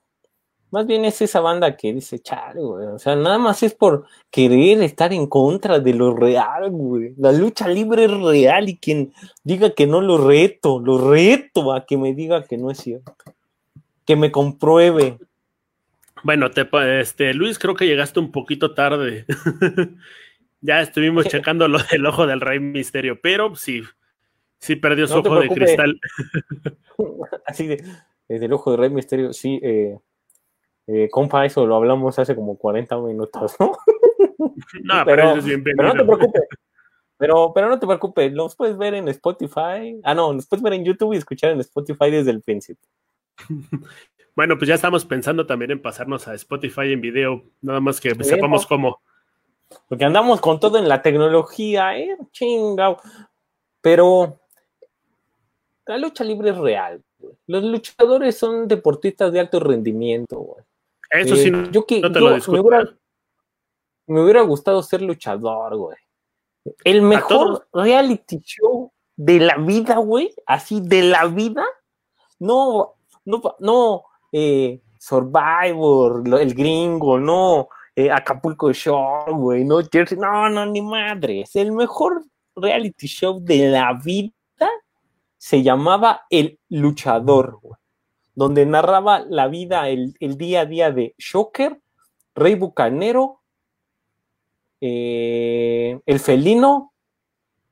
más 0.74 0.88
bien 0.88 1.04
es 1.04 1.22
esa 1.22 1.38
banda 1.38 1.76
que 1.76 1.92
dice, 1.92 2.18
chale, 2.18 2.60
güey. 2.60 2.88
O 2.88 2.98
sea, 2.98 3.14
nada 3.14 3.38
más 3.38 3.62
es 3.62 3.72
por 3.72 4.06
querer 4.28 4.82
estar 4.82 5.12
en 5.12 5.28
contra 5.28 5.78
de 5.78 5.94
lo 5.94 6.16
real, 6.16 6.68
güey. 6.68 7.14
La 7.16 7.30
lucha 7.30 7.68
libre 7.68 8.06
es 8.06 8.10
real 8.10 8.68
y 8.68 8.78
quien 8.78 9.12
diga 9.44 9.70
que 9.70 9.86
no 9.86 10.00
lo 10.00 10.18
reto, 10.18 10.80
lo 10.80 10.98
reto 10.98 11.72
a 11.72 11.86
que 11.86 11.96
me 11.96 12.12
diga 12.12 12.42
que 12.42 12.58
no 12.58 12.72
es 12.72 12.78
cierto. 12.78 13.14
Que 14.04 14.16
me 14.16 14.30
compruebe. 14.30 15.18
Bueno, 16.22 16.50
te, 16.50 16.68
este, 17.00 17.34
Luis, 17.34 17.58
creo 17.58 17.74
que 17.74 17.86
llegaste 17.86 18.20
un 18.20 18.32
poquito 18.32 18.74
tarde. 18.74 19.26
ya 20.64 20.80
estuvimos 20.80 21.26
checando 21.28 21.68
lo 21.68 21.78
del 21.78 22.06
ojo 22.06 22.26
del 22.26 22.40
Rey 22.40 22.58
Misterio, 22.58 23.20
pero 23.20 23.54
sí, 23.54 23.82
sí 24.58 24.76
perdió 24.76 25.06
su 25.06 25.18
ojo 25.18 25.40
de 25.40 25.48
cristal. 25.48 26.00
Así 27.46 27.66
de, 27.66 27.84
desde 28.26 28.46
el 28.46 28.52
ojo 28.52 28.70
del 28.70 28.80
Rey 28.80 28.90
Misterio, 28.90 29.32
sí, 29.34 29.60
eh, 29.62 29.98
eh, 30.86 31.08
compa, 31.10 31.44
eso 31.44 31.66
lo 31.66 31.76
hablamos 31.76 32.18
hace 32.18 32.34
como 32.34 32.56
40 32.56 32.98
minutos, 33.00 33.54
¿no? 33.60 33.72
No, 34.82 35.04
pero, 35.04 35.34
pero 35.62 35.88
no 35.88 35.92
te 35.92 36.04
preocupes. 36.04 36.42
Pero, 37.16 37.52
pero 37.54 37.68
no 37.68 37.78
te 37.78 37.86
preocupes, 37.86 38.32
los 38.32 38.56
puedes 38.56 38.76
ver 38.76 38.94
en 38.94 39.08
Spotify. 39.08 40.00
Ah, 40.02 40.14
no, 40.14 40.32
los 40.32 40.46
puedes 40.46 40.62
ver 40.62 40.72
en 40.72 40.84
YouTube 40.84 41.12
y 41.12 41.18
escuchar 41.18 41.52
en 41.52 41.60
Spotify 41.60 42.10
desde 42.10 42.30
el 42.30 42.42
principio. 42.42 42.88
Bueno, 44.36 44.58
pues 44.58 44.68
ya 44.68 44.74
estamos 44.74 45.04
pensando 45.04 45.46
también 45.46 45.70
en 45.70 45.80
pasarnos 45.80 46.26
a 46.26 46.34
Spotify 46.34 46.92
en 46.92 47.00
video, 47.00 47.44
nada 47.60 47.78
más 47.78 48.00
que 48.00 48.12
sepamos 48.24 48.66
cómo. 48.66 49.00
Porque 49.88 50.04
andamos 50.04 50.40
con 50.40 50.58
todo 50.58 50.78
en 50.78 50.88
la 50.88 51.02
tecnología, 51.02 51.96
¿eh? 51.96 52.16
Chingao. 52.32 53.00
Pero 53.80 54.40
la 55.86 55.98
lucha 55.98 56.24
libre 56.24 56.50
es 56.50 56.56
real. 56.56 57.02
Los 57.46 57.62
luchadores 57.62 58.36
son 58.36 58.66
deportistas 58.66 59.32
de 59.32 59.40
alto 59.40 59.60
rendimiento, 59.60 60.38
güey. 60.38 60.64
Eso 61.10 61.36
sí, 61.36 61.48
eh, 61.54 61.68
yo 61.70 61.86
que, 61.86 62.00
no 62.00 62.10
te 62.10 62.20
lo 62.20 62.30
me, 62.30 62.60
hubiera, 62.60 62.96
me 64.06 64.20
hubiera 64.20 64.40
gustado 64.42 64.82
ser 64.82 65.00
luchador, 65.02 65.76
güey. 65.76 65.96
El 66.82 67.02
mejor 67.02 67.68
reality 67.72 68.40
show 68.40 68.90
de 69.16 69.38
la 69.38 69.56
vida, 69.58 69.96
güey, 69.98 70.34
así 70.46 70.80
de 70.80 71.02
la 71.02 71.26
vida, 71.26 71.64
no, 72.40 72.94
no, 73.24 73.42
no, 73.60 74.04
eh, 74.32 74.80
Survivor, 74.98 76.22
el 76.40 76.54
gringo, 76.54 77.18
no, 77.18 77.68
eh, 77.94 78.10
Acapulco 78.10 78.72
Show, 78.72 79.36
güey, 79.36 79.64
no, 79.64 79.80
Jersey, 79.90 80.18
no, 80.18 80.48
no, 80.48 80.66
ni 80.66 80.80
madre, 80.82 81.42
es 81.42 81.56
el 81.56 81.72
mejor 81.72 82.24
reality 82.56 83.06
show 83.06 83.40
de 83.40 83.68
la 83.70 83.92
vida 83.94 84.32
se 85.36 85.62
llamaba 85.62 86.22
El 86.30 86.58
Luchador, 86.70 87.58
güey 87.60 87.78
donde 88.34 88.66
narraba 88.66 89.20
la 89.20 89.48
vida, 89.48 89.88
el, 89.88 90.14
día 90.18 90.62
a 90.62 90.66
día 90.66 90.90
de 90.90 91.14
Shocker, 91.18 91.80
Rey 92.34 92.56
Bucanero, 92.56 93.42
eh, 94.80 96.00
el 96.04 96.20
felino 96.20 96.92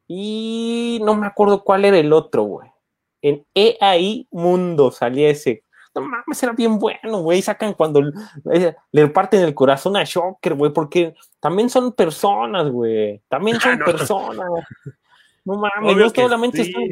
y 0.06 1.00
no 1.02 1.14
me 1.14 1.26
acuerdo 1.26 1.64
cuál 1.64 1.84
era 1.84 1.98
el 1.98 2.12
otro, 2.12 2.44
güey. 2.44 2.71
En 3.22 3.46
EAI 3.54 4.28
Mundo 4.30 4.90
salía 4.90 5.30
ese. 5.30 5.64
No 5.94 6.02
mames, 6.02 6.42
era 6.42 6.52
bien 6.52 6.78
bueno, 6.78 7.22
güey. 7.22 7.40
Sacan 7.40 7.74
cuando 7.74 8.02
eh, 8.52 8.74
le 8.90 9.08
parten 9.08 9.42
el 9.42 9.54
corazón 9.54 9.96
a 9.96 10.04
Shocker, 10.04 10.54
güey, 10.54 10.72
porque 10.72 11.14
también 11.40 11.70
son 11.70 11.92
personas, 11.92 12.68
güey. 12.70 13.22
También 13.28 13.60
son 13.60 13.78
personas. 13.84 14.46
No 15.44 15.56
mames, 15.56 15.96
no 15.96 16.10
solamente 16.10 16.62
están 16.62 16.82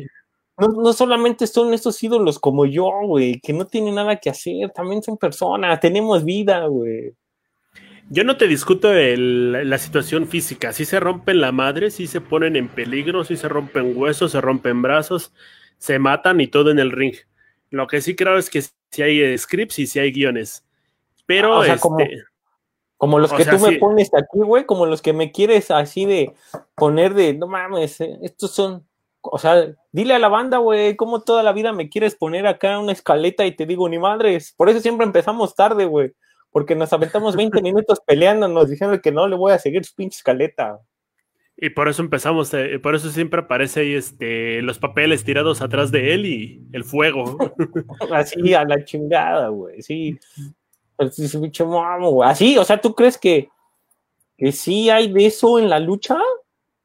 no, 0.68 0.93
solamente 0.93 1.47
son 1.47 1.72
estos 1.72 2.03
ídolos 2.03 2.39
como 2.39 2.66
yo, 2.66 2.91
güey, 3.05 3.41
que 3.41 3.53
no 3.53 3.66
tienen 3.66 3.95
nada 3.95 4.16
que 4.16 4.31
hacer, 4.31 4.70
también 4.70 5.03
son 5.03 5.16
personas, 5.16 5.81
tenemos 5.81 6.24
vida, 6.24 6.66
güey. 6.66 7.14
Yo 8.11 8.24
no 8.24 8.37
te 8.37 8.49
discuto 8.49 8.93
la 8.93 9.78
situación 9.78 10.26
física, 10.26 10.72
si 10.72 10.85
se 10.85 10.99
rompen 10.99 11.41
la 11.41 11.53
madre, 11.53 11.91
si 11.91 12.09
se 12.09 12.20
ponen 12.20 12.57
en 12.57 12.68
peligro, 12.68 13.24
si 13.24 13.37
se 13.37 13.49
rompen 13.49 13.97
huesos, 13.97 14.33
se 14.33 14.41
rompen 14.41 14.83
brazos, 14.83 15.33
se 15.81 15.99
matan 15.99 16.41
y 16.41 16.47
todo 16.47 16.70
en 16.70 16.78
el 16.78 16.93
ring. 16.93 17.16
Lo 17.70 17.89
que 17.89 18.01
sí 18.01 18.14
creo 18.14 18.39
es 18.39 18.49
que 18.49 18.62
si 18.62 19.03
hay 19.03 19.37
scripts 19.37 19.81
y 19.81 19.89
si 19.89 19.99
hay 19.99 20.12
guiones. 20.12 20.64
Pero 21.26 21.64
este, 21.64 21.81
como, 22.97 23.18
los 23.18 23.33
que 23.33 23.45
tú 23.45 23.59
me 23.59 23.78
pones 23.78 24.14
aquí, 24.14 24.39
güey, 24.39 24.64
como 24.66 24.87
los 24.87 25.03
que 25.03 25.12
me 25.12 25.33
quieres 25.33 25.72
así 25.72 26.05
de 26.05 26.35
poner 26.76 27.14
de, 27.14 27.35
no 27.35 27.49
mames, 27.49 28.01
eh, 28.01 28.18
estos 28.22 28.53
son 28.53 28.87
o 29.22 29.39
sea, 29.39 29.74
dile 29.93 30.14
a 30.14 30.18
la 30.18 30.28
banda, 30.28 30.59
güey, 30.59 30.97
cómo 30.97 31.20
toda 31.20 31.43
la 31.43 31.53
vida 31.53 31.72
me 31.72 31.89
quieres 31.89 32.14
poner 32.14 32.47
acá 32.47 32.78
una 32.78 32.93
escaleta 32.93 33.45
y 33.45 33.55
te 33.55 33.66
digo, 33.66 33.89
ni 33.89 33.99
madres. 33.99 34.55
Por 34.57 34.68
eso 34.68 34.81
siempre 34.81 35.07
empezamos 35.07 35.55
tarde, 35.55 35.85
güey. 35.85 36.12
Porque 36.51 36.74
nos 36.74 36.93
aventamos 36.93 37.37
20 37.37 37.61
minutos 37.62 38.01
peleándonos, 38.05 38.70
diciendo 38.70 39.01
que 39.01 39.12
no 39.12 39.28
le 39.28 39.37
voy 39.37 39.53
a 39.53 39.59
seguir 39.59 39.85
su 39.85 39.95
pinche 39.95 40.16
escaleta. 40.16 40.81
Y 41.62 41.68
por 41.68 41.88
eso 41.88 42.00
empezamos, 42.00 42.54
eh, 42.54 42.78
por 42.78 42.94
eso 42.94 43.11
siempre 43.11 43.40
aparece 43.40 43.80
ahí 43.80 43.94
este, 43.94 44.62
los 44.62 44.78
papeles 44.78 45.24
tirados 45.24 45.61
atrás 45.61 45.90
de 45.90 46.14
él 46.14 46.24
y 46.24 46.62
el 46.72 46.84
fuego. 46.84 47.36
Así, 48.12 48.54
a 48.54 48.64
la 48.64 48.82
chingada, 48.82 49.48
güey. 49.48 49.82
Sí. 49.82 50.18
Así, 50.96 52.58
o 52.58 52.64
sea, 52.64 52.80
¿tú 52.80 52.94
crees 52.94 53.18
que, 53.18 53.50
que 54.38 54.52
sí 54.52 54.88
hay 54.88 55.12
de 55.12 55.26
eso 55.26 55.58
en 55.58 55.68
la 55.68 55.78
lucha? 55.80 56.18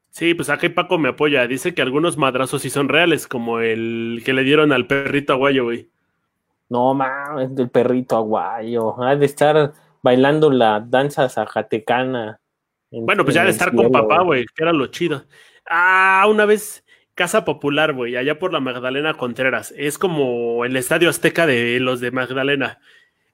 Sí, 0.10 0.34
pues 0.34 0.50
aquí 0.50 0.68
Paco 0.68 0.98
me 0.98 1.10
apoya. 1.10 1.48
Dice 1.48 1.74
que 1.74 1.82
algunos 1.82 2.18
madrazos 2.18 2.62
sí 2.62 2.70
son 2.70 2.90
reales, 2.90 3.28
como 3.28 3.60
el 3.60 4.24
que 4.26 4.34
le 4.34 4.44
dieron 4.44 4.74
al 4.74 4.88
perrito 4.88 5.32
aguayo, 5.32 5.64
güey. 5.64 5.90
No 6.68 6.94
mames, 6.94 7.56
del 7.56 7.70
perrito 7.70 8.18
aguayo. 8.18 9.02
Ha 9.02 9.16
de 9.16 9.26
estar 9.26 9.74
bailando 10.02 10.52
la 10.52 10.82
danza 10.86 11.30
zacatecana. 11.30 12.42
Bueno, 13.02 13.24
pues 13.24 13.36
ya 13.36 13.44
de 13.44 13.52
estar 13.52 13.74
con 13.74 13.92
papá, 13.92 14.22
güey, 14.24 14.46
que 14.46 14.64
era 14.64 14.74
lo 14.74 14.88
chido. 14.88 15.26
Ah, 15.66 16.26
una 16.30 16.46
vez, 16.46 16.86
Casa 17.16 17.46
Popular, 17.46 17.94
güey, 17.94 18.16
allá 18.16 18.40
por 18.40 18.54
la 18.54 18.60
Magdalena 18.60 19.14
Contreras. 19.14 19.74
Es 19.78 19.98
como 19.98 20.66
el 20.66 20.76
estadio 20.76 21.10
azteca 21.10 21.46
de 21.46 21.80
los 21.80 22.00
de 22.00 22.12
Magdalena. 22.12 22.80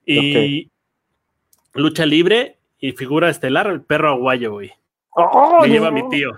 Y 0.05 0.71
lucha 1.73 2.05
libre 2.05 2.57
y 2.79 2.93
figura 2.93 3.29
estelar, 3.29 3.67
el 3.67 3.81
perro 3.81 4.09
aguayo, 4.09 4.51
güey. 4.51 4.71
me 5.61 5.67
lleva 5.67 5.91
mi 5.91 6.07
tío. 6.09 6.31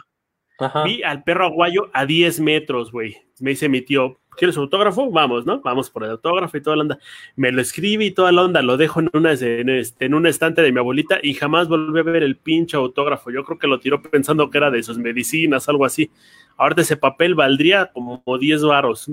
Vi 0.86 1.04
al 1.04 1.24
perro 1.24 1.46
aguayo 1.46 1.90
a 1.94 2.06
10 2.06 2.40
metros, 2.40 2.92
güey. 2.92 3.18
Me 3.40 3.52
dice 3.52 3.70
mi 3.70 3.82
tío, 3.82 4.20
¿quieres 4.38 4.58
autógrafo? 4.58 5.10
Vamos, 5.12 5.46
¿no? 5.46 5.62
Vamos 5.62 5.90
por 5.90 6.04
el 6.04 6.12
autógrafo 6.12 6.58
y 6.58 6.62
toda 6.62 6.76
la 6.76 6.84
onda. 6.84 7.00
Me 7.36 7.52
lo 7.52 7.62
escribe 7.62 8.06
y 8.06 8.12
toda 8.12 8.32
la 8.32 8.44
onda, 8.44 8.62
lo 8.62 8.78
dejo 8.78 9.00
en, 9.00 9.10
una, 9.14 9.34
en, 9.34 9.70
este, 9.70 10.06
en 10.06 10.14
un 10.14 10.28
estante 10.28 10.62
de 10.62 10.72
mi 10.72 10.80
abuelita 10.80 11.20
y 11.22 11.34
jamás 11.34 11.68
volví 11.68 12.00
a 12.00 12.04
ver 12.04 12.24
el 12.24 12.38
pinche 12.38 12.78
autógrafo. 12.78 13.32
Yo 13.32 13.44
creo 13.44 13.58
que 13.58 13.68
lo 13.68 13.80
tiró 13.80 14.02
pensando 14.02 14.50
que 14.50 14.58
era 14.58 14.72
de 14.72 14.84
sus 14.84 14.98
medicinas, 14.98 15.68
algo 15.68 15.86
así. 15.86 16.12
Ahorita 16.58 16.82
ese 16.82 16.98
papel 16.98 17.36
valdría 17.36 17.92
como 17.92 18.22
10 18.26 18.64
varos. 18.64 19.10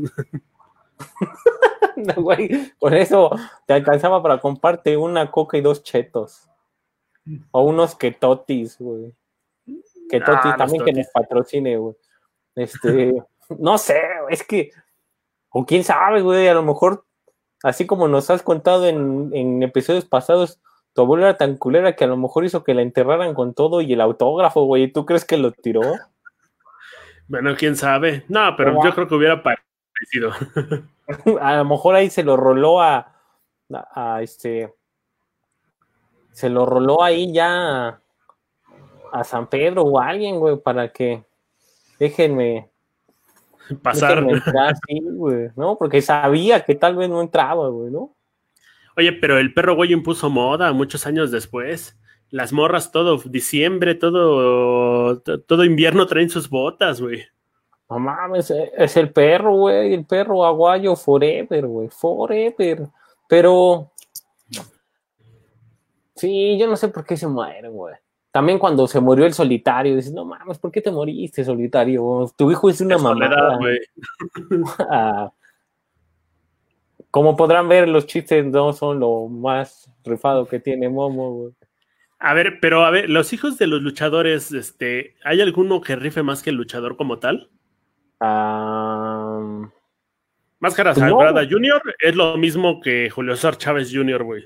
no, 1.97 2.15
güey, 2.17 2.73
por 2.79 2.95
eso 2.95 3.31
te 3.67 3.75
alcanzaba 3.75 4.23
para 4.23 4.39
comparte 4.39 4.97
una 4.97 5.31
coca 5.31 5.57
y 5.57 5.63
dos 5.63 5.83
chetos. 5.83 6.47
O 7.51 7.63
unos 7.63 7.95
ketotis, 7.95 8.79
güey 8.79 9.15
que 10.11 10.19
ah, 10.19 10.25
Toti 10.25 10.57
también 10.57 10.85
que 10.85 10.93
nos 10.93 11.07
patrocine, 11.09 11.77
güey. 11.77 11.95
Este, 12.57 13.15
no 13.59 13.79
sé, 13.79 14.01
es 14.29 14.45
que, 14.45 14.71
o 15.51 15.65
quién 15.65 15.85
sabe, 15.85 16.21
güey, 16.21 16.49
a 16.49 16.55
lo 16.55 16.63
mejor, 16.63 17.05
así 17.63 17.87
como 17.87 18.09
nos 18.09 18.29
has 18.31 18.43
contado 18.43 18.87
en, 18.87 19.63
episodios 19.63 20.05
pasados, 20.05 20.61
tu 20.93 21.03
abuela 21.03 21.29
era 21.29 21.39
tan 21.39 21.57
culera 21.57 21.95
que 21.95 22.05
a 22.05 22.09
lo 22.09 22.17
mejor 22.17 22.45
hizo 22.45 22.65
que 22.65 22.75
la 22.75 22.83
enterraran 22.83 23.35
con 23.35 23.55
todo 23.55 23.81
y 23.81 23.93
el 23.93 24.01
autógrafo, 24.01 24.65
güey. 24.65 24.93
¿Tú 24.93 25.07
crees 25.07 25.25
que 25.25 25.37
lo 25.37 25.53
tiró? 25.53 25.83
Bueno, 27.29 27.55
quién 27.57 27.77
sabe. 27.77 28.25
No, 28.29 28.57
pero 28.57 28.83
yo 28.83 28.93
creo 28.93 29.07
que 29.07 29.15
hubiera 29.15 29.41
parecido. 29.41 30.33
A 31.41 31.57
lo 31.57 31.65
mejor 31.65 31.95
ahí 31.95 32.11
se 32.11 32.25
lo 32.25 32.37
roló 32.37 32.81
a, 32.81 33.15
a, 33.73 34.15
a 34.17 34.23
este. 34.23 34.75
Se 36.33 36.49
lo 36.49 36.67
roló 36.67 37.03
ahí 37.03 37.33
ya 37.33 38.01
a, 39.13 39.25
San 39.25 39.49
Pedro 39.49 39.83
o 39.83 39.99
a 39.99 40.09
alguien, 40.09 40.39
güey, 40.39 40.57
para 40.57 40.93
que 40.93 41.23
déjenme, 41.99 42.69
Pasar. 43.83 44.17
déjenme 44.17 44.33
entrar, 44.33 44.75
sí, 44.87 45.01
güey, 45.03 45.49
¿no? 45.57 45.77
Porque 45.77 46.03
sabía 46.03 46.65
que 46.65 46.75
tal 46.75 46.97
vez 46.97 47.09
no 47.09 47.21
entraba, 47.21 47.69
güey, 47.69 47.91
¿no? 47.91 48.15
Oye, 48.97 49.13
pero 49.13 49.39
el 49.39 49.55
perro 49.55 49.77
güey 49.77 49.93
impuso 49.93 50.29
moda 50.31 50.73
muchos 50.73 51.07
años 51.07 51.31
después. 51.31 51.97
Las 52.31 52.53
morras 52.53 52.93
todo 52.93 53.19
diciembre, 53.19 53.95
todo, 53.95 55.19
to- 55.21 55.41
todo 55.41 55.65
invierno 55.65 56.07
traen 56.07 56.31
sus 56.31 56.49
botas, 56.49 57.01
güey. 57.01 57.25
No 57.89 57.99
mames, 57.99 58.51
eh, 58.53 58.71
es 58.77 58.97
el 58.97 59.13
perro, 59.13 59.53
güey, 59.55 59.95
el 59.95 60.05
perro 60.05 60.45
aguayo 60.45 60.95
forever, 60.95 61.67
güey, 61.67 61.89
forever. 61.89 62.87
Pero 63.29 63.91
sí, 66.15 66.57
yo 66.59 66.67
no 66.69 66.77
sé 66.77 66.89
por 66.89 67.05
qué 67.05 67.17
se 67.17 67.27
muere, 67.27 67.69
güey. 67.69 67.95
También 68.33 68.59
cuando 68.61 68.87
se 68.87 69.01
murió 69.01 69.27
el 69.27 69.33
solitario, 69.35 69.97
dices, 69.97 70.13
no 70.13 70.25
mames, 70.25 70.59
¿por 70.59 70.71
qué 70.71 70.81
te 70.81 70.93
moriste, 70.93 71.45
solitario? 71.45 72.31
Tu 72.37 72.51
hijo 72.53 72.71
es 72.71 72.81
una 72.81 72.99
soledad, 72.99 73.31
mamada. 73.31 73.57
güey. 73.59 73.79
Ah, 74.91 75.33
Como 77.11 77.37
podrán 77.37 77.69
ver, 77.69 77.89
los 77.89 78.07
chistes 78.07 78.45
no 78.47 78.73
son 78.73 79.01
lo 79.01 79.27
más 79.27 79.91
rifado 80.05 80.47
que 80.47 80.61
tiene 80.61 80.89
Momo, 80.89 81.33
güey. 81.33 81.53
A 82.21 82.35
ver, 82.35 82.59
pero 82.61 82.85
a 82.85 82.91
ver, 82.91 83.09
los 83.11 83.33
hijos 83.33 83.59
de 83.59 83.67
los 83.67 83.81
luchadores, 83.83 84.53
este, 84.53 85.17
¿hay 85.25 85.41
alguno 85.41 85.81
que 85.81 85.97
rife 85.97 86.23
más 86.23 86.43
que 86.43 86.51
el 86.51 86.57
luchador 86.57 86.97
como 86.97 87.19
tal? 87.19 87.51
Ah, 88.21 89.69
Máscara 90.61 90.93
Pues 90.93 91.05
no. 91.05 91.19
Sagrada 91.19 91.49
Junior 91.51 91.81
es 91.99 92.15
lo 92.15 92.37
mismo 92.37 92.81
que 92.81 93.09
Julio 93.11 93.35
César 93.35 93.57
Chávez 93.57 93.91
Jr., 93.93 94.23
güey. 94.23 94.45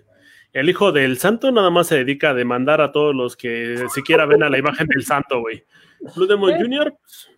El 0.55 0.71
hijo 0.71 0.93
del 0.93 1.19
santo 1.19 1.51
nada 1.53 1.69
más 1.69 1.89
se 1.89 1.97
dedica 1.97 2.31
a 2.31 2.35
demandar 2.35 2.81
a 2.81 2.93
todos 2.93 3.15
los 3.15 3.37
que 3.37 3.85
siquiera 3.93 4.25
ven 4.25 4.43
a 4.43 4.49
la 4.49 4.57
imagen 4.57 4.87
del 4.87 5.05
santo, 5.05 5.41
güey. 5.41 5.65
Blue 6.15 6.27
Demon 6.27 6.51
¿Eh? 6.53 6.59
Jr., 6.61 6.95
pues, 6.99 7.29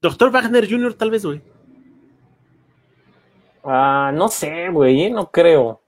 Doctor 0.00 0.30
Wagner 0.30 0.68
Jr., 0.68 0.94
tal 0.94 1.10
vez, 1.10 1.24
güey. 1.24 1.40
ah, 3.64 4.10
no 4.14 4.28
sé, 4.28 4.68
güey, 4.70 5.04
eh, 5.04 5.10
no 5.10 5.30
creo. 5.30 5.80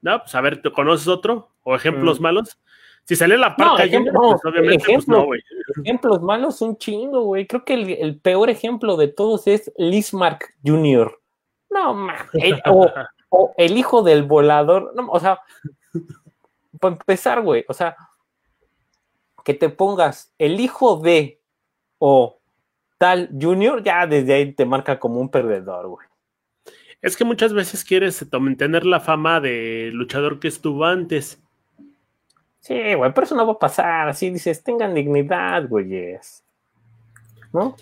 No, 0.00 0.20
pues 0.20 0.34
a 0.34 0.40
ver, 0.40 0.60
¿te 0.62 0.70
conoces 0.70 1.08
otro? 1.08 1.50
¿O 1.62 1.74
ejemplos 1.74 2.20
Mm. 2.20 2.22
malos? 2.22 2.58
Si 3.04 3.16
sale 3.16 3.36
la 3.36 3.54
parca 3.54 3.84
ejemplo- 3.84 4.12
Junior, 4.18 4.40
pues 4.40 4.44
no, 4.44 4.50
obviamente, 4.50 4.84
pues 4.94 5.08
no, 5.08 5.24
güey. 5.26 5.40
Ejemplos 5.84 6.22
malos 6.22 6.62
un 6.62 6.78
chingo, 6.78 7.22
güey. 7.22 7.46
Creo 7.46 7.64
que 7.64 7.74
el, 7.74 7.90
el 7.90 8.18
peor 8.18 8.48
ejemplo 8.50 8.96
de 8.96 9.08
todos 9.08 9.46
es 9.46 9.70
Lismark 9.76 10.54
Jr. 10.64 11.18
No. 11.70 12.08
El- 12.34 12.62
O, 12.66 12.90
o 13.36 13.54
el 13.56 13.76
hijo 13.76 14.02
del 14.02 14.22
volador. 14.22 14.92
No, 14.94 15.08
o 15.10 15.18
sea, 15.20 15.40
para 16.80 16.94
empezar, 16.94 17.42
güey. 17.42 17.64
O 17.68 17.74
sea, 17.74 17.96
que 19.44 19.54
te 19.54 19.68
pongas 19.68 20.32
el 20.38 20.60
hijo 20.60 20.96
de 21.00 21.40
o 21.98 22.38
tal 22.98 23.28
Junior, 23.40 23.82
ya 23.82 24.06
desde 24.06 24.34
ahí 24.34 24.52
te 24.52 24.64
marca 24.64 24.98
como 24.98 25.20
un 25.20 25.28
perdedor, 25.28 25.88
güey. 25.88 26.06
Es 27.02 27.16
que 27.16 27.24
muchas 27.24 27.52
veces 27.52 27.84
quieres 27.84 28.24
tom- 28.30 28.56
tener 28.56 28.86
la 28.86 29.00
fama 29.00 29.40
de 29.40 29.90
luchador 29.92 30.40
que 30.40 30.48
estuvo 30.48 30.84
antes. 30.84 31.38
Sí, 32.60 32.94
güey, 32.94 33.12
pero 33.12 33.24
eso 33.24 33.34
no 33.34 33.46
va 33.46 33.52
a 33.54 33.58
pasar. 33.58 34.08
Así 34.08 34.30
dices, 34.30 34.62
tengan 34.62 34.94
dignidad, 34.94 35.68
güeyes. 35.68 36.42
¿No? 37.52 37.76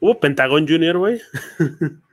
Hubo 0.00 0.18
Pentagón 0.18 0.66
Jr., 0.66 0.96
güey. 0.96 1.20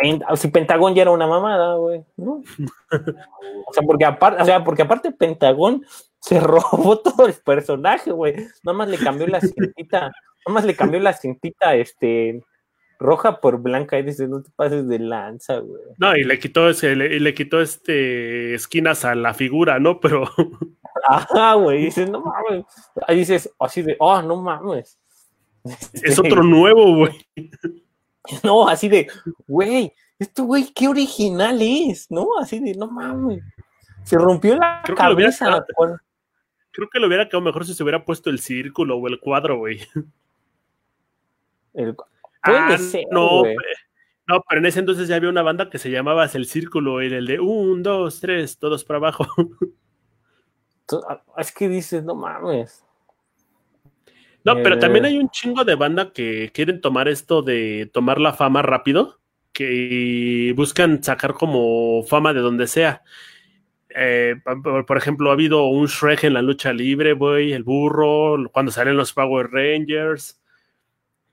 Pen- 0.00 0.22
si 0.36 0.48
Pentagón 0.48 0.94
ya 0.94 1.02
era 1.02 1.10
una 1.10 1.26
mamada, 1.26 1.74
güey, 1.76 2.04
¿no? 2.16 2.42
O 3.66 3.72
sea, 3.72 3.84
porque 3.84 4.04
aparte, 4.04 4.42
o 4.42 4.44
sea, 4.44 4.64
porque 4.64 4.82
aparte 4.82 5.12
Pentagón 5.12 5.84
se 6.20 6.40
robó 6.40 6.98
todo 6.98 7.26
el 7.26 7.34
personaje, 7.34 8.10
güey. 8.10 8.34
Nada 8.64 8.76
más 8.76 8.88
le 8.88 8.98
cambió 8.98 9.26
la 9.28 9.40
cintita, 9.40 10.00
nada 10.00 10.12
más 10.48 10.64
le 10.64 10.74
cambió 10.74 10.98
la 10.98 11.12
cintita, 11.12 11.76
este, 11.76 12.42
roja 12.98 13.40
por 13.40 13.62
blanca 13.62 13.98
y 13.98 14.02
dice, 14.02 14.26
no 14.26 14.42
te 14.42 14.50
pases 14.50 14.88
de 14.88 14.98
lanza, 14.98 15.58
güey. 15.58 15.82
No, 15.98 16.16
y 16.16 16.24
le 16.24 16.38
quitó 16.38 16.68
ese, 16.68 16.96
le, 16.96 17.14
y 17.14 17.20
le 17.20 17.32
quitó 17.32 17.60
este 17.60 18.54
esquinas 18.54 19.04
a 19.04 19.14
la 19.14 19.34
figura, 19.34 19.78
¿no? 19.78 20.00
Pero 20.00 20.24
Ajá, 21.08 21.54
güey, 21.54 21.84
dices, 21.84 22.10
no 22.10 22.20
mames. 22.20 22.64
Ahí 23.06 23.18
dices, 23.18 23.52
así 23.58 23.82
de, 23.82 23.96
oh, 23.98 24.20
no 24.22 24.36
mames. 24.36 24.98
es 25.92 26.18
otro 26.18 26.42
nuevo, 26.42 26.96
güey. 26.96 27.26
No, 28.44 28.68
así 28.68 28.88
de, 28.88 29.08
güey, 29.48 29.92
este 30.18 30.42
güey, 30.42 30.70
qué 30.74 30.88
original 30.88 31.58
es, 31.62 32.10
¿no? 32.10 32.38
Así 32.38 32.60
de, 32.60 32.74
no 32.74 32.90
mames. 32.90 33.42
Se 34.04 34.16
rompió 34.16 34.56
la 34.56 34.82
Creo 34.84 34.96
que 34.96 35.02
lo 35.04 35.14
hubiera 35.14 35.30
cabeza. 35.36 35.66
Creo 36.72 36.88
que 36.88 37.00
le 37.00 37.06
hubiera 37.06 37.26
quedado 37.28 37.42
mejor 37.42 37.66
si 37.66 37.74
se 37.74 37.82
hubiera 37.82 38.04
puesto 38.04 38.30
el 38.30 38.38
círculo 38.38 38.96
o 38.96 39.08
el 39.08 39.18
cuadro, 39.20 39.58
güey. 39.58 39.80
el- 41.74 41.96
Ah, 42.42 42.76
ser, 42.78 43.04
no, 43.10 43.40
güey. 43.40 43.54
no, 44.26 44.42
pero 44.48 44.60
en 44.60 44.66
ese 44.66 44.78
entonces 44.80 45.08
ya 45.08 45.16
había 45.16 45.28
una 45.28 45.42
banda 45.42 45.68
que 45.68 45.78
se 45.78 45.90
llamaba 45.90 46.24
El 46.32 46.46
Círculo, 46.46 47.02
y 47.02 47.12
el 47.12 47.26
de 47.26 47.38
un, 47.38 47.82
dos, 47.82 48.20
tres, 48.20 48.58
todos 48.58 48.84
para 48.84 48.98
abajo. 48.98 49.26
Ah, 51.08 51.22
Es 51.38 51.52
que 51.52 51.68
dices, 51.68 52.02
no 52.02 52.16
mames. 52.16 52.84
No, 54.44 54.54
pero 54.62 54.76
Eh. 54.76 54.78
también 54.78 55.04
hay 55.04 55.18
un 55.18 55.28
chingo 55.30 55.64
de 55.64 55.74
banda 55.74 56.12
que 56.12 56.50
quieren 56.54 56.80
tomar 56.80 57.08
esto 57.08 57.42
de 57.42 57.90
tomar 57.92 58.20
la 58.20 58.32
fama 58.32 58.62
rápido, 58.62 59.18
que 59.52 60.52
buscan 60.56 61.02
sacar 61.02 61.34
como 61.34 62.02
fama 62.04 62.32
de 62.32 62.40
donde 62.40 62.66
sea. 62.66 63.02
Eh, 63.94 64.36
por, 64.62 64.86
por 64.86 64.96
ejemplo, 64.96 65.30
ha 65.30 65.32
habido 65.34 65.66
un 65.66 65.86
Shrek 65.86 66.24
en 66.24 66.34
la 66.34 66.42
lucha 66.42 66.72
libre, 66.72 67.12
güey, 67.14 67.52
el 67.52 67.64
burro, 67.64 68.36
cuando 68.52 68.70
salen 68.72 68.96
los 68.96 69.12
Power 69.12 69.50
Rangers. 69.50 70.40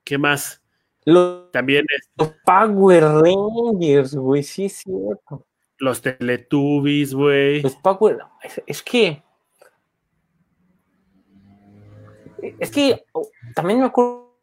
¿Qué 0.04 0.18
más? 0.18 0.64
Los, 1.06 1.52
También 1.52 1.86
es- 1.96 2.10
los 2.18 2.34
Power 2.46 3.04
Rangers, 3.04 4.16
güey, 4.16 4.44
sí 4.44 4.66
es 4.66 4.78
cierto. 4.84 5.46
los 5.80 6.02
Teletubbies, 6.02 7.14
güey. 7.14 7.62
Los 7.62 7.76
Power. 7.76 8.18
Es, 8.44 8.62
es 8.66 8.82
que. 8.82 9.22
Es 12.60 12.72
que 12.72 13.06
oh, 13.14 13.28
también 13.56 13.80
me 13.80 13.86
acuerdo. 13.86 14.36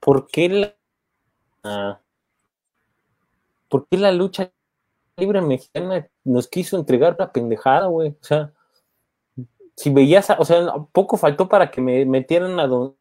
¿Por 0.00 0.26
qué 0.26 0.48
la. 0.48 0.74
ah, 1.64 2.00
¿Por 3.68 3.86
qué 3.86 3.98
la 3.98 4.12
lucha 4.12 4.50
libre 5.16 5.40
mexicana 5.42 6.08
nos 6.24 6.48
quiso 6.48 6.76
entregar 6.76 7.16
la 7.18 7.30
pendejada, 7.30 7.86
güey? 7.86 8.10
O 8.10 8.24
sea, 8.24 8.52
si 9.76 9.90
veías, 9.90 10.30
o 10.38 10.44
sea, 10.44 10.74
poco 10.92 11.16
faltó 11.16 11.48
para 11.48 11.70
que 11.70 11.80
me 11.80 12.04
metieran 12.04 12.58
a 12.58 12.66
don 12.66 12.96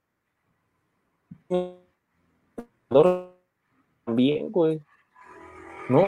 también, 4.06 4.52
güey. 4.52 4.82
¿No? 5.89 6.08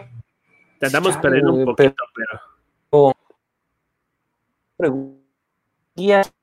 Te 0.80 0.88
andamos 0.88 1.18
perdiendo 1.18 1.54
un 1.54 1.66
poquito, 1.66 2.04
pero. 2.16 2.51
Preguntas. 4.82 6.34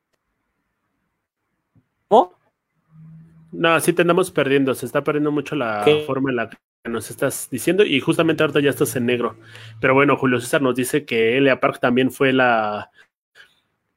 ¿Cómo? 2.06 2.32
No, 3.50 3.80
sí 3.80 3.92
te 3.92 4.02
andamos 4.02 4.30
perdiendo. 4.30 4.74
Se 4.74 4.86
está 4.86 5.02
perdiendo 5.02 5.32
mucho 5.32 5.56
la 5.56 5.82
¿Qué? 5.84 6.04
forma 6.06 6.30
en 6.30 6.36
la 6.36 6.48
que 6.48 6.56
nos 6.88 7.10
estás 7.10 7.48
diciendo. 7.50 7.84
Y 7.84 7.98
justamente 7.98 8.44
ahorita 8.44 8.60
ya 8.60 8.70
estás 8.70 8.94
en 8.94 9.06
negro. 9.06 9.36
Pero 9.80 9.94
bueno, 9.94 10.16
Julio 10.16 10.40
César 10.40 10.62
nos 10.62 10.76
dice 10.76 11.04
que 11.04 11.36
Elia 11.36 11.58
Park 11.58 11.80
también 11.80 12.12
fue 12.12 12.32
la 12.32 12.90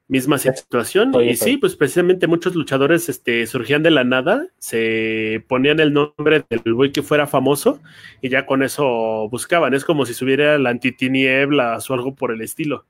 misma 0.08 0.38
situación. 0.38 1.10
Estoy, 1.10 1.26
y 1.26 1.30
estoy. 1.30 1.52
sí, 1.52 1.56
pues 1.58 1.76
precisamente 1.76 2.26
muchos 2.26 2.56
luchadores 2.56 3.08
este, 3.08 3.46
surgían 3.46 3.84
de 3.84 3.92
la 3.92 4.02
nada, 4.02 4.48
se 4.58 5.44
ponían 5.48 5.78
el 5.78 5.92
nombre 5.92 6.44
del 6.50 6.74
güey 6.74 6.90
que 6.90 7.02
fuera 7.02 7.28
famoso 7.28 7.80
y 8.20 8.28
ya 8.28 8.44
con 8.44 8.64
eso 8.64 9.28
buscaban. 9.30 9.72
Es 9.72 9.84
como 9.84 10.04
si 10.04 10.14
subiera 10.14 10.58
la 10.58 10.70
antitinieblas 10.70 11.88
o 11.88 11.94
algo 11.94 12.16
por 12.16 12.32
el 12.32 12.40
estilo. 12.40 12.86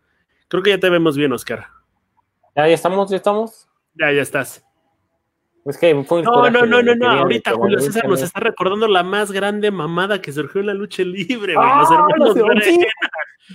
Creo 0.53 0.63
que 0.63 0.69
ya 0.69 0.79
te 0.79 0.91
vemos 0.91 1.17
bien, 1.17 1.33
Oscar. 1.33 1.67
Ya, 2.55 2.69
ya 2.69 2.75
estamos, 2.75 3.09
ya 3.09 3.17
estamos. 3.17 3.67
Ya, 3.95 4.13
ya 4.13 4.21
estás. 4.21 4.63
Es 5.65 5.79
que 5.79 6.05
fue 6.05 6.23
No, 6.23 6.51
no, 6.51 6.67
no, 6.67 6.83
no, 6.83 6.95
no. 6.95 7.09
Ahorita 7.11 7.53
Julio 7.55 7.81
César 7.81 8.07
nos 8.07 8.21
¿no? 8.21 8.27
está 8.27 8.39
recordando 8.41 8.87
la 8.87 9.03
más 9.03 9.33
grande 9.33 9.71
mamada 9.71 10.21
que 10.21 10.31
surgió 10.31 10.61
en 10.61 10.67
la 10.67 10.75
lucha 10.75 11.05
libre, 11.05 11.55
güey. 11.55 11.67
¡Ah, 11.67 11.79
Los 12.19 12.37
hermanos 12.37 12.65
sí! 12.67 12.85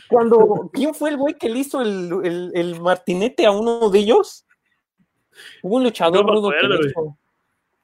Cuando, 0.09 0.71
¿quién 0.73 0.95
fue 0.95 1.11
el 1.11 1.17
güey 1.17 1.35
que 1.35 1.49
le 1.49 1.59
hizo 1.59 1.81
el, 1.83 2.11
el, 2.23 2.51
el 2.55 2.81
martinete 2.81 3.45
a 3.45 3.51
uno 3.51 3.91
de 3.91 3.99
ellos? 3.99 4.47
Hubo 5.61 5.75
un 5.75 5.83
luchador 5.83 6.25
No 6.25 6.31
rudo 6.33 6.49
que 6.49 6.67
le 6.67 6.87
hizo. 6.89 7.15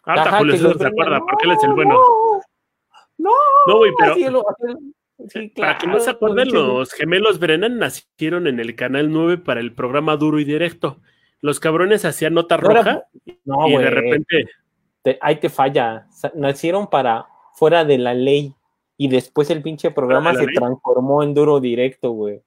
Ajá, 0.05 0.39
Julio 0.39 0.57
César 0.57 0.75
se 0.79 0.87
acuerda, 0.87 1.19
no, 1.19 1.25
porque 1.27 1.45
él 1.45 1.51
es 1.51 1.63
el 1.63 1.73
bueno. 1.73 1.99
No, 3.19 3.29
No, 3.67 3.77
güey, 3.77 3.91
pero 3.99 4.13
así 4.13 4.23
lo- 4.27 4.43
así- 4.49 4.93
sí, 5.27 5.47
para 5.55 5.77
que 5.77 5.87
no 5.87 5.99
se 5.99 6.09
acuerden, 6.09 6.49
los 6.51 6.91
gemelos 6.93 7.39
Brennan 7.39 7.77
nacieron 7.77 8.47
en 8.47 8.59
el 8.59 8.75
canal 8.75 9.11
9 9.11 9.37
para 9.39 9.59
el 9.59 9.73
programa 9.73 10.17
Duro 10.17 10.39
y 10.39 10.43
Directo. 10.43 11.01
los 11.41 11.59
cabrones 11.59 12.05
hacían 12.05 12.33
nota 12.33 12.57
roja 12.57 13.03
no, 13.45 13.67
y 13.67 13.77
de 13.77 13.89
repente. 13.89 14.49
ahí 15.21 15.37
te 15.37 15.49
falla. 15.49 16.07
Nacieron 16.35 16.89
para 16.89 17.27
fuera 17.53 17.85
de 17.85 17.97
la 17.97 18.13
ley 18.13 18.53
y 18.97 19.07
después 19.07 19.49
el 19.49 19.61
pinche 19.61 19.91
programa 19.91 20.33
se 20.33 20.47
transformó 20.47 21.23
en 21.23 21.33
duro 21.33 21.59
directo, 21.59 22.11
güey. 22.11 22.41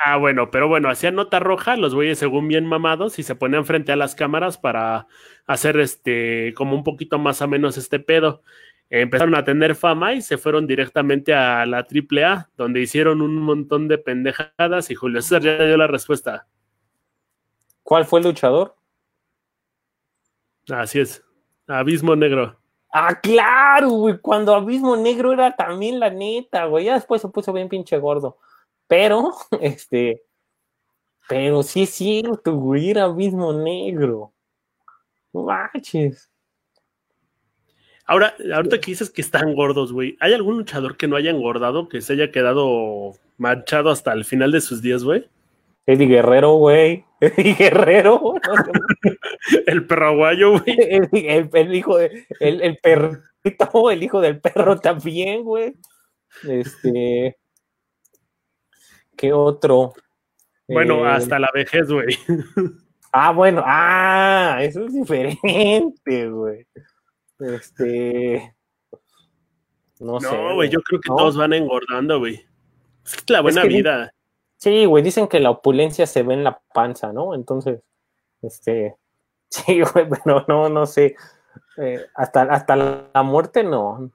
Ah, 0.00 0.16
bueno, 0.16 0.50
pero 0.50 0.68
bueno, 0.68 0.88
hacían 0.88 1.16
nota 1.16 1.40
roja, 1.40 1.76
los 1.76 1.92
güeyes 1.92 2.18
según 2.18 2.46
bien 2.46 2.64
mamados 2.64 3.18
y 3.18 3.24
se 3.24 3.34
ponían 3.34 3.64
frente 3.64 3.90
a 3.90 3.96
las 3.96 4.14
cámaras 4.14 4.56
para 4.56 5.08
hacer 5.46 5.78
este, 5.80 6.54
como 6.54 6.76
un 6.76 6.84
poquito 6.84 7.18
más 7.18 7.42
o 7.42 7.48
menos 7.48 7.76
este 7.76 7.98
pedo. 7.98 8.42
Empezaron 8.90 9.34
a 9.34 9.44
tener 9.44 9.74
fama 9.74 10.14
y 10.14 10.22
se 10.22 10.38
fueron 10.38 10.66
directamente 10.66 11.34
a 11.34 11.66
la 11.66 11.78
AAA, 11.78 12.48
donde 12.56 12.80
hicieron 12.80 13.20
un 13.20 13.36
montón 13.36 13.86
de 13.86 13.98
pendejadas 13.98 14.90
y 14.90 14.94
Julio 14.94 15.20
César 15.20 15.42
ya 15.42 15.62
dio 15.62 15.76
la 15.76 15.86
respuesta. 15.86 16.46
¿Cuál 17.82 18.06
fue 18.06 18.20
el 18.20 18.26
luchador? 18.26 18.74
Así 20.70 21.00
es, 21.00 21.22
Abismo 21.66 22.16
Negro. 22.16 22.58
Ah, 22.90 23.14
claro, 23.20 23.90
güey, 23.90 24.18
cuando 24.18 24.54
Abismo 24.54 24.96
Negro 24.96 25.32
era 25.32 25.54
también 25.54 26.00
la 26.00 26.08
neta, 26.08 26.64
güey, 26.64 26.86
ya 26.86 26.94
después 26.94 27.20
se 27.20 27.28
puso 27.28 27.52
bien 27.52 27.68
pinche 27.68 27.98
gordo. 27.98 28.38
Pero, 28.86 29.34
este, 29.60 30.24
pero 31.28 31.62
sí 31.62 31.82
es 31.82 31.90
cierto, 31.90 32.54
güey, 32.56 32.90
era 32.90 33.12
mismo 33.12 33.52
negro. 33.52 34.32
Baches. 35.32 36.30
Ahora, 38.08 38.34
ahorita 38.54 38.80
que 38.80 38.92
dices 38.92 39.10
que 39.10 39.20
están 39.20 39.54
gordos, 39.54 39.92
güey, 39.92 40.16
¿hay 40.18 40.32
algún 40.32 40.56
luchador 40.56 40.96
que 40.96 41.06
no 41.06 41.16
haya 41.16 41.30
engordado, 41.30 41.90
que 41.90 42.00
se 42.00 42.14
haya 42.14 42.32
quedado 42.32 43.12
manchado 43.36 43.90
hasta 43.90 44.14
el 44.14 44.24
final 44.24 44.50
de 44.50 44.62
sus 44.62 44.80
días, 44.80 45.04
güey? 45.04 45.28
Eddie 45.84 46.06
Guerrero, 46.06 46.54
güey. 46.54 47.04
Eddie 47.20 47.54
Guerrero. 47.54 48.34
el 49.66 49.86
perro 49.86 50.16
güey. 50.16 50.38
El, 51.52 51.74
hijo 51.74 51.98
de, 51.98 52.26
el, 52.40 52.62
el 52.62 52.78
perrito, 52.78 53.90
el 53.90 54.02
hijo 54.02 54.22
del 54.22 54.40
perro 54.40 54.78
también, 54.80 55.44
güey. 55.44 55.74
Este. 56.48 57.36
¿Qué 59.14 59.34
otro? 59.34 59.92
Bueno, 60.66 61.06
eh, 61.06 61.10
hasta 61.10 61.38
la 61.38 61.50
vejez, 61.52 61.90
güey. 61.90 62.16
Ah, 63.10 63.32
bueno, 63.32 63.62
ah, 63.64 64.58
eso 64.60 64.84
es 64.84 64.92
diferente, 64.92 66.28
güey. 66.28 66.66
Este. 67.40 68.54
No, 70.00 70.20
sé. 70.20 70.30
No, 70.30 70.54
güey, 70.54 70.68
yo 70.70 70.80
creo 70.82 71.00
que 71.00 71.08
todos 71.08 71.36
van 71.36 71.52
engordando, 71.52 72.18
güey. 72.18 72.46
Es 73.04 73.28
la 73.28 73.40
buena 73.40 73.64
vida. 73.64 74.12
Sí, 74.56 74.84
güey, 74.86 75.04
dicen 75.04 75.28
que 75.28 75.40
la 75.40 75.50
opulencia 75.50 76.06
se 76.06 76.22
ve 76.22 76.34
en 76.34 76.44
la 76.44 76.60
panza, 76.74 77.12
¿no? 77.12 77.34
Entonces, 77.34 77.82
este. 78.42 78.96
Sí, 79.50 79.80
güey, 79.80 80.06
pero 80.06 80.44
no, 80.46 80.68
no 80.68 80.84
sé. 80.84 81.16
Eh, 81.78 82.04
hasta, 82.14 82.42
hasta 82.42 82.76
la 82.76 83.22
muerte 83.22 83.64
no. 83.64 84.10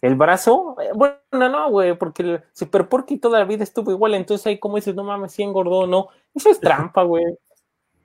El 0.00 0.14
brazo, 0.14 0.76
eh, 0.80 0.92
bueno, 0.94 1.18
no, 1.30 1.70
güey, 1.70 1.96
porque 1.98 2.22
el 2.22 2.42
Super 2.52 2.88
Porky 2.88 3.18
toda 3.18 3.38
la 3.38 3.44
vida 3.44 3.64
estuvo 3.64 3.90
igual, 3.90 4.14
entonces 4.14 4.46
ahí 4.46 4.58
como 4.58 4.76
dices, 4.76 4.94
no 4.94 5.04
mames, 5.04 5.32
si 5.32 5.42
engordó, 5.42 5.86
no. 5.86 6.08
Eso 6.34 6.48
es 6.48 6.58
trampa, 6.58 7.02
güey. 7.02 7.24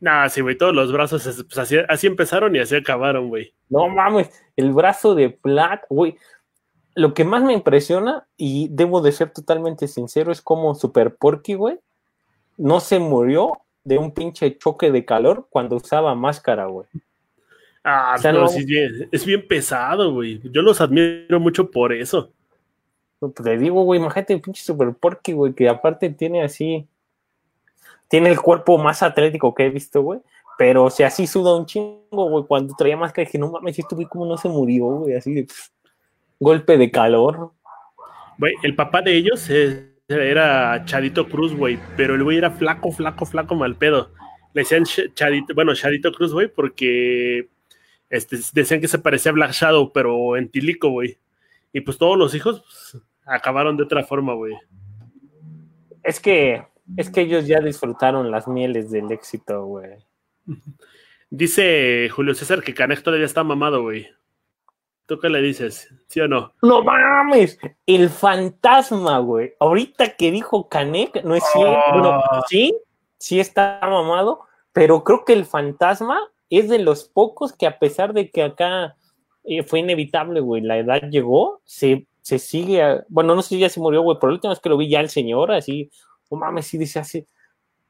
Nah, 0.06 0.30
sí, 0.30 0.42
güey, 0.42 0.56
todos 0.56 0.76
los 0.76 0.92
brazos 0.92 1.24
pues, 1.50 1.74
así, 1.90 2.06
empezaron 2.06 2.56
y 2.56 2.60
así 2.60 2.76
acabaron, 2.76 3.28
güey. 3.28 3.56
No 3.70 3.90
mames, 3.90 4.30
el 4.56 4.72
brazo 4.72 5.16
de 5.16 5.32
plata, 5.32 5.84
güey. 5.90 6.16
Lo 6.94 7.16
que 7.16 7.24
más 7.24 7.42
me 7.42 7.54
impresiona, 7.54 8.28
y 8.38 8.68
debo 8.70 9.02
de 9.02 9.12
ser 9.12 9.32
totalmente 9.32 9.88
sincero, 9.88 10.32
es 10.32 10.44
como 10.44 10.76
Super 10.76 11.16
Porky, 11.16 11.56
güey, 11.56 11.80
no 12.56 12.82
se 12.82 13.00
murió 13.00 13.54
de 13.84 13.98
un 13.98 14.12
pinche 14.12 14.56
choque 14.60 14.92
de 14.92 15.06
calor 15.06 15.48
cuando 15.50 15.78
usaba 15.78 16.14
máscara, 16.14 16.68
güey. 16.68 16.86
Ah, 17.84 18.16
pero 18.22 18.48
sí, 18.48 18.64
es 19.12 19.26
bien 19.26 19.48
pesado, 19.48 20.14
güey. 20.14 20.40
Yo 20.52 20.62
los 20.62 20.82
admiro 20.82 21.40
mucho 21.40 21.72
por 21.72 21.92
eso. 21.92 22.32
Pues 23.18 23.34
te 23.34 23.58
digo, 23.58 23.82
güey, 23.82 24.00
imagínate 24.00 24.34
el 24.34 24.42
pinche 24.42 24.62
Super 24.62 24.94
Porky, 24.94 25.32
güey, 25.32 25.54
que 25.54 25.68
aparte 25.68 26.12
tiene 26.12 26.44
así. 26.44 26.88
Tiene 28.08 28.30
el 28.30 28.40
cuerpo 28.40 28.78
más 28.78 29.04
atlético 29.04 29.54
que 29.54 29.66
he 29.66 29.70
visto, 29.70 30.02
güey. 30.02 30.20
Pero 30.58 30.90
si 30.90 31.04
así 31.04 31.28
suda 31.28 31.56
un 31.56 31.66
chingo, 31.66 32.30
güey. 32.30 32.46
Cuando 32.46 32.76
traía 32.76 32.98
máscara 32.98 33.26
dije, 33.26 33.38
no 33.38 33.52
mames, 33.52 33.78
esto, 33.78 33.96
güey, 33.96 34.08
cómo 34.08 34.26
no 34.26 34.38
se 34.38 34.48
murió, 34.48 34.86
güey. 34.86 35.16
Así 35.16 35.34
de 35.34 35.48
golpe 36.40 36.78
de 36.78 36.92
calor. 36.92 37.52
Güey, 38.38 38.54
el 38.64 38.76
papá 38.76 39.02
de 39.02 39.16
ellos 39.16 39.50
era 40.08 40.84
Chadito 40.86 41.28
Cruz, 41.28 41.56
güey. 41.56 41.80
Pero 41.98 42.16
el 42.16 42.24
güey 42.24 42.38
era 42.38 42.52
flaco, 42.52 42.92
flaco, 42.92 43.26
flaco, 43.26 43.56
mal 43.56 43.76
pedo. 43.76 44.12
Le 44.54 44.62
decían 44.62 44.86
Chadito, 44.86 45.54
bueno, 45.54 45.76
Chadito 45.76 46.12
Cruz, 46.14 46.32
güey, 46.32 46.48
porque 46.48 47.50
este, 48.10 48.38
decían 48.54 48.80
que 48.80 48.88
se 48.88 49.00
parecía 49.00 49.32
a 49.32 49.34
Black 49.34 49.52
Shadow, 49.52 49.92
pero 49.92 50.38
en 50.38 50.50
Tilico, 50.50 50.90
güey. 50.90 51.18
Y 51.74 51.82
pues 51.82 51.98
todos 51.98 52.18
los 52.18 52.34
hijos 52.34 52.62
pues, 52.62 53.04
acabaron 53.26 53.76
de 53.76 53.84
otra 53.84 54.04
forma, 54.04 54.34
güey. 54.34 54.54
Es 56.04 56.22
que, 56.22 56.64
es 56.98 57.10
que 57.10 57.22
ellos 57.22 57.48
ya 57.48 57.60
disfrutaron 57.60 58.32
las 58.32 58.48
mieles 58.48 58.92
del 58.92 59.12
éxito, 59.12 59.66
güey. 59.66 59.98
Dice 61.30 62.10
Julio 62.10 62.36
César 62.36 62.62
que 62.62 62.74
Canek 62.74 63.02
todavía 63.02 63.26
está 63.26 63.44
mamado, 63.44 63.82
güey. 63.82 64.08
¿Tú 65.06 65.20
qué 65.20 65.30
le 65.30 65.42
dices? 65.42 65.94
¿Sí 66.08 66.20
o 66.20 66.28
no? 66.28 66.54
No 66.62 66.84
mames, 66.84 67.60
el 67.86 68.10
fantasma, 68.10 69.20
güey. 69.20 69.54
Ahorita 69.60 70.16
que 70.16 70.32
dijo 70.32 70.68
Canek, 70.68 71.24
no 71.24 71.36
es 71.36 71.44
cierto. 71.54 71.80
Bueno, 71.92 72.10
ah. 72.12 72.42
sí, 72.48 72.76
sí 73.20 73.40
está 73.40 73.80
mamado, 73.84 74.42
pero 74.74 75.04
creo 75.04 75.24
que 75.26 75.34
el 75.34 75.46
fantasma 75.46 76.20
es 76.50 76.70
de 76.70 76.80
los 76.80 77.06
pocos 77.06 77.54
que 77.54 77.68
a 77.68 77.78
pesar 77.80 78.14
de 78.14 78.30
que 78.32 78.44
acá 78.44 78.96
eh, 79.44 79.64
fue 79.64 79.80
inevitable, 79.80 80.40
güey, 80.40 80.62
la 80.62 80.78
edad 80.78 81.02
llegó, 81.10 81.62
se, 81.66 82.08
se 82.22 82.40
sigue, 82.40 83.02
bueno, 83.10 83.36
no 83.36 83.42
sé 83.42 83.50
si 83.50 83.60
ya 83.60 83.70
se 83.70 83.80
murió, 83.80 84.02
güey, 84.02 84.18
pero 84.20 84.32
la 84.32 84.36
última 84.36 84.54
vez 84.54 84.60
que 84.60 84.70
lo 84.70 84.78
vi 84.78 84.90
ya 84.90 85.02
el 85.02 85.10
señor, 85.10 85.52
así, 85.52 85.92
oh 86.30 86.36
mames, 86.36 86.68
sí 86.68 86.78
dice 86.78 87.00
así, 87.00 87.28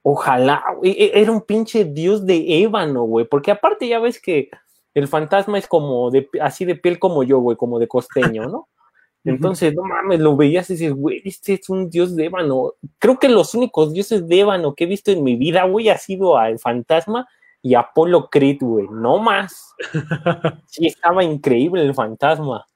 ojalá, 0.02 0.64
e, 0.84 1.12
era 1.14 1.32
un 1.32 1.42
pinche 1.42 1.86
dios 1.86 2.26
de 2.26 2.62
ébano, 2.62 3.04
güey, 3.04 3.26
porque 3.26 3.52
aparte 3.52 3.88
ya 3.88 4.00
ves 4.00 4.22
que 4.22 4.50
el 4.94 5.08
fantasma 5.08 5.58
es 5.58 5.68
como 5.68 6.10
de, 6.12 6.30
así 6.42 6.66
de 6.66 6.76
piel 6.76 7.00
como 7.00 7.24
yo, 7.24 7.40
güey, 7.40 7.58
como 7.58 7.80
de 7.80 7.88
costeño, 7.88 8.48
¿no? 8.48 8.70
Entonces, 9.26 9.74
no 9.74 9.84
mames, 9.84 10.20
lo 10.20 10.36
veías 10.36 10.70
y 10.70 10.74
dices, 10.74 10.94
güey, 10.94 11.22
este 11.26 11.56
es 11.56 11.68
un 11.70 11.90
dios 11.90 12.16
de 12.16 12.26
ébano. 12.26 12.74
Creo 13.00 13.18
que 13.18 13.28
los 13.28 13.56
únicos 13.56 13.92
dioses 13.92 14.28
de 14.28 14.42
ébano 14.42 14.76
que 14.76 14.84
he 14.84 14.88
visto 14.88 15.12
en 15.12 15.24
mi 15.24 15.36
vida, 15.36 15.64
güey, 15.64 15.90
ha 15.90 15.98
sido 15.98 16.38
al 16.38 16.60
fantasma 16.60 17.28
y 17.64 17.74
Apolo 17.74 18.30
Creed, 18.30 18.60
güey, 18.62 18.88
no 18.92 19.18
más. 19.18 19.74
Sí, 20.68 20.86
estaba 20.86 21.24
increíble 21.24 21.82
el 21.82 21.96
fantasma. 21.96 22.68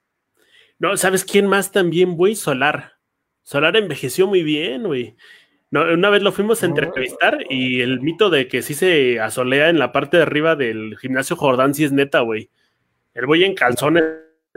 No, 0.80 0.96
¿sabes 0.96 1.24
quién 1.24 1.46
más 1.46 1.70
también, 1.70 2.16
güey? 2.16 2.34
Solar. 2.34 2.94
Solar 3.42 3.76
envejeció 3.76 4.26
muy 4.26 4.42
bien, 4.42 4.84
güey. 4.84 5.16
Una 5.72 6.10
vez 6.10 6.22
lo 6.22 6.32
fuimos 6.32 6.62
a 6.62 6.66
entrevistar 6.66 7.38
y 7.48 7.80
el 7.80 8.00
mito 8.00 8.28
de 8.28 8.48
que 8.48 8.62
sí 8.62 8.74
se 8.74 9.20
asolea 9.20 9.68
en 9.68 9.78
la 9.78 9.92
parte 9.92 10.16
de 10.16 10.24
arriba 10.24 10.56
del 10.56 10.98
gimnasio 10.98 11.36
Jordán 11.36 11.74
sí 11.74 11.84
es 11.84 11.92
neta, 11.92 12.20
güey. 12.20 12.50
El 13.14 13.26
güey 13.26 13.44
en 13.44 13.54
calzones 13.54 14.04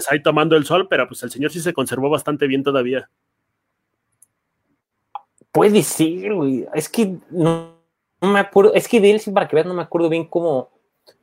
ahí 0.09 0.21
tomando 0.21 0.55
el 0.55 0.65
sol, 0.65 0.87
pero 0.89 1.07
pues 1.07 1.21
el 1.23 1.31
señor 1.31 1.51
sí 1.51 1.59
se 1.59 1.73
conservó 1.73 2.09
bastante 2.09 2.47
bien 2.47 2.63
todavía. 2.63 3.09
Puede 5.51 5.83
ser, 5.83 6.33
güey. 6.33 6.65
Es 6.73 6.89
que 6.89 7.15
no, 7.29 7.77
no 8.19 8.31
me 8.31 8.39
acuerdo, 8.39 8.73
es 8.73 8.87
que 8.87 8.99
de 8.99 9.11
él, 9.11 9.19
sí, 9.19 9.31
para 9.31 9.47
que 9.47 9.55
veas, 9.55 9.67
no 9.67 9.73
me 9.73 9.83
acuerdo 9.83 10.09
bien 10.09 10.25
cómo, 10.25 10.71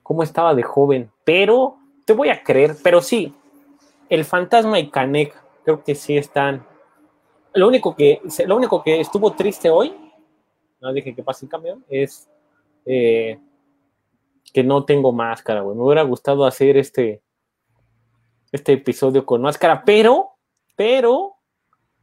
cómo 0.03 0.23
estaba 0.23 0.55
de 0.55 0.63
joven, 0.63 1.11
pero 1.25 1.79
te 2.05 2.13
voy 2.13 2.29
a 2.29 2.43
creer, 2.43 2.77
pero 2.83 3.01
sí, 3.01 3.35
el 4.09 4.25
fantasma 4.25 4.79
y 4.79 4.91
Canek, 4.91 5.35
creo 5.65 5.83
que 5.83 5.95
sí 5.95 6.17
están. 6.17 6.67
Lo 7.55 7.69
único 7.69 7.97
que, 7.97 8.21
lo 8.47 8.57
único 8.57 8.83
que 8.83 9.01
estuvo 9.01 9.33
triste 9.33 9.71
hoy, 9.71 9.95
no 10.81 10.93
dije 10.93 11.15
que 11.15 11.23
pase 11.23 11.47
el 11.47 11.51
cambio, 11.51 11.81
es 11.89 12.29
eh, 12.87 13.39
que 14.53 14.65
no 14.65 14.85
tengo 14.85 15.13
máscara, 15.13 15.61
güey. 15.61 15.77
Me 15.77 15.83
hubiera 15.83 16.03
gustado 16.03 16.45
hacer 16.45 16.77
este, 16.77 17.23
este 18.53 18.73
episodio 18.73 19.25
con 19.27 19.43
máscara, 19.43 19.85
pero, 19.85 20.31
pero, 20.77 21.37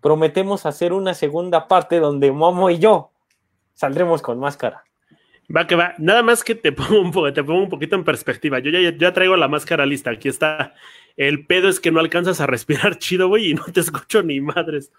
prometemos 0.01 0.65
hacer 0.65 0.93
una 0.93 1.13
segunda 1.13 1.67
parte 1.67 1.99
donde 1.99 2.31
Momo 2.31 2.69
y 2.69 2.79
yo 2.79 3.11
saldremos 3.73 4.21
con 4.21 4.39
máscara. 4.39 4.83
Va 5.55 5.65
que 5.65 5.75
va. 5.75 5.93
Nada 5.97 6.23
más 6.23 6.43
que 6.43 6.55
te 6.55 6.71
pongo 6.73 6.99
un, 6.99 7.11
poco, 7.11 7.31
te 7.31 7.43
pongo 7.43 7.63
un 7.63 7.69
poquito 7.69 7.95
en 7.95 8.03
perspectiva. 8.03 8.59
Yo 8.59 8.71
ya, 8.71 8.95
ya 8.95 9.13
traigo 9.13 9.35
la 9.37 9.47
máscara 9.47 9.85
lista. 9.85 10.11
Aquí 10.11 10.27
está. 10.27 10.73
El 11.15 11.45
pedo 11.45 11.69
es 11.69 11.79
que 11.79 11.91
no 11.91 11.99
alcanzas 11.99 12.41
a 12.41 12.47
respirar 12.47 12.97
chido, 12.99 13.27
güey, 13.27 13.51
y 13.51 13.53
no 13.53 13.63
te 13.65 13.79
escucho 13.79 14.23
ni 14.23 14.41
madres. 14.41 14.91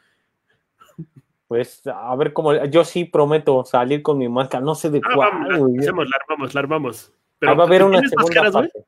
Pues 1.47 1.83
a 1.87 2.15
ver 2.17 2.33
cómo. 2.33 2.65
Yo 2.67 2.85
sí 2.85 3.05
prometo 3.05 3.65
salir 3.65 4.03
con 4.03 4.19
mi 4.19 4.29
máscara. 4.29 4.65
No 4.65 4.75
sé 4.75 4.91
de 4.91 5.01
ah, 5.05 5.15
cuál. 5.15 5.31
Vamos, 5.31 6.09
la 6.09 6.17
armamos, 6.21 6.55
la 6.55 6.61
armamos. 6.61 7.13
Pero, 7.39 7.57
va 7.57 7.65
a 7.65 7.67
haber 7.67 7.85
una 7.85 8.01
segunda 8.01 8.51
parte. 8.51 8.85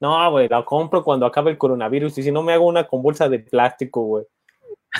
No, 0.00 0.30
güey, 0.30 0.48
la 0.48 0.64
compro 0.64 1.02
cuando 1.02 1.24
acabe 1.24 1.50
el 1.50 1.58
coronavirus. 1.58 2.18
Y 2.18 2.24
si 2.24 2.32
no 2.32 2.42
me 2.42 2.52
hago 2.52 2.66
una 2.66 2.84
con 2.84 3.02
bolsa 3.02 3.28
de 3.28 3.38
plástico, 3.38 4.02
güey. 4.02 4.24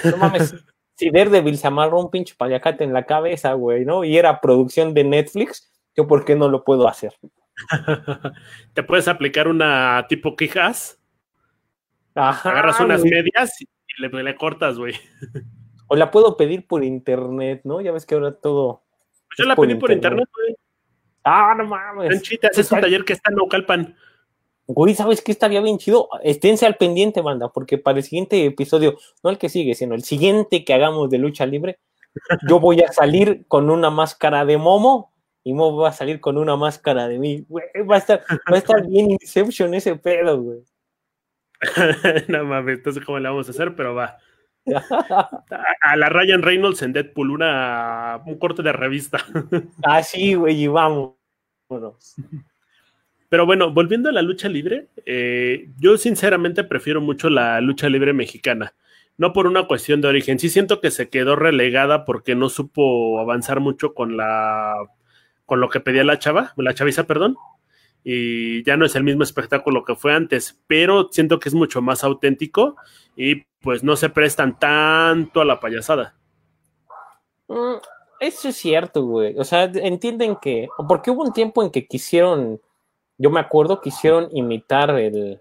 No 0.04 0.16
mames. 0.16 0.54
si 0.94 1.10
Daredevil 1.10 1.58
se 1.58 1.66
amarró 1.66 2.00
un 2.00 2.10
pinche 2.10 2.34
paliacate 2.36 2.84
en 2.84 2.92
la 2.92 3.04
cabeza, 3.04 3.52
güey, 3.52 3.84
¿no? 3.84 4.04
Y 4.04 4.16
era 4.16 4.40
producción 4.40 4.94
de 4.94 5.04
Netflix 5.04 5.70
¿Yo 5.96 6.06
por 6.06 6.24
qué 6.24 6.34
no 6.34 6.48
lo 6.48 6.64
puedo 6.64 6.88
hacer? 6.88 7.14
¿Te 8.74 8.82
puedes 8.82 9.08
aplicar 9.08 9.48
una 9.48 10.06
tipo 10.08 10.34
quijas? 10.34 11.00
Agarras 12.14 12.80
unas 12.80 13.02
medias 13.04 13.60
y 13.60 13.66
le, 13.98 14.36
cortas, 14.36 14.78
güey. 14.78 14.94
O 15.88 15.96
la 15.96 16.10
puedo 16.10 16.36
pedir 16.36 16.66
por 16.66 16.82
internet, 16.84 17.60
¿no? 17.64 17.80
Ya 17.80 17.92
ves 17.92 18.06
que 18.06 18.14
ahora 18.14 18.32
todo. 18.32 18.82
Pues 19.28 19.38
yo 19.38 19.44
la 19.44 19.56
pedí 19.56 19.74
por 19.74 19.92
internet, 19.92 20.28
güey. 20.34 20.56
Ah, 21.24 21.54
no 21.56 21.64
mames. 21.64 22.22
es 22.30 22.72
un 22.72 22.80
taller 22.80 23.04
que 23.04 23.14
está 23.14 23.32
en 23.32 23.40
Ocalpan. 23.40 23.96
Güey, 24.66 24.94
¿sabes 24.94 25.20
qué 25.20 25.32
estaría 25.32 25.60
bien 25.60 25.78
chido? 25.78 26.08
Esténse 26.22 26.64
al 26.64 26.76
pendiente, 26.76 27.20
banda, 27.20 27.50
porque 27.50 27.76
para 27.76 27.98
el 27.98 28.04
siguiente 28.04 28.44
episodio, 28.46 28.98
no 29.22 29.28
el 29.28 29.36
que 29.36 29.50
sigue, 29.50 29.74
sino 29.74 29.94
el 29.94 30.04
siguiente 30.04 30.64
que 30.64 30.72
hagamos 30.72 31.10
de 31.10 31.18
lucha 31.18 31.44
libre, 31.44 31.78
yo 32.48 32.60
voy 32.60 32.80
a 32.80 32.90
salir 32.90 33.44
con 33.46 33.68
una 33.68 33.90
máscara 33.90 34.44
de 34.44 34.56
Momo 34.56 35.12
y 35.42 35.52
Momo 35.52 35.78
va 35.78 35.90
a 35.90 35.92
salir 35.92 36.20
con 36.20 36.38
una 36.38 36.56
máscara 36.56 37.08
de 37.08 37.18
mí. 37.18 37.44
Güey, 37.46 37.66
va 37.88 37.96
a 37.96 37.98
estar, 37.98 38.22
va 38.30 38.56
a 38.56 38.58
estar 38.58 38.86
bien 38.88 39.10
Inception 39.10 39.74
ese 39.74 39.96
pedo, 39.96 40.40
güey. 40.40 40.60
no 42.28 42.44
mames, 42.44 42.78
entonces 42.78 43.04
cómo 43.04 43.18
le 43.18 43.28
vamos 43.28 43.46
a 43.48 43.50
hacer, 43.50 43.74
pero 43.76 43.94
va. 43.94 44.18
A, 45.80 45.96
la 45.96 46.08
Ryan 46.08 46.42
Reynolds 46.42 46.82
en 46.82 46.92
Deadpool, 46.92 47.30
una, 47.30 48.20
un 48.24 48.38
corte 48.38 48.62
de 48.62 48.72
revista. 48.72 49.18
ah, 49.84 50.02
sí, 50.02 50.34
güey, 50.34 50.62
y 50.62 50.66
vamos. 50.66 51.14
Pero 53.28 53.46
bueno, 53.46 53.72
volviendo 53.72 54.08
a 54.08 54.12
la 54.12 54.22
lucha 54.22 54.48
libre, 54.48 54.88
eh, 55.06 55.68
yo 55.78 55.96
sinceramente 55.98 56.64
prefiero 56.64 57.00
mucho 57.00 57.30
la 57.30 57.60
lucha 57.60 57.88
libre 57.88 58.12
mexicana. 58.12 58.74
No 59.16 59.32
por 59.32 59.46
una 59.46 59.66
cuestión 59.66 60.00
de 60.00 60.08
origen. 60.08 60.38
Sí 60.38 60.48
siento 60.48 60.80
que 60.80 60.90
se 60.90 61.08
quedó 61.08 61.36
relegada 61.36 62.04
porque 62.04 62.34
no 62.34 62.48
supo 62.48 63.20
avanzar 63.20 63.60
mucho 63.60 63.94
con 63.94 64.16
la 64.16 64.74
con 65.46 65.60
lo 65.60 65.68
que 65.68 65.80
pedía 65.80 66.04
la 66.04 66.18
chava, 66.18 66.52
la 66.56 66.74
chaviza, 66.74 67.06
perdón. 67.06 67.36
Y 68.04 68.62
ya 68.64 68.76
no 68.76 68.84
es 68.84 68.94
el 68.94 69.02
mismo 69.02 69.22
espectáculo 69.22 69.82
que 69.82 69.96
fue 69.96 70.14
antes, 70.14 70.60
pero 70.66 71.08
siento 71.10 71.38
que 71.38 71.48
es 71.48 71.54
mucho 71.54 71.80
más 71.80 72.04
auténtico 72.04 72.76
y 73.16 73.46
pues 73.62 73.82
no 73.82 73.96
se 73.96 74.10
prestan 74.10 74.58
tanto 74.58 75.40
a 75.40 75.44
la 75.44 75.58
payasada. 75.58 76.14
Mm, 77.48 77.76
eso 78.20 78.48
es 78.48 78.56
cierto, 78.56 79.04
güey. 79.04 79.38
O 79.38 79.44
sea, 79.44 79.64
entienden 79.64 80.36
que, 80.36 80.68
porque 80.86 81.10
hubo 81.10 81.24
un 81.24 81.32
tiempo 81.32 81.62
en 81.62 81.70
que 81.70 81.86
quisieron 81.86 82.60
yo 83.18 83.30
me 83.30 83.40
acuerdo 83.40 83.80
que 83.80 83.90
hicieron 83.90 84.28
imitar 84.32 84.90
el, 84.98 85.40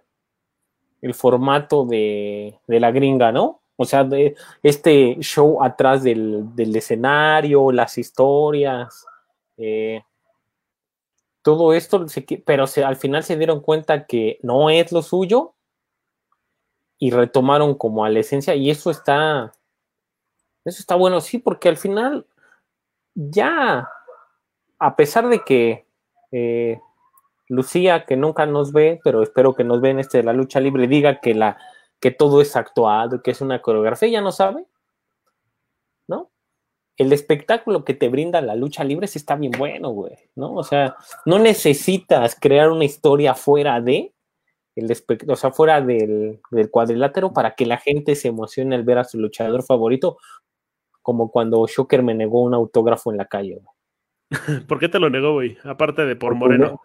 formato 1.14 1.86
de, 1.86 2.60
la 2.68 2.92
gringa, 2.92 3.32
¿no? 3.32 3.62
O 3.76 3.86
sea, 3.86 4.04
de 4.04 4.36
este 4.62 5.18
show 5.20 5.64
atrás 5.64 6.04
del, 6.04 6.54
escenario, 6.56 7.72
las 7.72 7.98
historias, 7.98 9.06
eh, 9.58 10.02
todo 11.44 11.74
esto, 11.74 12.06
pero 12.46 12.66
al 12.86 12.96
final 12.96 13.24
se 13.24 13.38
dieron 13.38 13.60
cuenta 13.60 14.06
que 14.06 14.40
no 14.42 14.70
es 14.70 14.92
lo 14.92 15.02
suyo 15.02 15.54
y 16.98 17.12
retomaron 17.12 17.76
como 17.76 18.06
a 18.06 18.10
la 18.10 18.20
esencia 18.20 18.56
y 18.56 18.70
eso 18.70 18.90
está, 18.90 19.52
eso 20.64 20.80
está 20.80 20.96
bueno, 20.96 21.20
sí, 21.22 21.38
porque 21.38 21.68
al 21.70 21.78
final 21.78 22.26
ya, 23.14 23.90
a 24.80 24.96
pesar 24.96 25.28
de 25.28 25.44
que 25.44 25.86
eh, 26.32 26.80
Lucía, 27.50 28.06
que 28.06 28.16
nunca 28.16 28.46
nos 28.46 28.72
ve, 28.72 29.02
pero 29.04 29.22
espero 29.22 29.54
que 29.54 29.66
nos 29.66 29.82
ve 29.82 29.90
en 29.90 30.00
este 30.00 30.20
de 30.20 30.24
la 30.24 30.34
lucha 30.34 30.62
libre, 30.62 30.88
diga 30.88 31.20
que, 31.20 31.36
la, 31.36 31.58
que 32.00 32.12
todo 32.12 32.42
es 32.42 32.56
actuado, 32.56 33.22
que 33.22 33.32
es 33.32 33.42
una 33.42 33.62
coreografía, 33.62 34.08
ella 34.08 34.22
no 34.22 34.32
sabe. 34.32 34.66
El 36.98 37.12
espectáculo 37.12 37.84
que 37.84 37.94
te 37.94 38.10
brinda 38.10 38.42
la 38.42 38.56
lucha 38.56 38.84
libre 38.84 39.08
sí 39.08 39.18
está 39.18 39.36
bien 39.36 39.54
bueno, 39.58 39.90
güey, 39.90 40.14
¿no? 40.36 40.54
O 40.54 40.64
sea, 40.64 40.96
no 41.26 41.40
necesitas 41.40 42.38
crear 42.40 42.70
una 42.70 42.86
historia 42.86 43.34
fuera 43.34 43.82
de, 43.82 44.14
el 44.76 44.92
o 45.28 45.36
sea, 45.36 45.52
fuera 45.52 45.82
del, 45.82 46.40
del 46.52 46.70
cuadrilátero 46.70 47.34
para 47.34 47.56
que 47.56 47.66
la 47.66 47.78
gente 47.78 48.16
se 48.16 48.28
emocione 48.28 48.76
al 48.76 48.84
ver 48.84 49.00
a 49.00 49.04
su 49.04 49.20
luchador 49.20 49.64
favorito, 49.64 50.18
como 51.02 51.32
cuando 51.32 51.66
Shocker 51.68 52.04
me 52.04 52.14
negó 52.14 52.42
un 52.42 52.54
autógrafo 52.54 53.12
en 53.12 53.18
la 53.18 53.26
calle. 53.26 53.60
¿Por 54.68 54.80
qué 54.80 54.90
te 54.90 55.00
lo 55.00 55.10
negó, 55.10 55.34
güey? 55.34 55.58
Aparte 55.64 56.06
de 56.06 56.16
por 56.16 56.36
Moreno. 56.36 56.80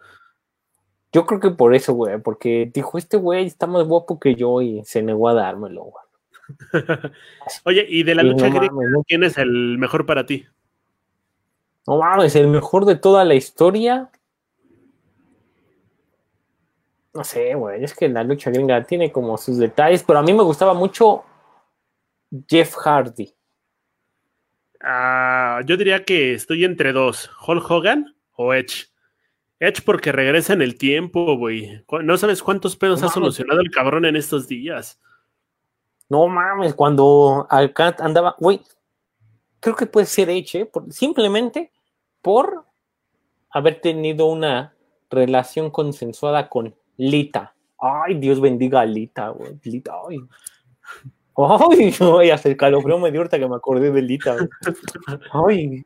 Yo 1.11 1.25
creo 1.25 1.39
que 1.39 1.49
por 1.49 1.73
eso, 1.73 1.93
güey, 1.93 2.21
porque 2.21 2.69
dijo, 2.71 2.97
este 2.97 3.17
güey 3.17 3.47
está 3.47 3.65
más 3.65 3.83
guapo 3.87 4.19
que 4.19 4.35
yo 4.35 4.61
y 4.61 4.83
se 4.85 5.01
negó 5.01 5.29
a 5.29 5.33
dármelo, 5.33 5.85
güey. 5.85 6.05
Oye, 7.65 7.85
y 7.87 8.03
de 8.03 8.15
la 8.15 8.23
lucha 8.23 8.49
¿quién 9.07 9.23
es 9.23 9.37
el 9.37 9.77
mejor 9.77 10.05
para 10.05 10.25
ti? 10.25 10.45
No 11.87 11.97
mames, 11.97 12.35
el 12.35 12.47
mejor 12.47 12.85
de 12.85 12.95
toda 12.95 13.25
la 13.25 13.33
historia. 13.33 14.09
No 17.13 17.23
sé, 17.23 17.55
güey, 17.55 17.83
es 17.83 17.95
que 17.95 18.07
la 18.07 18.23
lucha 18.23 18.51
gringa 18.51 18.83
tiene 18.83 19.11
como 19.11 19.37
sus 19.37 19.57
detalles, 19.57 20.03
pero 20.03 20.19
a 20.19 20.21
mí 20.21 20.31
me 20.33 20.43
gustaba 20.43 20.73
mucho 20.73 21.23
Jeff 22.47 22.75
Hardy. 22.75 23.33
Ah, 24.81 25.61
yo 25.65 25.75
diría 25.75 26.05
que 26.05 26.33
estoy 26.33 26.63
entre 26.63 26.93
dos, 26.93 27.29
Hulk 27.45 27.69
Hogan 27.69 28.15
o 28.35 28.53
Edge. 28.53 28.87
Edge 29.59 29.81
porque 29.83 30.11
regresa 30.11 30.53
en 30.53 30.61
el 30.61 30.77
tiempo, 30.77 31.35
güey. 31.35 31.83
No 32.03 32.17
sabes 32.17 32.41
cuántos 32.41 32.77
pedos 32.77 33.03
ha 33.03 33.09
solucionado 33.09 33.59
el 33.59 33.71
cabrón 33.71 34.05
en 34.05 34.15
estos 34.15 34.47
días. 34.47 34.99
No 36.09 36.27
mames, 36.27 36.73
cuando 36.73 37.47
Alcat 37.49 38.01
andaba, 38.01 38.35
güey, 38.39 38.61
creo 39.59 39.75
que 39.75 39.85
puede 39.85 40.05
ser 40.05 40.29
Edge, 40.29 40.55
¿eh? 40.61 40.71
simplemente 40.89 41.71
por 42.21 42.65
haber 43.51 43.79
tenido 43.79 44.25
una 44.25 44.73
relación 45.09 45.69
consensuada 45.69 46.49
con 46.49 46.75
Lita. 46.97 47.53
Ay, 47.79 48.15
Dios 48.15 48.41
bendiga 48.41 48.81
a 48.81 48.85
Lita, 48.85 49.29
güey. 49.29 49.59
Lita, 49.63 49.93
ay. 50.09 50.19
Ay, 51.37 51.93
ay, 52.19 52.29
hasta 52.31 52.49
el 52.49 52.57
calofrío 52.57 52.99
me 52.99 53.11
dio 53.11 53.21
ahorita 53.21 53.39
que 53.39 53.47
me 53.47 53.55
acordé 53.55 53.91
de 53.91 54.01
Lita. 54.01 54.35
Ay, 55.31 55.85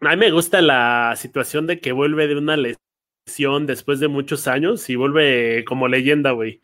a 0.00 0.10
mí 0.10 0.16
me 0.16 0.30
gusta 0.30 0.60
la 0.60 1.14
situación 1.16 1.66
de 1.66 1.80
que 1.80 1.92
vuelve 1.92 2.26
de 2.28 2.36
una 2.36 2.56
lesión 2.56 3.66
después 3.66 3.98
de 3.98 4.08
muchos 4.08 4.46
años 4.46 4.88
y 4.90 4.96
vuelve 4.96 5.64
como 5.64 5.88
leyenda, 5.88 6.32
güey. 6.32 6.60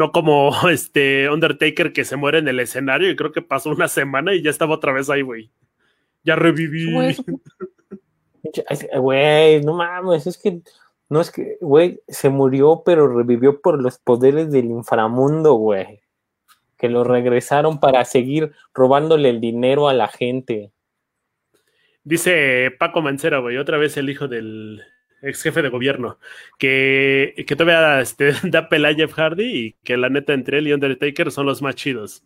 No 0.00 0.12
como 0.12 0.50
este 0.70 1.28
Undertaker 1.28 1.92
que 1.92 2.06
se 2.06 2.16
muere 2.16 2.38
en 2.38 2.48
el 2.48 2.58
escenario 2.58 3.10
y 3.10 3.16
creo 3.16 3.32
que 3.32 3.42
pasó 3.42 3.68
una 3.68 3.86
semana 3.86 4.34
y 4.34 4.40
ya 4.40 4.48
estaba 4.48 4.76
otra 4.76 4.92
vez 4.92 5.10
ahí, 5.10 5.20
güey. 5.20 5.50
Ya 6.24 6.36
reviví. 6.36 6.90
Güey, 8.96 9.62
no 9.62 9.74
mames, 9.74 10.26
es 10.26 10.38
que 10.38 10.62
no 11.10 11.20
es 11.20 11.30
que, 11.30 11.58
güey, 11.60 12.00
se 12.08 12.30
murió, 12.30 12.82
pero 12.82 13.14
revivió 13.14 13.60
por 13.60 13.82
los 13.82 13.98
poderes 13.98 14.50
del 14.50 14.70
inframundo, 14.70 15.52
güey. 15.54 16.00
Que 16.78 16.88
lo 16.88 17.04
regresaron 17.04 17.78
para 17.78 18.02
seguir 18.06 18.52
robándole 18.72 19.28
el 19.28 19.42
dinero 19.42 19.86
a 19.86 19.92
la 19.92 20.08
gente. 20.08 20.72
Dice 22.04 22.70
Paco 22.78 23.02
Mancera, 23.02 23.40
güey, 23.40 23.58
otra 23.58 23.76
vez 23.76 23.98
el 23.98 24.08
hijo 24.08 24.28
del 24.28 24.82
ex 25.22 25.42
jefe 25.42 25.62
de 25.62 25.68
gobierno, 25.68 26.18
que, 26.58 27.44
que 27.46 27.56
todavía 27.56 28.00
este, 28.00 28.32
da 28.44 28.68
pelea 28.68 28.94
Jeff 28.94 29.12
Hardy 29.12 29.44
y 29.44 29.72
que 29.84 29.96
la 29.96 30.08
neta 30.08 30.32
entre 30.34 30.58
él 30.58 30.68
y 30.68 30.72
Undertaker 30.72 31.30
son 31.30 31.46
los 31.46 31.62
más 31.62 31.74
chidos. 31.74 32.24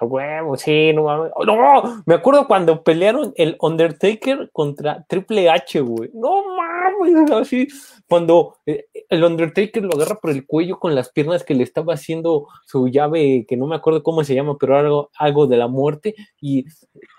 Huevo, 0.00 0.56
sí, 0.56 0.92
no 0.92 1.04
mames. 1.04 1.32
No, 1.46 2.02
me 2.06 2.14
acuerdo 2.14 2.46
cuando 2.46 2.82
pelearon 2.82 3.32
el 3.36 3.56
Undertaker 3.60 4.50
contra 4.52 5.04
Triple 5.08 5.48
H, 5.48 5.80
güey. 5.80 6.10
No 6.12 6.42
mames, 6.56 7.30
así 7.32 7.68
cuando 8.08 8.58
eh, 8.66 8.86
el 9.08 9.24
Undertaker 9.24 9.82
lo 9.82 9.94
agarra 9.94 10.16
por 10.16 10.30
el 10.30 10.46
cuello 10.46 10.78
con 10.78 10.94
las 10.94 11.10
piernas 11.10 11.42
que 11.42 11.54
le 11.54 11.62
estaba 11.62 11.94
haciendo 11.94 12.46
su 12.66 12.88
llave, 12.88 13.46
que 13.48 13.56
no 13.56 13.66
me 13.66 13.76
acuerdo 13.76 14.02
cómo 14.02 14.24
se 14.24 14.34
llama, 14.34 14.56
pero 14.58 14.76
algo, 14.78 15.10
algo 15.18 15.46
de 15.46 15.56
la 15.56 15.68
muerte, 15.68 16.14
y 16.40 16.66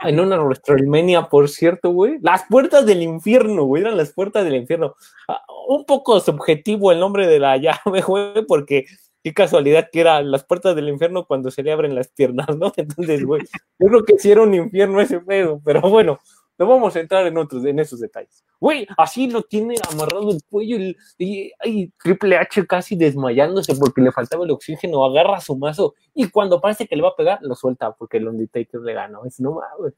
en 0.01 0.19
una 0.19 0.37
WrestleMania, 0.37 1.23
por 1.23 1.49
cierto, 1.49 1.89
güey, 1.89 2.19
las 2.21 2.43
puertas 2.49 2.85
del 2.85 3.01
infierno, 3.01 3.63
güey, 3.63 3.83
eran 3.83 3.97
las 3.97 4.13
puertas 4.13 4.43
del 4.43 4.55
infierno. 4.55 4.95
Ah, 5.27 5.43
un 5.67 5.85
poco 5.85 6.19
subjetivo 6.19 6.91
el 6.91 6.99
nombre 6.99 7.27
de 7.27 7.39
la 7.39 7.57
llave, 7.57 8.01
güey, 8.01 8.45
porque 8.47 8.85
qué 9.25 9.33
casualidad 9.33 9.89
que 9.91 10.01
eran 10.01 10.29
las 10.29 10.43
puertas 10.43 10.75
del 10.75 10.87
infierno 10.87 11.25
cuando 11.25 11.49
se 11.49 11.63
le 11.63 11.71
abren 11.71 11.95
las 11.95 12.09
piernas, 12.09 12.45
¿no? 12.55 12.71
Entonces, 12.77 13.25
güey, 13.25 13.41
yo 13.79 13.87
creo 13.87 14.05
que 14.05 14.19
sí 14.19 14.29
era 14.29 14.43
un 14.43 14.53
infierno 14.53 15.01
ese 15.01 15.19
pedo, 15.19 15.59
pero 15.65 15.81
bueno, 15.81 16.19
no 16.59 16.67
vamos 16.67 16.95
a 16.95 16.99
entrar 16.99 17.25
en 17.25 17.35
otros, 17.39 17.65
en 17.65 17.79
esos 17.79 17.99
detalles. 17.99 18.45
Güey, 18.59 18.87
así 18.99 19.27
lo 19.27 19.41
tiene 19.41 19.77
amarrado 19.91 20.29
el 20.29 20.43
cuello 20.47 20.77
y, 21.17 21.91
Triple 22.03 22.37
H 22.37 22.67
casi 22.67 22.95
desmayándose 22.95 23.75
porque 23.75 23.99
le 23.99 24.11
faltaba 24.11 24.45
el 24.45 24.51
oxígeno, 24.51 25.03
agarra 25.03 25.41
su 25.41 25.57
mazo 25.57 25.95
y 26.13 26.29
cuando 26.29 26.61
parece 26.61 26.85
que 26.85 26.95
le 26.95 27.01
va 27.01 27.09
a 27.09 27.15
pegar, 27.15 27.39
lo 27.41 27.55
suelta 27.55 27.93
porque 27.93 28.17
el 28.17 28.27
Undertaker 28.27 28.79
le 28.81 28.93
ganó. 28.93 29.25
Es, 29.25 29.39
no 29.39 29.53
mames. 29.55 29.95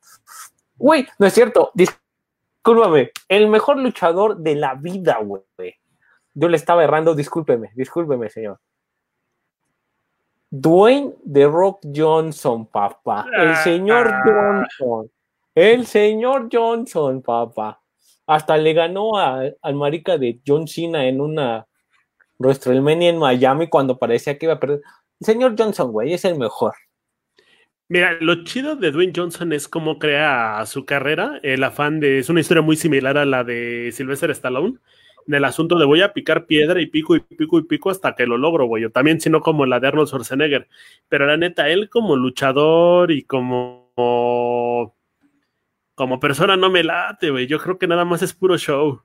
Güey, 0.77 1.05
no 1.19 1.27
es 1.27 1.33
cierto. 1.33 1.71
Discúlpame, 1.73 3.11
el 3.27 3.49
mejor 3.49 3.77
luchador 3.77 4.37
de 4.37 4.55
la 4.55 4.75
vida, 4.75 5.19
güey. 5.21 5.43
Yo 6.33 6.47
le 6.47 6.55
estaba 6.55 6.85
errando, 6.85 7.13
discúlpeme, 7.13 7.71
discúlpeme, 7.75 8.29
señor. 8.29 8.61
Dwayne 10.61 11.13
The 11.31 11.45
Rock 11.45 11.81
Johnson, 11.93 12.65
papá. 12.65 13.25
El 13.37 13.55
señor 13.57 14.07
ah. 14.11 14.21
Johnson. 14.25 15.11
El 15.53 15.85
señor 15.85 16.49
Johnson, 16.51 17.21
papá. 17.21 17.81
hasta 18.27 18.57
le 18.57 18.73
ganó 18.73 19.17
al 19.17 19.75
marica 19.75 20.17
de 20.17 20.39
John 20.45 20.67
Cena 20.67 21.07
en 21.07 21.21
una 21.21 21.65
WrestleMania 22.39 23.09
en 23.09 23.17
Miami 23.17 23.67
cuando 23.67 23.97
parecía 23.97 24.37
que 24.37 24.45
iba 24.45 24.53
a 24.53 24.59
perder. 24.59 24.81
El 25.19 25.25
señor 25.25 25.55
Johnson, 25.57 25.91
güey, 25.91 26.13
es 26.13 26.25
el 26.25 26.37
mejor. 26.37 26.73
Mira, 27.89 28.17
lo 28.19 28.43
chido 28.43 28.75
de 28.75 28.91
Dwayne 28.91 29.13
Johnson 29.15 29.53
es 29.53 29.67
cómo 29.67 29.97
crea 29.97 30.63
su 30.65 30.85
carrera. 30.85 31.39
El 31.41 31.63
afán 31.63 31.99
de. 31.99 32.19
Es 32.19 32.29
una 32.29 32.41
historia 32.41 32.61
muy 32.61 32.75
similar 32.75 33.17
a 33.17 33.25
la 33.25 33.43
de 33.43 33.91
Sylvester 33.93 34.29
Stallone. 34.31 34.77
En 35.27 35.33
el 35.33 35.43
asunto 35.43 35.77
de 35.77 35.85
voy 35.85 36.01
a 36.01 36.13
picar 36.13 36.45
piedra 36.45 36.79
y 36.81 36.85
pico 36.85 37.15
y 37.15 37.19
pico 37.19 37.59
y 37.59 37.63
pico 37.63 37.89
hasta 37.89 38.15
que 38.15 38.25
lo 38.25 38.37
logro, 38.37 38.65
güey. 38.65 38.83
Yo 38.83 38.91
también, 38.91 39.19
sino 39.19 39.41
como 39.41 39.65
la 39.65 39.79
de 39.79 39.87
Arnold 39.87 40.07
Schwarzenegger. 40.07 40.67
Pero 41.09 41.25
la 41.25 41.35
neta, 41.35 41.69
él 41.69 41.89
como 41.89 42.15
luchador 42.15 43.11
y 43.11 43.23
como. 43.23 44.95
Como 45.95 46.19
persona 46.19 46.55
no 46.55 46.69
me 46.69 46.83
late, 46.83 47.31
güey. 47.31 47.47
Yo 47.47 47.59
creo 47.59 47.77
que 47.77 47.87
nada 47.87 48.05
más 48.05 48.21
es 48.21 48.33
puro 48.33 48.57
show. 48.57 49.01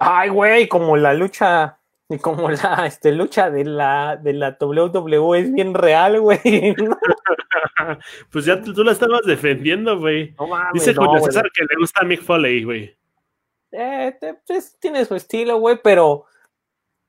Ay, 0.00 0.28
güey, 0.28 0.68
como 0.68 0.96
la 0.96 1.14
lucha 1.14 1.78
y 2.08 2.18
como 2.18 2.50
la 2.50 2.86
este, 2.86 3.12
lucha 3.12 3.50
de 3.50 3.64
la, 3.64 4.16
de 4.16 4.32
la 4.34 4.56
WWE 4.60 5.38
es 5.38 5.52
bien 5.52 5.72
real, 5.72 6.20
güey. 6.20 6.38
pues 8.30 8.44
ya 8.44 8.60
tú, 8.60 8.84
la 8.84 8.92
estabas 8.92 9.22
defendiendo, 9.24 9.98
güey. 9.98 10.34
Dice 10.72 10.94
Julio 10.94 11.20
César 11.24 11.50
que 11.52 11.62
le 11.62 11.76
gusta 11.78 12.02
a 12.02 12.04
Mick 12.04 12.22
Foley, 12.22 12.64
güey. 12.64 12.96
Eh, 13.76 14.16
pues, 14.46 14.76
tiene 14.78 15.04
su 15.04 15.14
estilo, 15.14 15.58
güey, 15.58 15.78
pero 15.82 16.26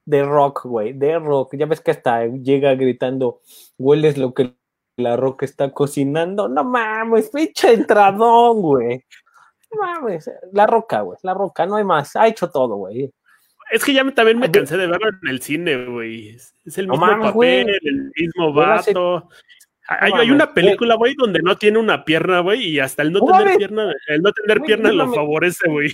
de 0.05 0.24
rock, 0.24 0.66
güey, 0.66 0.93
de 0.93 1.20
rock. 1.20 1.55
Ya 1.55 1.66
ves 1.66 1.82
que 1.82 1.91
hasta 1.91 2.26
llega 2.26 2.74
gritando, 2.76 3.41
hueles 3.78 4.18
lo 4.18 4.34
que 4.34 4.55
la 4.97 5.16
rock 5.16 5.43
está 5.43 5.72
cocinando. 5.72 6.47
No 6.47 6.63
mames, 6.63 7.30
pinche 7.30 7.74
entradón, 7.74 8.61
güey. 8.61 9.03
No 9.72 9.82
mames, 9.82 10.30
la 10.53 10.66
roca, 10.66 11.01
güey, 11.01 11.18
la 11.24 11.34
roca, 11.34 11.66
no 11.66 11.76
hay 11.76 11.84
más. 11.84 12.16
Ha 12.16 12.28
hecho 12.28 12.49
todo, 12.49 12.76
güey. 12.76 13.11
Es 13.72 13.84
que 13.84 13.93
ya 13.93 14.09
también 14.11 14.38
me 14.38 14.51
cansé 14.51 14.78
de 14.78 14.88
verlo 14.88 15.09
en 15.09 15.30
el 15.30 15.41
cine, 15.41 15.86
güey. 15.86 16.30
Es 16.30 16.78
el 16.78 16.88
mismo 16.88 17.07
papel, 17.07 17.70
el 17.82 18.11
mismo 18.16 18.53
vato. 18.53 19.28
Hay, 19.88 20.32
una 20.32 20.51
película, 20.51 20.95
güey, 20.95 21.13
donde 21.16 21.41
no 21.41 21.57
tiene 21.57 21.78
una 21.78 22.05
pierna, 22.05 22.39
güey, 22.39 22.70
y 22.70 22.80
hasta 22.80 23.03
el 23.03 23.11
no 23.11 23.20
tener 23.24 23.57
pierna, 23.57 23.93
el 24.07 24.22
no 24.22 24.32
tener 24.32 24.61
pierna 24.61 24.91
lo 24.91 25.13
favorece, 25.13 25.68
güey. 25.70 25.91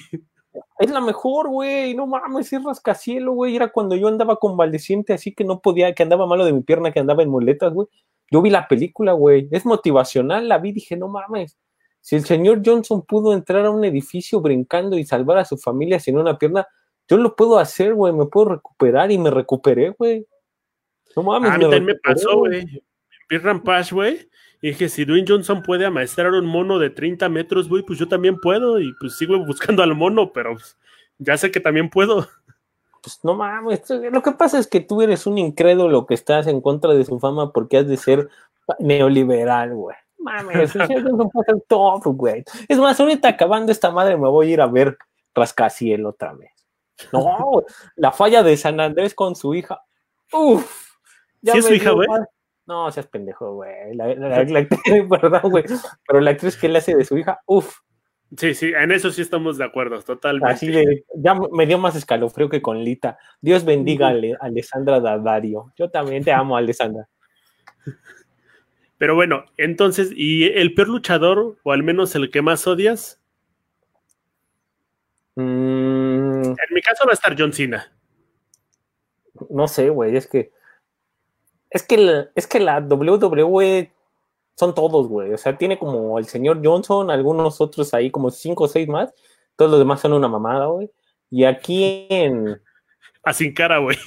Es 0.80 0.90
la 0.90 1.00
mejor, 1.00 1.50
güey, 1.50 1.94
no 1.94 2.08
mames, 2.08 2.52
es 2.52 2.64
rascacielo, 2.64 3.34
güey. 3.34 3.56
Era 3.56 3.72
cuando 3.72 3.96
yo 3.96 4.08
andaba 4.08 4.36
convaleciente, 4.38 5.14
así 5.14 5.34
que 5.34 5.44
no 5.44 5.62
podía, 5.62 5.94
que 5.94 6.04
andaba 6.04 6.26
malo 6.26 6.44
de 6.44 6.54
mi 6.54 6.62
pierna, 6.62 6.92
que 6.92 7.00
andaba 7.00 7.24
en 7.24 7.30
muletas, 7.30 7.74
güey. 7.74 7.88
Yo 8.30 8.42
vi 8.42 8.50
la 8.50 8.68
película, 8.68 9.14
güey. 9.14 9.48
Es 9.52 9.66
motivacional, 9.66 10.48
la 10.48 10.58
vi, 10.58 10.72
dije, 10.72 10.98
no 10.98 11.08
mames. 11.08 11.58
Si 12.00 12.16
el 12.16 12.26
señor 12.26 12.62
Johnson 12.66 13.04
pudo 13.04 13.34
entrar 13.34 13.66
a 13.66 13.70
un 13.70 13.86
edificio 13.86 14.42
brincando 14.42 14.98
y 14.98 15.06
salvar 15.06 15.38
a 15.38 15.46
su 15.46 15.58
familia 15.58 16.00
sin 16.00 16.18
una 16.18 16.38
pierna, 16.38 16.68
yo 17.08 17.18
lo 17.18 17.36
puedo 17.36 17.60
hacer, 17.60 17.94
güey, 17.94 18.14
me 18.14 18.26
puedo 18.26 18.50
recuperar 18.50 19.12
y 19.12 19.18
me 19.18 19.30
recuperé, 19.30 19.92
güey. 19.92 20.26
No 21.16 21.24
mames, 21.24 21.52
a 21.52 21.58
mí 21.58 21.64
también 21.64 21.86
me 21.86 21.96
pasó, 21.96 22.38
güey. 22.38 22.66
Rampage, 23.30 23.94
güey. 23.94 24.30
Y 24.62 24.70
dije, 24.70 24.90
si 24.90 25.06
Dwayne 25.06 25.26
Johnson 25.28 25.64
puede 25.64 25.86
amaestrar 25.86 26.32
un 26.32 26.46
mono 26.46 26.78
de 26.78 26.92
30 26.92 27.28
metros, 27.30 27.68
güey, 27.68 27.84
pues 27.84 27.98
yo 27.98 28.08
también 28.08 28.38
puedo. 28.38 28.80
Y 28.80 28.94
pues 29.00 29.18
sigo 29.18 29.44
buscando 29.46 29.82
al 29.82 29.96
mono, 29.96 30.32
pero 30.32 30.54
pues, 30.54 30.78
ya 31.18 31.36
sé 31.38 31.52
que 31.52 31.60
también 31.60 31.90
puedo. 31.90 32.28
Pues 33.02 33.20
no 33.24 33.34
mames, 33.34 33.82
lo 33.90 34.22
que 34.22 34.32
pasa 34.34 34.60
es 34.60 34.68
que 34.68 34.80
tú 34.80 35.02
eres 35.02 35.26
un 35.26 35.40
incrédulo 35.40 36.06
que 36.06 36.14
estás 36.14 36.46
en 36.46 36.62
contra 36.62 36.94
de 36.94 37.04
su 37.04 37.20
fama 37.20 37.52
porque 37.52 37.78
has 37.80 37.88
de 37.88 37.98
ser 37.98 38.30
neoliberal, 38.78 39.74
güey. 39.74 39.98
Mames, 40.20 40.76
es 40.76 40.88
top, 41.68 42.04
güey. 42.06 42.44
Es 42.68 42.78
más, 42.78 43.00
ahorita 43.00 43.30
acabando 43.30 43.72
esta 43.72 43.90
madre 43.90 44.18
me 44.18 44.30
voy 44.30 44.50
a 44.50 44.54
ir 44.54 44.62
a 44.62 44.68
ver 44.68 45.00
Rascaciel 45.34 46.06
otra 46.06 46.34
vez. 46.34 46.52
No, 47.12 47.64
la 47.96 48.12
falla 48.12 48.44
de 48.44 48.56
San 48.56 48.80
Andrés 48.80 49.16
con 49.16 49.36
su 49.36 49.56
hija. 49.56 49.82
Uf. 50.32 50.92
¿Sí 51.44 51.58
es 51.58 51.66
su 51.66 51.74
hija, 51.74 51.92
güey? 51.92 52.08
No, 52.72 52.90
seas 52.90 53.08
pendejo, 53.08 53.56
güey. 53.56 53.94
La, 53.96 54.06
actriz, 54.38 54.80
perdón, 55.10 55.42
güey. 55.52 55.66
Pero 56.08 56.22
la 56.22 56.32
actriz 56.32 56.56
que 56.56 56.70
le 56.70 56.78
hace 56.78 56.96
de 56.96 57.04
su 57.04 57.18
hija, 57.18 57.42
uf. 57.46 57.80
Sí, 58.38 58.54
sí, 58.54 58.72
en 58.74 58.94
eso 58.94 59.12
sí 59.12 59.22
estamos 59.22 59.58
de 59.58 59.66
acuerdo, 59.66 60.02
totalmente. 60.02 60.54
Así 60.54 60.70
de, 60.70 61.04
ya 61.18 61.36
me 61.36 61.66
dio 61.66 61.78
más 61.78 61.98
escalofrío 61.98 62.48
que 62.48 62.62
con 62.62 62.82
Lita. 62.82 63.18
Dios 63.42 63.66
bendiga 63.66 64.08
a 64.08 64.16
Alessandra 64.40 65.02
Dadario. 65.02 65.74
Yo 65.76 65.90
también 65.90 66.24
te 66.24 66.32
amo, 66.32 66.56
Alessandra. 66.56 67.10
Pero 68.98 69.16
bueno, 69.16 69.44
entonces, 69.58 70.14
¿y 70.16 70.46
el 70.46 70.74
peor 70.74 70.88
luchador, 70.88 71.58
o 71.62 71.72
al 71.74 71.84
menos 71.84 72.16
el 72.16 72.32
que 72.32 72.42
más 72.42 72.66
odias? 72.68 73.22
Mm. 75.36 75.42
En 76.42 76.74
mi 76.74 76.82
caso 76.82 77.04
va 77.06 77.12
a 77.12 77.16
estar 77.16 77.36
John 77.38 77.52
Cena. 77.52 77.92
No 79.50 79.68
sé, 79.68 79.90
güey, 79.90 80.16
es 80.16 80.28
que. 80.28 80.54
Es 81.72 81.84
que, 81.84 81.98
la, 81.98 82.30
es 82.36 82.48
que 82.48 82.60
la 82.60 82.80
WWE 82.80 83.92
son 84.56 84.76
todos, 84.76 85.08
güey. 85.08 85.34
O 85.34 85.38
sea, 85.38 85.58
tiene 85.58 85.80
como 85.80 86.20
el 86.20 86.26
señor 86.26 86.62
Johnson, 86.64 87.10
algunos 87.10 87.62
otros 87.62 87.94
ahí, 87.94 88.12
como 88.12 88.30
cinco 88.30 88.66
o 88.66 88.68
seis 88.68 88.88
más. 88.88 89.14
Todos 89.56 89.72
los 89.72 89.80
demás 89.80 90.02
son 90.02 90.14
una 90.14 90.28
mamada, 90.28 90.68
güey. 90.68 90.92
Y 91.30 91.46
aquí 91.46 92.08
en. 92.10 92.62
A 93.24 93.34
sin 93.34 93.54
cara, 93.54 93.80
güey. 93.80 93.98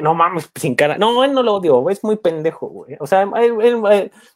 no 0.00 0.14
mames, 0.14 0.50
sin 0.54 0.74
cara. 0.74 0.96
No, 0.96 1.22
él 1.22 1.34
no 1.34 1.42
lo 1.42 1.54
odio, 1.54 1.88
es 1.90 2.02
muy 2.02 2.16
pendejo, 2.16 2.68
güey. 2.68 2.96
O 3.00 3.06
sea, 3.06 3.30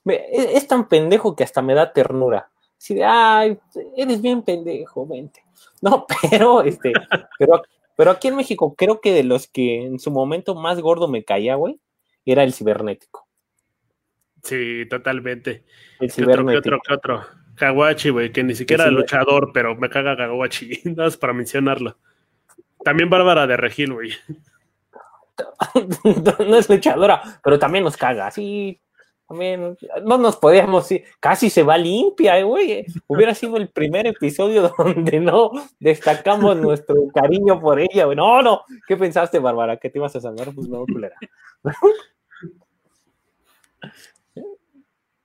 es 0.06 0.68
tan 0.68 0.88
pendejo 0.88 1.34
que 1.34 1.44
hasta 1.44 1.62
me 1.62 1.74
da 1.74 1.92
ternura. 1.92 2.50
Así 2.78 2.94
de, 2.94 3.04
ay, 3.04 3.58
eres 3.96 4.20
bien 4.20 4.42
pendejo, 4.42 5.06
vente. 5.06 5.42
No, 5.80 6.06
pero, 6.30 6.62
este, 6.62 6.92
pero, 7.38 7.62
pero 7.96 8.10
aquí 8.10 8.28
en 8.28 8.36
México 8.36 8.74
creo 8.76 9.00
que 9.00 9.12
de 9.12 9.24
los 9.24 9.46
que 9.46 9.86
en 9.86 9.98
su 9.98 10.10
momento 10.10 10.54
más 10.54 10.80
gordo 10.80 11.08
me 11.08 11.24
caía, 11.24 11.54
güey, 11.54 11.80
era 12.32 12.42
el 12.42 12.52
cibernético. 12.52 13.26
Sí, 14.42 14.86
totalmente. 14.88 15.64
El 16.00 16.10
cibernético. 16.10 16.50
¿Qué 16.50 16.58
otro, 16.58 16.80
qué 16.86 16.94
otro, 16.94 17.26
Kawachi, 17.56 18.10
güey, 18.10 18.32
que 18.32 18.42
ni 18.42 18.54
siquiera 18.54 18.86
es 18.86 18.92
luchador, 18.92 19.50
pero 19.52 19.74
me 19.76 19.88
caga 19.88 20.16
Kawachi, 20.16 20.80
nada 20.84 21.04
más 21.04 21.16
para 21.16 21.32
mencionarlo. 21.32 21.96
También 22.84 23.08
Bárbara 23.08 23.46
de 23.46 23.56
Regil, 23.56 23.92
güey. 23.92 24.10
no 26.46 26.56
es 26.56 26.68
luchadora, 26.68 27.40
pero 27.42 27.58
también 27.58 27.84
nos 27.84 27.96
caga, 27.96 28.30
sí, 28.30 28.80
también, 29.26 29.76
no 30.04 30.18
nos 30.18 30.36
podíamos 30.36 30.90
ir, 30.92 31.04
casi 31.18 31.48
se 31.48 31.62
va 31.62 31.78
limpia, 31.78 32.42
güey. 32.42 32.84
Hubiera 33.06 33.34
sido 33.34 33.56
el 33.56 33.68
primer 33.68 34.06
episodio 34.06 34.72
donde 34.78 35.18
no 35.18 35.50
destacamos 35.78 36.56
nuestro 36.56 37.08
cariño 37.14 37.58
por 37.60 37.80
ella, 37.80 38.04
güey. 38.04 38.16
No, 38.16 38.42
no, 38.42 38.62
¿qué 38.86 38.96
pensaste, 38.96 39.38
Bárbara? 39.38 39.78
¿Que 39.78 39.88
te 39.88 39.98
ibas 39.98 40.14
a 40.16 40.20
salvar? 40.20 40.54
Pues 40.54 40.68
no, 40.68 40.84
culera. 40.84 41.16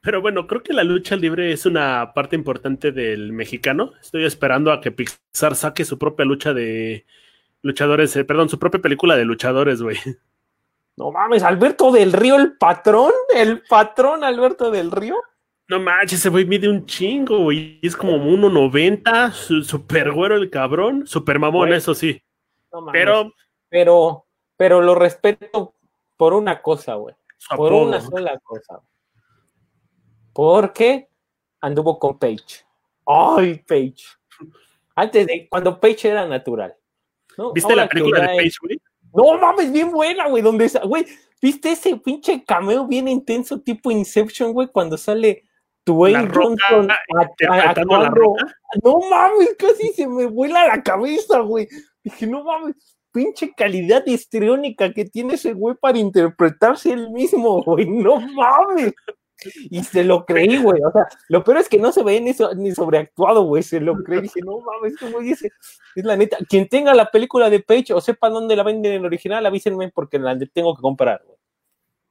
Pero 0.01 0.21
bueno, 0.21 0.47
creo 0.47 0.63
que 0.63 0.73
la 0.73 0.83
lucha 0.83 1.15
libre 1.15 1.51
es 1.51 1.65
una 1.65 2.13
parte 2.13 2.35
importante 2.35 2.91
del 2.91 3.33
mexicano. 3.33 3.91
Estoy 4.01 4.25
esperando 4.25 4.71
a 4.71 4.79
que 4.79 4.91
Pixar 4.91 5.55
saque 5.55 5.83
su 5.83 5.97
propia 5.97 6.25
lucha 6.25 6.53
de 6.53 7.05
luchadores, 7.61 8.15
eh, 8.15 8.23
perdón, 8.23 8.47
su 8.49 8.57
propia 8.57 8.81
película 8.81 9.17
de 9.17 9.25
luchadores, 9.25 9.81
güey. 9.81 9.97
No 10.95 11.11
mames, 11.11 11.43
Alberto 11.43 11.91
del 11.91 12.11
Río, 12.11 12.35
el 12.35 12.57
patrón, 12.57 13.11
el 13.33 13.61
patrón 13.61 14.23
Alberto 14.23 14.69
del 14.69 14.91
Río. 14.91 15.15
No 15.69 15.79
manches, 15.79 16.19
ese 16.19 16.29
güey 16.29 16.45
mide 16.45 16.67
un 16.67 16.85
chingo, 16.85 17.39
güey. 17.39 17.79
Es 17.81 17.95
como 17.95 18.17
1.90, 18.17 19.63
super 19.63 20.11
güero 20.11 20.35
el 20.35 20.49
cabrón, 20.49 21.07
super 21.07 21.39
mamón, 21.39 21.71
eso 21.71 21.93
sí. 21.93 22.21
No 22.73 22.81
mames, 22.81 22.99
pero, 22.99 23.33
pero, 23.69 24.25
pero 24.57 24.81
lo 24.81 24.95
respeto 24.95 25.73
por 26.17 26.33
una 26.33 26.61
cosa, 26.61 26.95
güey. 26.95 27.15
Por 27.55 27.73
una 27.73 28.01
sola 28.01 28.37
cosa. 28.39 28.81
Porque 30.33 31.09
anduvo 31.61 31.97
con 31.99 32.17
Page. 32.17 32.65
Ay, 33.05 33.63
Page. 33.67 34.03
Antes 34.95 35.27
de 35.27 35.47
cuando 35.49 35.79
Page 35.79 36.09
era 36.09 36.27
natural. 36.27 36.75
¿Viste 37.53 37.75
la 37.75 37.87
película 37.87 38.21
de 38.21 38.27
Page, 38.27 38.55
güey? 38.61 38.81
No 39.13 39.37
mames, 39.37 39.71
bien 39.71 39.91
buena, 39.91 40.27
güey. 40.27 40.43
Donde, 40.43 40.69
güey, 40.83 41.05
¿viste 41.41 41.71
ese 41.71 41.95
pinche 41.97 42.43
cameo 42.43 42.85
bien 42.85 43.07
intenso 43.07 43.59
tipo 43.61 43.91
Inception, 43.91 44.53
güey? 44.53 44.67
Cuando 44.67 44.97
sale 44.97 45.45
Dwayne 45.85 46.29
Johnson 46.31 46.87
No 48.83 48.99
mames, 49.09 49.55
casi 49.57 49.87
se 49.93 50.07
me 50.07 50.25
vuela 50.25 50.67
la 50.67 50.83
cabeza, 50.83 51.39
güey. 51.39 51.67
Dije, 52.03 52.27
no 52.27 52.43
mames, 52.43 52.98
pinche 53.11 53.53
calidad 53.55 54.05
histriónica 54.05 54.93
que 54.93 55.05
tiene 55.05 55.35
ese 55.35 55.53
güey 55.53 55.75
para 55.79 55.97
interpretarse 55.97 56.91
él 56.91 57.09
mismo, 57.11 57.63
güey. 57.65 57.89
No 57.89 58.19
mames. 58.19 58.93
Y 59.69 59.83
se 59.83 60.03
lo 60.03 60.25
creí, 60.25 60.57
güey. 60.57 60.81
O 60.83 60.91
sea, 60.91 61.07
lo 61.29 61.43
peor 61.43 61.57
es 61.57 61.69
que 61.69 61.77
no 61.77 61.91
se 61.91 62.03
ve 62.03 62.19
ni, 62.19 62.31
ni 62.57 62.71
sobreactuado, 62.73 63.43
güey. 63.43 63.63
Se 63.63 63.79
lo 63.79 63.95
creí. 64.03 64.21
Dije, 64.21 64.41
no 64.43 64.59
mames, 64.59 64.97
como 64.97 65.19
dice. 65.19 65.49
Es 65.95 66.03
la 66.03 66.17
neta. 66.17 66.37
Quien 66.49 66.67
tenga 66.67 66.93
la 66.93 67.09
película 67.09 67.49
de 67.49 67.61
Page 67.61 67.93
o 67.93 68.01
sepa 68.01 68.29
dónde 68.29 68.55
la 68.55 68.63
venden 68.63 68.93
en 68.93 68.99
el 68.99 69.05
original, 69.05 69.45
avísenme 69.45 69.89
porque 69.89 70.19
la 70.19 70.37
tengo 70.53 70.75
que 70.75 70.81
comprar, 70.81 71.21
güey. 71.25 71.39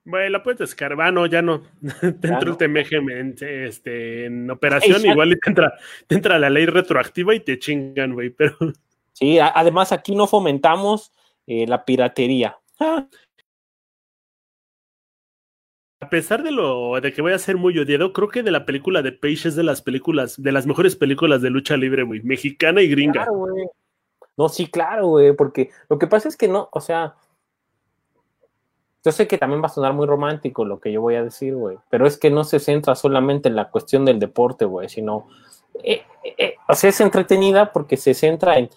Bueno, 0.09 0.30
la 0.30 0.42
puedes 0.42 0.59
descargar, 0.59 1.12
no, 1.12 1.26
ya 1.26 1.42
no. 1.42 1.61
te 2.01 2.28
entra 2.28 2.57
el 2.59 3.11
en, 3.11 3.34
este, 3.40 4.24
en 4.24 4.51
operación, 4.51 5.05
igual 5.05 5.38
te 5.38 5.51
entra, 5.51 5.74
te 6.07 6.14
entra 6.14 6.38
la 6.38 6.49
ley 6.49 6.64
retroactiva 6.64 7.34
y 7.34 7.40
te 7.40 7.59
chingan, 7.59 8.14
güey, 8.14 8.30
pero... 8.30 8.57
Sí, 9.19 9.41
además 9.41 9.91
aquí 9.91 10.14
no 10.14 10.29
fomentamos 10.29 11.12
eh, 11.49 11.66
la 11.66 11.85
piratería. 11.85 12.57
A 16.01 16.09
pesar 16.09 16.45
de 16.45 16.53
lo 16.53 17.01
de 17.01 17.12
que 17.12 17.21
voy 17.21 17.33
a 17.33 17.39
ser 17.41 17.57
muy 17.57 17.77
odiado, 17.77 18.12
creo 18.12 18.29
que 18.29 18.45
de 18.45 18.53
la 18.53 18.64
película 18.64 19.03
de 19.03 19.11
Page 19.11 19.49
es 19.49 19.57
de 19.57 19.64
las 19.64 19.83
películas, 19.83 20.41
de 20.41 20.53
las 20.53 20.66
mejores 20.66 20.95
películas 20.95 21.43
de 21.43 21.51
lucha 21.51 21.77
libre, 21.77 22.05
güey, 22.05 22.23
mexicana 22.23 22.81
y 22.81 22.89
gringa. 22.89 23.25
Claro, 23.25 23.33
güey. 23.33 23.66
No, 24.37 24.49
sí, 24.49 24.69
claro, 24.69 25.09
güey, 25.09 25.35
porque 25.35 25.71
lo 25.89 25.99
que 25.99 26.07
pasa 26.07 26.29
es 26.29 26.37
que 26.37 26.47
no, 26.47 26.69
o 26.71 26.81
sea, 26.81 27.16
yo 29.05 29.11
sé 29.11 29.27
que 29.27 29.37
también 29.37 29.61
va 29.61 29.66
a 29.66 29.71
sonar 29.71 29.95
muy 29.95 30.07
romántico 30.07 30.64
lo 30.64 30.79
que 30.79 30.93
yo 30.93 31.01
voy 31.01 31.16
a 31.16 31.25
decir, 31.25 31.57
güey, 31.57 31.77
pero 31.91 32.07
es 32.07 32.16
que 32.16 32.31
no 32.31 32.45
se 32.45 32.61
centra 32.61 32.95
solamente 32.95 33.49
en 33.49 33.57
la 33.57 33.69
cuestión 33.69 34.05
del 34.05 34.21
deporte, 34.21 34.64
güey, 34.64 34.89
sino, 34.89 35.27
eh, 35.83 36.05
eh, 36.39 36.55
o 36.69 36.75
sea, 36.77 36.91
es 36.91 37.01
entretenida 37.01 37.73
porque 37.73 37.97
se 37.97 38.14
centra 38.14 38.59
en 38.59 38.71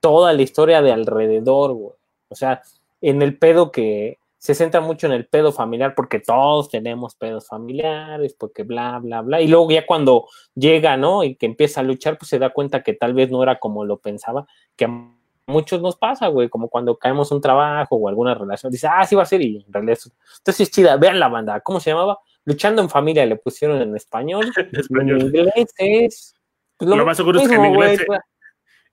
toda 0.00 0.32
la 0.32 0.42
historia 0.42 0.82
de 0.82 0.92
alrededor, 0.92 1.72
güey. 1.72 1.94
O 2.28 2.34
sea, 2.34 2.62
en 3.00 3.22
el 3.22 3.38
pedo 3.38 3.70
que 3.70 4.18
se 4.40 4.54
centra 4.54 4.80
mucho 4.80 5.06
en 5.06 5.12
el 5.12 5.26
pedo 5.26 5.52
familiar 5.52 5.94
porque 5.94 6.18
todos 6.18 6.70
tenemos 6.70 7.14
pedos 7.14 7.46
familiares, 7.46 8.34
porque 8.38 8.62
bla, 8.62 8.98
bla, 8.98 9.20
bla. 9.20 9.42
Y 9.42 9.48
luego 9.48 9.70
ya 9.70 9.84
cuando 9.84 10.28
llega, 10.54 10.96
¿no? 10.96 11.22
Y 11.24 11.34
que 11.34 11.44
empieza 11.44 11.80
a 11.80 11.82
luchar, 11.82 12.16
pues 12.16 12.30
se 12.30 12.38
da 12.38 12.48
cuenta 12.48 12.82
que 12.82 12.94
tal 12.94 13.12
vez 13.12 13.30
no 13.30 13.42
era 13.42 13.58
como 13.58 13.84
lo 13.84 13.98
pensaba, 13.98 14.46
que 14.76 14.86
a 14.86 15.10
muchos 15.46 15.82
nos 15.82 15.96
pasa, 15.96 16.28
güey, 16.28 16.48
como 16.48 16.68
cuando 16.68 16.96
caemos 16.96 17.30
un 17.32 17.42
trabajo 17.42 17.96
o 17.96 18.08
alguna 18.08 18.34
relación, 18.34 18.72
dice, 18.72 18.88
ah, 18.90 19.04
sí 19.04 19.14
va 19.14 19.24
a 19.24 19.26
ser, 19.26 19.42
y 19.42 19.58
en 19.58 19.72
realidad 19.72 19.98
Entonces 20.38 20.60
es 20.60 20.70
chida, 20.70 20.96
vean 20.96 21.20
la 21.20 21.28
banda, 21.28 21.60
¿cómo 21.60 21.78
se 21.78 21.90
llamaba? 21.90 22.18
Luchando 22.46 22.80
en 22.80 22.88
familia, 22.88 23.26
le 23.26 23.36
pusieron 23.36 23.82
en 23.82 23.94
español. 23.94 24.50
en 24.90 25.20
inglés 25.20 25.74
es... 25.76 26.34
Lo, 26.78 27.04
más 27.04 27.18
seguro 27.18 27.40
es 27.40 27.48
que 27.48 27.56
en 27.56 27.66
inglés... 27.66 28.00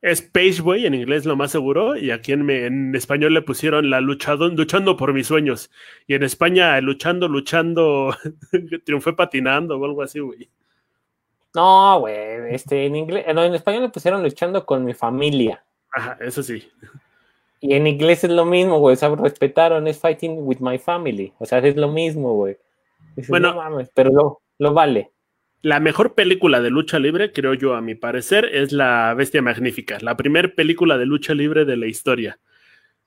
Es 0.02 0.22
Pageway 0.22 0.86
en 0.86 0.93
inglés 0.93 1.26
lo 1.26 1.36
más 1.36 1.52
seguro, 1.52 1.98
y 1.98 2.12
aquí 2.12 2.32
en, 2.32 2.48
en 2.50 2.95
español 2.95 3.34
le 3.34 3.41
pusieron 3.41 3.89
la 3.89 4.00
luchado, 4.00 4.48
luchando 4.48 4.95
por 4.95 5.12
mis 5.14 5.28
sueños. 5.28 5.72
Y 6.06 6.14
en 6.14 6.24
España, 6.24 6.80
luchando, 6.82 7.28
luchando, 7.28 8.16
triunfé 8.86 9.14
patinando 9.14 9.78
o 9.78 9.86
algo 9.86 10.04
así, 10.04 10.20
güey. 10.20 10.50
No, 11.56 12.02
güey, 12.02 12.54
este, 12.54 12.86
en 12.86 12.95
inglés, 12.95 13.26
no, 13.34 13.43
en 13.43 13.56
español 13.56 13.84
le 13.84 13.89
pusieron 13.89 14.22
luchando 14.22 14.64
con 14.66 14.86
mi 14.86 14.93
familia. 14.93 15.64
Ajá, 15.91 16.18
eso 16.22 16.43
sí. 16.43 16.70
Y 17.60 17.74
en 17.74 17.88
inglés 17.88 18.24
es 18.24 18.30
lo 18.30 18.45
mismo, 18.45 18.78
güey, 18.78 18.93
o 18.93 18.98
sea, 18.98 19.10
respetaron, 19.16 19.88
es 19.88 20.00
fighting 20.00 20.38
with 20.38 20.60
my 20.60 20.78
family, 20.78 21.34
o 21.39 21.45
sea, 21.48 21.58
es 21.58 21.76
lo 21.76 21.88
mismo, 21.88 22.34
güey. 22.36 22.58
Bueno, 23.28 23.56
pero 23.95 24.12
lo, 24.12 24.41
lo 24.60 24.74
vale. 24.74 25.12
La 25.64 25.80
mejor 25.80 26.14
película 26.14 26.62
de 26.62 26.70
lucha 26.70 26.99
libre, 26.99 27.32
creo 27.32 27.55
yo, 27.55 27.74
a 27.74 27.82
mi 27.82 27.95
parecer, 27.95 28.45
es 28.45 28.72
La 28.72 29.16
Bestia 29.16 29.41
Magnífica, 29.41 29.97
la 30.01 30.16
primera 30.16 30.53
película 30.53 30.99
de 30.99 31.08
lucha 31.08 31.34
libre 31.34 31.66
de 31.66 31.76
la 31.78 31.88
historia. 31.88 32.39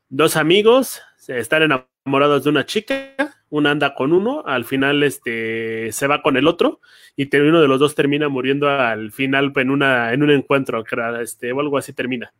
Dos 0.09 0.37
amigos 0.37 1.01
están 1.29 1.63
enamorados 1.63 2.43
de 2.43 2.51
una 2.51 2.67
chica, 2.67 3.15
una 3.51 3.71
anda 3.71 3.95
con 3.95 4.13
uno, 4.13 4.43
al 4.45 4.65
final 4.65 5.05
este, 5.05 5.93
se 5.93 6.09
va 6.09 6.23
con 6.23 6.37
el 6.37 6.49
otro 6.49 6.81
y 7.15 7.35
uno 7.37 7.61
de 7.61 7.69
los 7.69 7.79
dos 7.79 7.95
termina 7.95 8.29
muriendo 8.29 8.69
al 8.69 9.13
final 9.13 9.53
en, 9.55 9.71
una, 9.71 10.13
en 10.13 10.25
un 10.25 10.31
encuentro, 10.31 10.83
este, 11.21 11.53
o 11.53 11.61
algo 11.61 11.79
así 11.79 11.93
termina. 11.93 12.35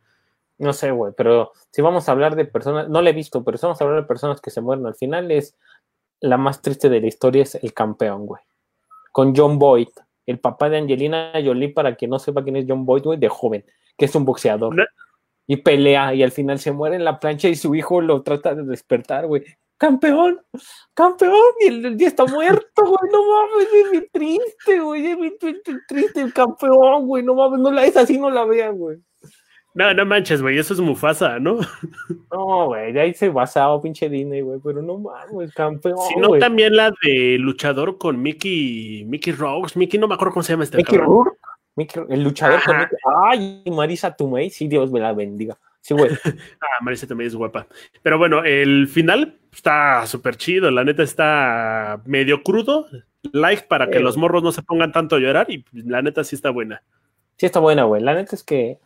No 0.57 0.73
sé, 0.73 0.91
güey, 0.91 1.13
pero 1.15 1.53
si 1.71 1.81
vamos 1.81 2.09
a 2.09 2.11
hablar 2.11 2.35
de 2.35 2.43
personas, 2.43 2.89
no 2.89 3.01
le 3.01 3.11
he 3.11 3.13
visto, 3.13 3.45
pero 3.45 3.57
si 3.57 3.65
vamos 3.65 3.79
a 3.79 3.85
hablar 3.85 4.01
de 4.01 4.07
personas 4.07 4.41
que 4.41 4.51
se 4.51 4.59
mueren 4.59 4.85
al 4.85 4.95
final, 4.95 5.31
es 5.31 5.55
la 6.19 6.35
más 6.35 6.61
triste 6.61 6.89
de 6.89 6.99
la 6.99 7.07
historia, 7.07 7.43
es 7.43 7.55
el 7.55 7.73
campeón, 7.73 8.25
güey 8.25 8.41
con 9.11 9.35
John 9.35 9.59
Boyd, 9.59 9.89
el 10.25 10.39
papá 10.39 10.69
de 10.69 10.77
Angelina 10.77 11.31
Jolie, 11.43 11.69
para 11.69 11.95
que 11.95 12.07
no 12.07 12.19
sepa 12.19 12.43
quién 12.43 12.55
es 12.55 12.65
John 12.67 12.85
Boyd, 12.85 13.03
güey, 13.03 13.19
de 13.19 13.29
joven, 13.29 13.65
que 13.97 14.05
es 14.05 14.15
un 14.15 14.25
boxeador. 14.25 14.75
Y 15.47 15.57
pelea 15.57 16.13
y 16.13 16.23
al 16.23 16.31
final 16.31 16.59
se 16.59 16.71
muere 16.71 16.95
en 16.95 17.03
la 17.03 17.19
plancha 17.19 17.49
y 17.49 17.55
su 17.55 17.75
hijo 17.75 17.99
lo 17.99 18.21
trata 18.21 18.55
de 18.55 18.63
despertar, 18.63 19.27
güey. 19.27 19.43
Campeón, 19.77 20.39
campeón, 20.93 21.41
y 21.59 21.67
el, 21.67 21.97
día 21.97 22.09
está 22.09 22.25
muerto, 22.25 22.83
güey, 22.83 23.11
no 23.11 23.23
mames, 23.27 23.67
es 23.73 23.91
bien 23.91 24.07
triste, 24.11 24.79
güey, 24.79 25.07
es 25.07 25.17
bien 25.17 25.37
triste 25.87 26.21
el 26.21 26.31
campeón, 26.33 27.07
güey, 27.07 27.23
no 27.23 27.33
mames, 27.33 27.59
no 27.59 27.71
la 27.71 27.85
es 27.85 27.97
así, 27.97 28.19
no 28.19 28.29
la 28.29 28.45
vean, 28.45 28.77
güey. 28.77 28.99
No, 29.73 29.93
no 29.93 30.05
manches, 30.05 30.41
güey, 30.41 30.57
eso 30.57 30.73
es 30.73 30.79
Mufasa, 30.81 31.39
¿no? 31.39 31.59
No, 32.31 32.67
güey, 32.67 32.91
de 32.91 33.01
ahí 33.01 33.13
se 33.13 33.29
basaba 33.29 33.81
pinche 33.81 34.09
Disney, 34.09 34.41
güey, 34.41 34.59
pero 34.61 34.81
no 34.81 34.97
mames, 34.97 35.53
campeón. 35.53 35.97
Si 36.09 36.19
no, 36.19 36.37
también 36.39 36.75
la 36.75 36.91
de 37.03 37.37
luchador 37.39 37.97
con 37.97 38.21
Mickey, 38.21 39.05
Mickey 39.05 39.33
Rose, 39.33 39.79
Mickey, 39.79 39.99
no 39.99 40.07
me 40.07 40.15
acuerdo 40.15 40.33
cómo 40.33 40.43
se 40.43 40.53
llama 40.53 40.65
este 40.65 40.77
Mickey 40.77 40.97
Rourke, 40.97 41.37
el 42.09 42.23
luchador 42.23 42.61
con 42.63 42.77
Mickey. 42.77 42.97
Ay, 43.23 43.63
Marisa 43.71 44.13
Tumey, 44.13 44.49
sí, 44.49 44.67
Dios 44.67 44.91
me 44.91 44.99
la 44.99 45.13
bendiga. 45.13 45.57
Sí, 45.79 45.93
güey. 45.93 46.11
ah, 46.61 46.83
Marisa 46.83 47.07
Tumey 47.07 47.27
es 47.27 47.35
guapa. 47.35 47.67
Pero 48.03 48.17
bueno, 48.17 48.43
el 48.43 48.89
final 48.89 49.39
está 49.53 50.05
súper 50.05 50.35
chido, 50.35 50.69
la 50.69 50.83
neta 50.83 51.03
está 51.03 52.01
medio 52.05 52.43
crudo, 52.43 52.87
like 53.31 53.63
para 53.69 53.89
que 53.89 53.99
los 53.99 54.17
morros 54.17 54.43
no 54.43 54.51
se 54.51 54.63
pongan 54.63 54.91
tanto 54.91 55.15
a 55.15 55.19
llorar 55.19 55.49
y 55.49 55.63
la 55.71 56.01
neta 56.01 56.25
sí 56.25 56.35
está 56.35 56.49
buena. 56.49 56.83
Sí 57.37 57.45
está 57.45 57.59
buena, 57.59 57.83
güey, 57.83 58.01
la 58.01 58.13
neta 58.13 58.35
es 58.35 58.43
que 58.43 58.79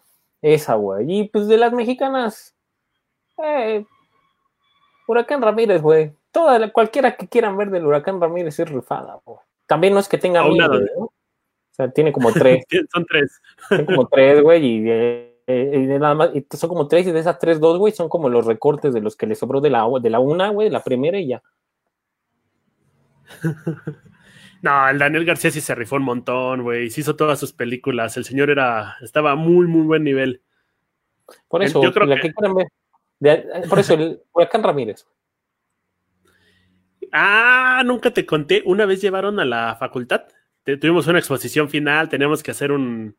esa, 0.46 0.76
güey. 0.76 1.20
Y 1.20 1.24
pues 1.30 1.48
de 1.48 1.58
las 1.58 1.74
mexicanas, 1.74 2.56
eh, 3.44 3.86
Huracán 5.08 5.42
Ramírez, 5.42 5.82
güey. 5.82 6.14
Toda, 6.32 6.72
cualquiera 6.72 7.16
que 7.16 7.28
quieran 7.28 7.58
ver 7.58 7.72
del 7.72 7.86
Huracán 7.86 8.22
Ramírez 8.22 8.60
es 8.60 8.70
rifada, 8.70 9.20
güey. 9.26 9.40
También 9.66 9.94
no 9.94 10.00
es 10.00 10.08
que 10.08 10.18
tenga 10.18 10.44
¿no? 10.44 11.06
O 11.06 11.12
sea, 11.72 11.90
tiene 11.90 12.14
como 12.14 12.32
tres. 12.32 12.64
son 12.94 13.06
tres. 13.06 13.42
Tiene 13.68 13.86
como 13.86 14.08
tres, 14.08 14.42
güey, 14.44 14.66
y, 14.66 14.90
eh, 14.90 15.42
eh, 15.48 15.98
nada 16.00 16.14
más, 16.14 16.30
y 16.36 16.46
son 16.56 16.70
como 16.70 16.88
tres, 16.88 17.08
y 17.08 17.12
de 17.12 17.20
esas 17.20 17.40
tres, 17.40 17.60
dos, 17.60 17.78
güey, 17.78 17.94
son 17.94 18.08
como 18.08 18.30
los 18.30 18.46
recortes 18.46 18.94
de 18.94 19.02
los 19.02 19.16
que 19.16 19.28
le 19.28 19.36
sobró 19.36 19.62
de 19.62 19.72
la, 19.72 19.88
de 20.02 20.10
la 20.10 20.20
una, 20.20 20.50
güey, 20.50 20.68
de 20.68 20.74
la 20.74 20.84
primera 20.84 21.20
y 21.20 21.28
ya. 21.28 21.44
No, 24.66 24.90
el 24.90 24.98
Daniel 24.98 25.26
García 25.26 25.52
sí 25.52 25.62
se 25.62 25.76
rifó 25.76 25.98
un 25.98 26.02
montón, 26.02 26.64
güey. 26.64 26.90
Se 26.90 27.02
hizo 27.02 27.16
todas 27.16 27.40
sus 27.40 27.54
películas. 27.54 28.18
El 28.18 28.26
señor 28.26 28.50
era, 28.50 28.98
estaba 29.04 29.34
a 29.34 29.36
muy, 29.36 29.68
muy 29.68 29.84
buen 29.84 30.04
nivel. 30.04 30.42
Por 31.48 31.62
eso, 31.62 31.84
yo 31.84 31.94
creo 31.94 32.08
que... 32.20 32.34
por 33.70 33.78
eso, 33.78 33.94
el 33.94 34.24
Huracán 34.34 34.64
Ramírez. 34.64 35.06
Ah, 37.12 37.84
nunca 37.86 38.10
te 38.10 38.26
conté. 38.26 38.64
Una 38.66 38.88
vez 38.88 39.04
llevaron 39.04 39.40
a 39.40 39.46
la 39.46 39.76
facultad. 39.76 40.24
Tuvimos 40.64 41.06
una 41.06 41.20
exposición 41.20 41.70
final. 41.70 42.10
Tenemos 42.10 42.42
que 42.42 42.50
hacer 42.50 42.72
un, 42.72 43.16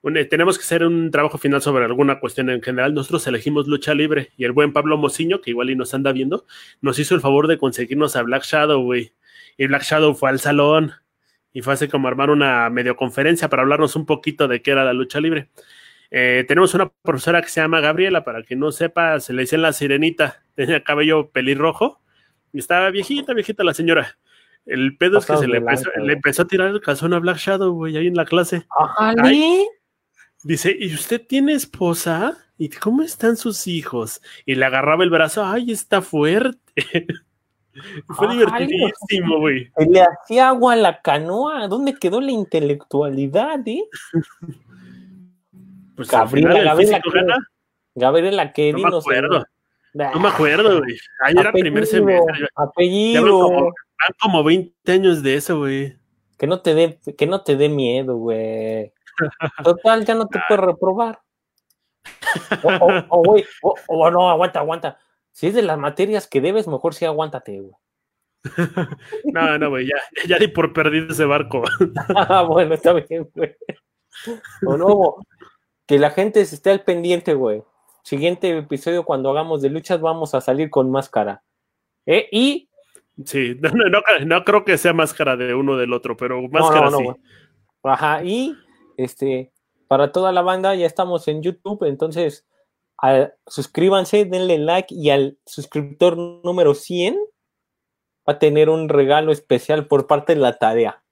un, 0.00 0.14
tenemos 0.30 0.56
que 0.56 0.64
hacer 0.64 0.84
un 0.84 1.10
trabajo 1.10 1.36
final 1.36 1.60
sobre 1.60 1.84
alguna 1.84 2.18
cuestión 2.18 2.48
en 2.48 2.62
general. 2.62 2.94
Nosotros 2.94 3.26
elegimos 3.26 3.68
lucha 3.68 3.92
libre 3.92 4.30
y 4.38 4.46
el 4.46 4.52
buen 4.52 4.72
Pablo 4.72 4.96
Mociño, 4.96 5.42
que 5.42 5.50
igual 5.50 5.68
y 5.68 5.76
nos 5.76 5.92
anda 5.92 6.12
viendo, 6.12 6.46
nos 6.80 6.98
hizo 6.98 7.14
el 7.14 7.20
favor 7.20 7.46
de 7.46 7.58
conseguirnos 7.58 8.16
a 8.16 8.22
Black 8.22 8.44
Shadow, 8.44 8.82
güey 8.82 9.12
y 9.56 9.66
Black 9.66 9.82
Shadow 9.82 10.14
fue 10.14 10.30
al 10.30 10.40
salón 10.40 10.92
y 11.52 11.62
fue 11.62 11.72
así 11.72 11.88
como 11.88 12.08
armar 12.08 12.30
una 12.30 12.68
medio 12.70 12.96
conferencia 12.96 13.48
para 13.48 13.62
hablarnos 13.62 13.96
un 13.96 14.04
poquito 14.04 14.46
de 14.46 14.60
qué 14.60 14.72
era 14.72 14.84
la 14.84 14.92
lucha 14.92 15.20
libre. 15.20 15.48
Eh, 16.10 16.44
tenemos 16.46 16.74
una 16.74 16.90
profesora 17.02 17.42
que 17.42 17.48
se 17.48 17.60
llama 17.60 17.80
Gabriela, 17.80 18.24
para 18.24 18.42
que 18.42 18.56
no 18.56 18.72
sepa, 18.72 19.18
se 19.20 19.32
le 19.32 19.42
dice 19.42 19.58
la 19.58 19.72
sirenita, 19.72 20.42
tenía 20.54 20.84
cabello 20.84 21.30
pelirrojo 21.30 22.00
y 22.52 22.58
estaba 22.58 22.90
viejita, 22.90 23.32
viejita 23.34 23.64
la 23.64 23.74
señora. 23.74 24.18
El 24.66 24.96
pedo 24.96 25.18
es 25.18 25.26
que 25.26 25.36
se 25.36 25.46
le 25.46 25.58
empezó, 26.12 26.42
a 26.42 26.46
tirar 26.46 26.68
el 26.68 26.80
calzón 26.80 27.14
a 27.14 27.20
Black 27.20 27.38
Shadow, 27.38 27.72
güey, 27.72 27.96
ahí 27.96 28.08
en 28.08 28.16
la 28.16 28.24
clase. 28.24 28.66
dice, 30.42 30.76
¿y 30.78 30.92
usted 30.92 31.24
tiene 31.24 31.52
esposa? 31.52 32.36
¿Y 32.58 32.70
cómo 32.70 33.02
están 33.02 33.36
sus 33.36 33.66
hijos? 33.68 34.20
Y 34.44 34.56
le 34.56 34.64
agarraba 34.64 35.04
el 35.04 35.10
brazo, 35.10 35.44
ay, 35.44 35.70
está 35.70 36.02
fuerte. 36.02 36.58
Fue 38.08 38.28
divertidísimo, 38.28 39.38
güey. 39.38 39.70
Le 39.76 40.02
hacía 40.02 40.48
agua 40.48 40.74
a 40.74 40.76
la 40.76 41.00
canoa. 41.00 41.68
¿Dónde 41.68 41.94
quedó 41.94 42.20
la 42.20 42.32
intelectualidad, 42.32 43.60
eh? 43.66 43.84
Pues 45.96 46.10
Gabriela, 46.10 46.62
Gabriela, 46.62 47.00
que, 47.00 47.10
Gabriela 47.94 48.52
que 48.52 48.72
no 48.74 48.80
me 48.80 48.98
acuerdo. 48.98 49.46
No 49.94 50.20
me 50.20 50.28
acuerdo, 50.28 50.80
güey. 50.80 50.98
Ahí 51.24 51.34
era 51.38 51.52
primer 51.52 51.86
semestre. 51.86 52.48
Apellido. 52.54 53.22
Como, 53.22 53.72
como 54.20 54.44
20 54.44 54.92
años 54.92 55.22
de 55.22 55.36
eso, 55.36 55.56
güey. 55.60 55.96
Que 56.36 56.46
no 56.46 56.60
te 56.60 56.74
dé, 56.74 56.98
que 57.16 57.26
no 57.26 57.40
te 57.40 57.56
dé 57.56 57.70
miedo, 57.70 58.18
güey. 58.18 58.92
Total, 59.64 60.04
ya 60.04 60.14
no 60.14 60.28
te 60.28 60.38
puedes 60.48 60.62
reprobar. 60.62 61.18
O, 63.08 63.22
güey, 63.24 63.46
o, 63.62 64.10
no, 64.10 64.28
aguanta, 64.28 64.60
aguanta 64.60 64.98
si 65.36 65.48
es 65.48 65.54
de 65.54 65.60
las 65.60 65.76
materias 65.76 66.26
que 66.26 66.40
debes, 66.40 66.66
mejor 66.66 66.94
sí 66.94 67.04
aguántate, 67.04 67.60
güey. 67.60 67.74
no, 69.24 69.58
no, 69.58 69.68
güey, 69.68 69.86
ya, 69.86 70.26
ya 70.26 70.38
di 70.38 70.48
por 70.48 70.72
perdido 70.72 71.08
ese 71.12 71.26
barco. 71.26 71.62
ah, 72.16 72.42
bueno, 72.44 72.72
está 72.72 72.94
bien, 72.94 73.28
güey. 73.34 73.54
O 74.66 74.78
no, 74.78 75.16
que 75.84 75.98
la 75.98 76.08
gente 76.08 76.40
esté 76.40 76.70
al 76.70 76.84
pendiente, 76.84 77.34
güey. 77.34 77.62
Siguiente 78.02 78.56
episodio, 78.56 79.04
cuando 79.04 79.28
hagamos 79.28 79.60
de 79.60 79.68
luchas, 79.68 80.00
vamos 80.00 80.34
a 80.34 80.40
salir 80.40 80.70
con 80.70 80.90
máscara. 80.90 81.42
¿Eh? 82.06 82.30
Y 82.32 82.70
Sí, 83.22 83.58
no, 84.24 84.44
creo 84.44 84.64
que 84.64 84.78
sea 84.78 84.94
máscara 84.94 85.36
de 85.36 85.52
uno 85.52 85.76
del 85.76 85.92
otro, 85.92 86.16
pero 86.16 86.40
máscara 86.48 86.90
sí. 86.92 87.04
Ajá, 87.82 88.24
y 88.24 88.56
este, 88.96 89.52
para 89.86 90.12
toda 90.12 90.32
la 90.32 90.40
banda 90.40 90.74
ya 90.74 90.86
estamos 90.86 91.28
en 91.28 91.42
YouTube, 91.42 91.84
entonces 91.84 92.46
suscríbanse, 93.46 94.24
denle 94.24 94.58
like 94.58 94.94
y 94.94 95.10
al 95.10 95.38
suscriptor 95.46 96.16
número 96.16 96.74
100 96.74 97.16
va 98.28 98.34
a 98.34 98.38
tener 98.38 98.68
un 98.68 98.88
regalo 98.88 99.32
especial 99.32 99.86
por 99.86 100.06
parte 100.06 100.34
de 100.34 100.40
la 100.40 100.58
tarea. 100.58 101.02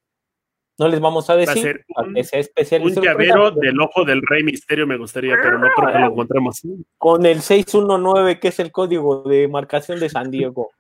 No 0.76 0.88
les 0.88 0.98
vamos 0.98 1.30
a 1.30 1.36
decir 1.36 1.84
un, 1.96 2.16
especial. 2.16 2.82
Un 2.82 2.94
llavero 2.94 3.52
del 3.52 3.80
ojo 3.80 4.04
del 4.04 4.22
rey 4.22 4.42
misterio 4.42 4.88
me 4.88 4.96
gustaría, 4.96 5.36
pero 5.40 5.58
no 5.58 5.68
creo 5.76 5.92
que 5.92 5.98
lo 6.00 6.06
encontremos. 6.08 6.62
Con 6.98 7.26
el 7.26 7.42
619, 7.42 8.40
que 8.40 8.48
es 8.48 8.58
el 8.58 8.72
código 8.72 9.22
de 9.22 9.46
marcación 9.46 10.00
de 10.00 10.08
San 10.08 10.32
Diego. 10.32 10.70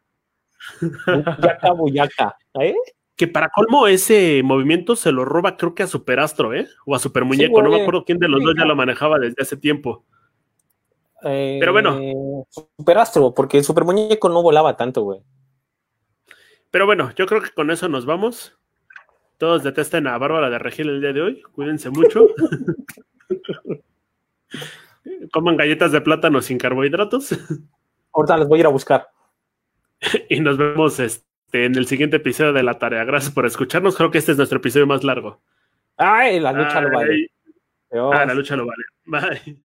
Buyaca, 1.06 1.72
buyaca. 1.72 2.36
¿eh? 2.58 2.74
Que 3.14 3.28
para 3.28 3.50
colmo 3.50 3.86
ese 3.86 4.42
movimiento 4.42 4.96
se 4.96 5.12
lo 5.12 5.24
roba 5.24 5.56
creo 5.56 5.76
que 5.76 5.84
a 5.84 5.86
Superastro, 5.86 6.52
¿eh? 6.52 6.66
O 6.86 6.96
a 6.96 6.98
Super 6.98 7.24
Muñeco, 7.24 7.62
no 7.62 7.70
me 7.70 7.80
acuerdo 7.80 8.04
quién 8.04 8.18
de 8.18 8.28
los 8.28 8.42
dos 8.42 8.54
ya 8.58 8.64
lo 8.64 8.74
manejaba 8.74 9.20
desde 9.20 9.42
hace 9.42 9.56
tiempo. 9.56 10.04
Pero 11.24 11.72
bueno. 11.72 11.98
Eh, 11.98 12.14
Superastro, 12.50 13.32
porque 13.32 13.58
el 13.58 13.64
Super 13.64 13.84
Muñeco 13.84 14.28
no 14.28 14.42
volaba 14.42 14.76
tanto, 14.76 15.02
güey. 15.02 15.20
Pero 16.70 16.86
bueno, 16.86 17.12
yo 17.16 17.26
creo 17.26 17.40
que 17.40 17.50
con 17.50 17.70
eso 17.70 17.88
nos 17.88 18.04
vamos. 18.04 18.58
Todos 19.38 19.62
detesten 19.62 20.06
a 20.06 20.18
Bárbara 20.18 20.50
de 20.50 20.58
Regil 20.58 20.88
el 20.88 21.00
día 21.00 21.12
de 21.12 21.22
hoy. 21.22 21.42
Cuídense 21.52 21.90
mucho. 21.90 22.28
Coman 25.32 25.56
galletas 25.56 25.92
de 25.92 26.00
plátano 26.00 26.42
sin 26.42 26.58
carbohidratos. 26.58 27.34
Ahorita 28.12 28.36
les 28.36 28.48
voy 28.48 28.58
a 28.58 28.60
ir 28.60 28.66
a 28.66 28.70
buscar. 28.70 29.08
y 30.28 30.40
nos 30.40 30.58
vemos 30.58 31.00
este, 31.00 31.24
en 31.64 31.74
el 31.76 31.86
siguiente 31.86 32.16
episodio 32.16 32.52
de 32.52 32.62
La 32.62 32.78
Tarea. 32.78 33.04
Gracias 33.04 33.32
por 33.32 33.46
escucharnos. 33.46 33.96
Creo 33.96 34.10
que 34.10 34.18
este 34.18 34.32
es 34.32 34.38
nuestro 34.38 34.58
episodio 34.58 34.86
más 34.86 35.02
largo. 35.02 35.40
Ay, 35.96 36.38
la 36.40 36.52
lucha 36.52 36.80
lo 36.80 36.90
vale. 36.90 37.30
Ah, 37.92 38.24
la 38.26 38.34
lucha 38.34 38.56
lo 38.56 38.66
vale. 38.66 38.84
Bye. 39.04 39.62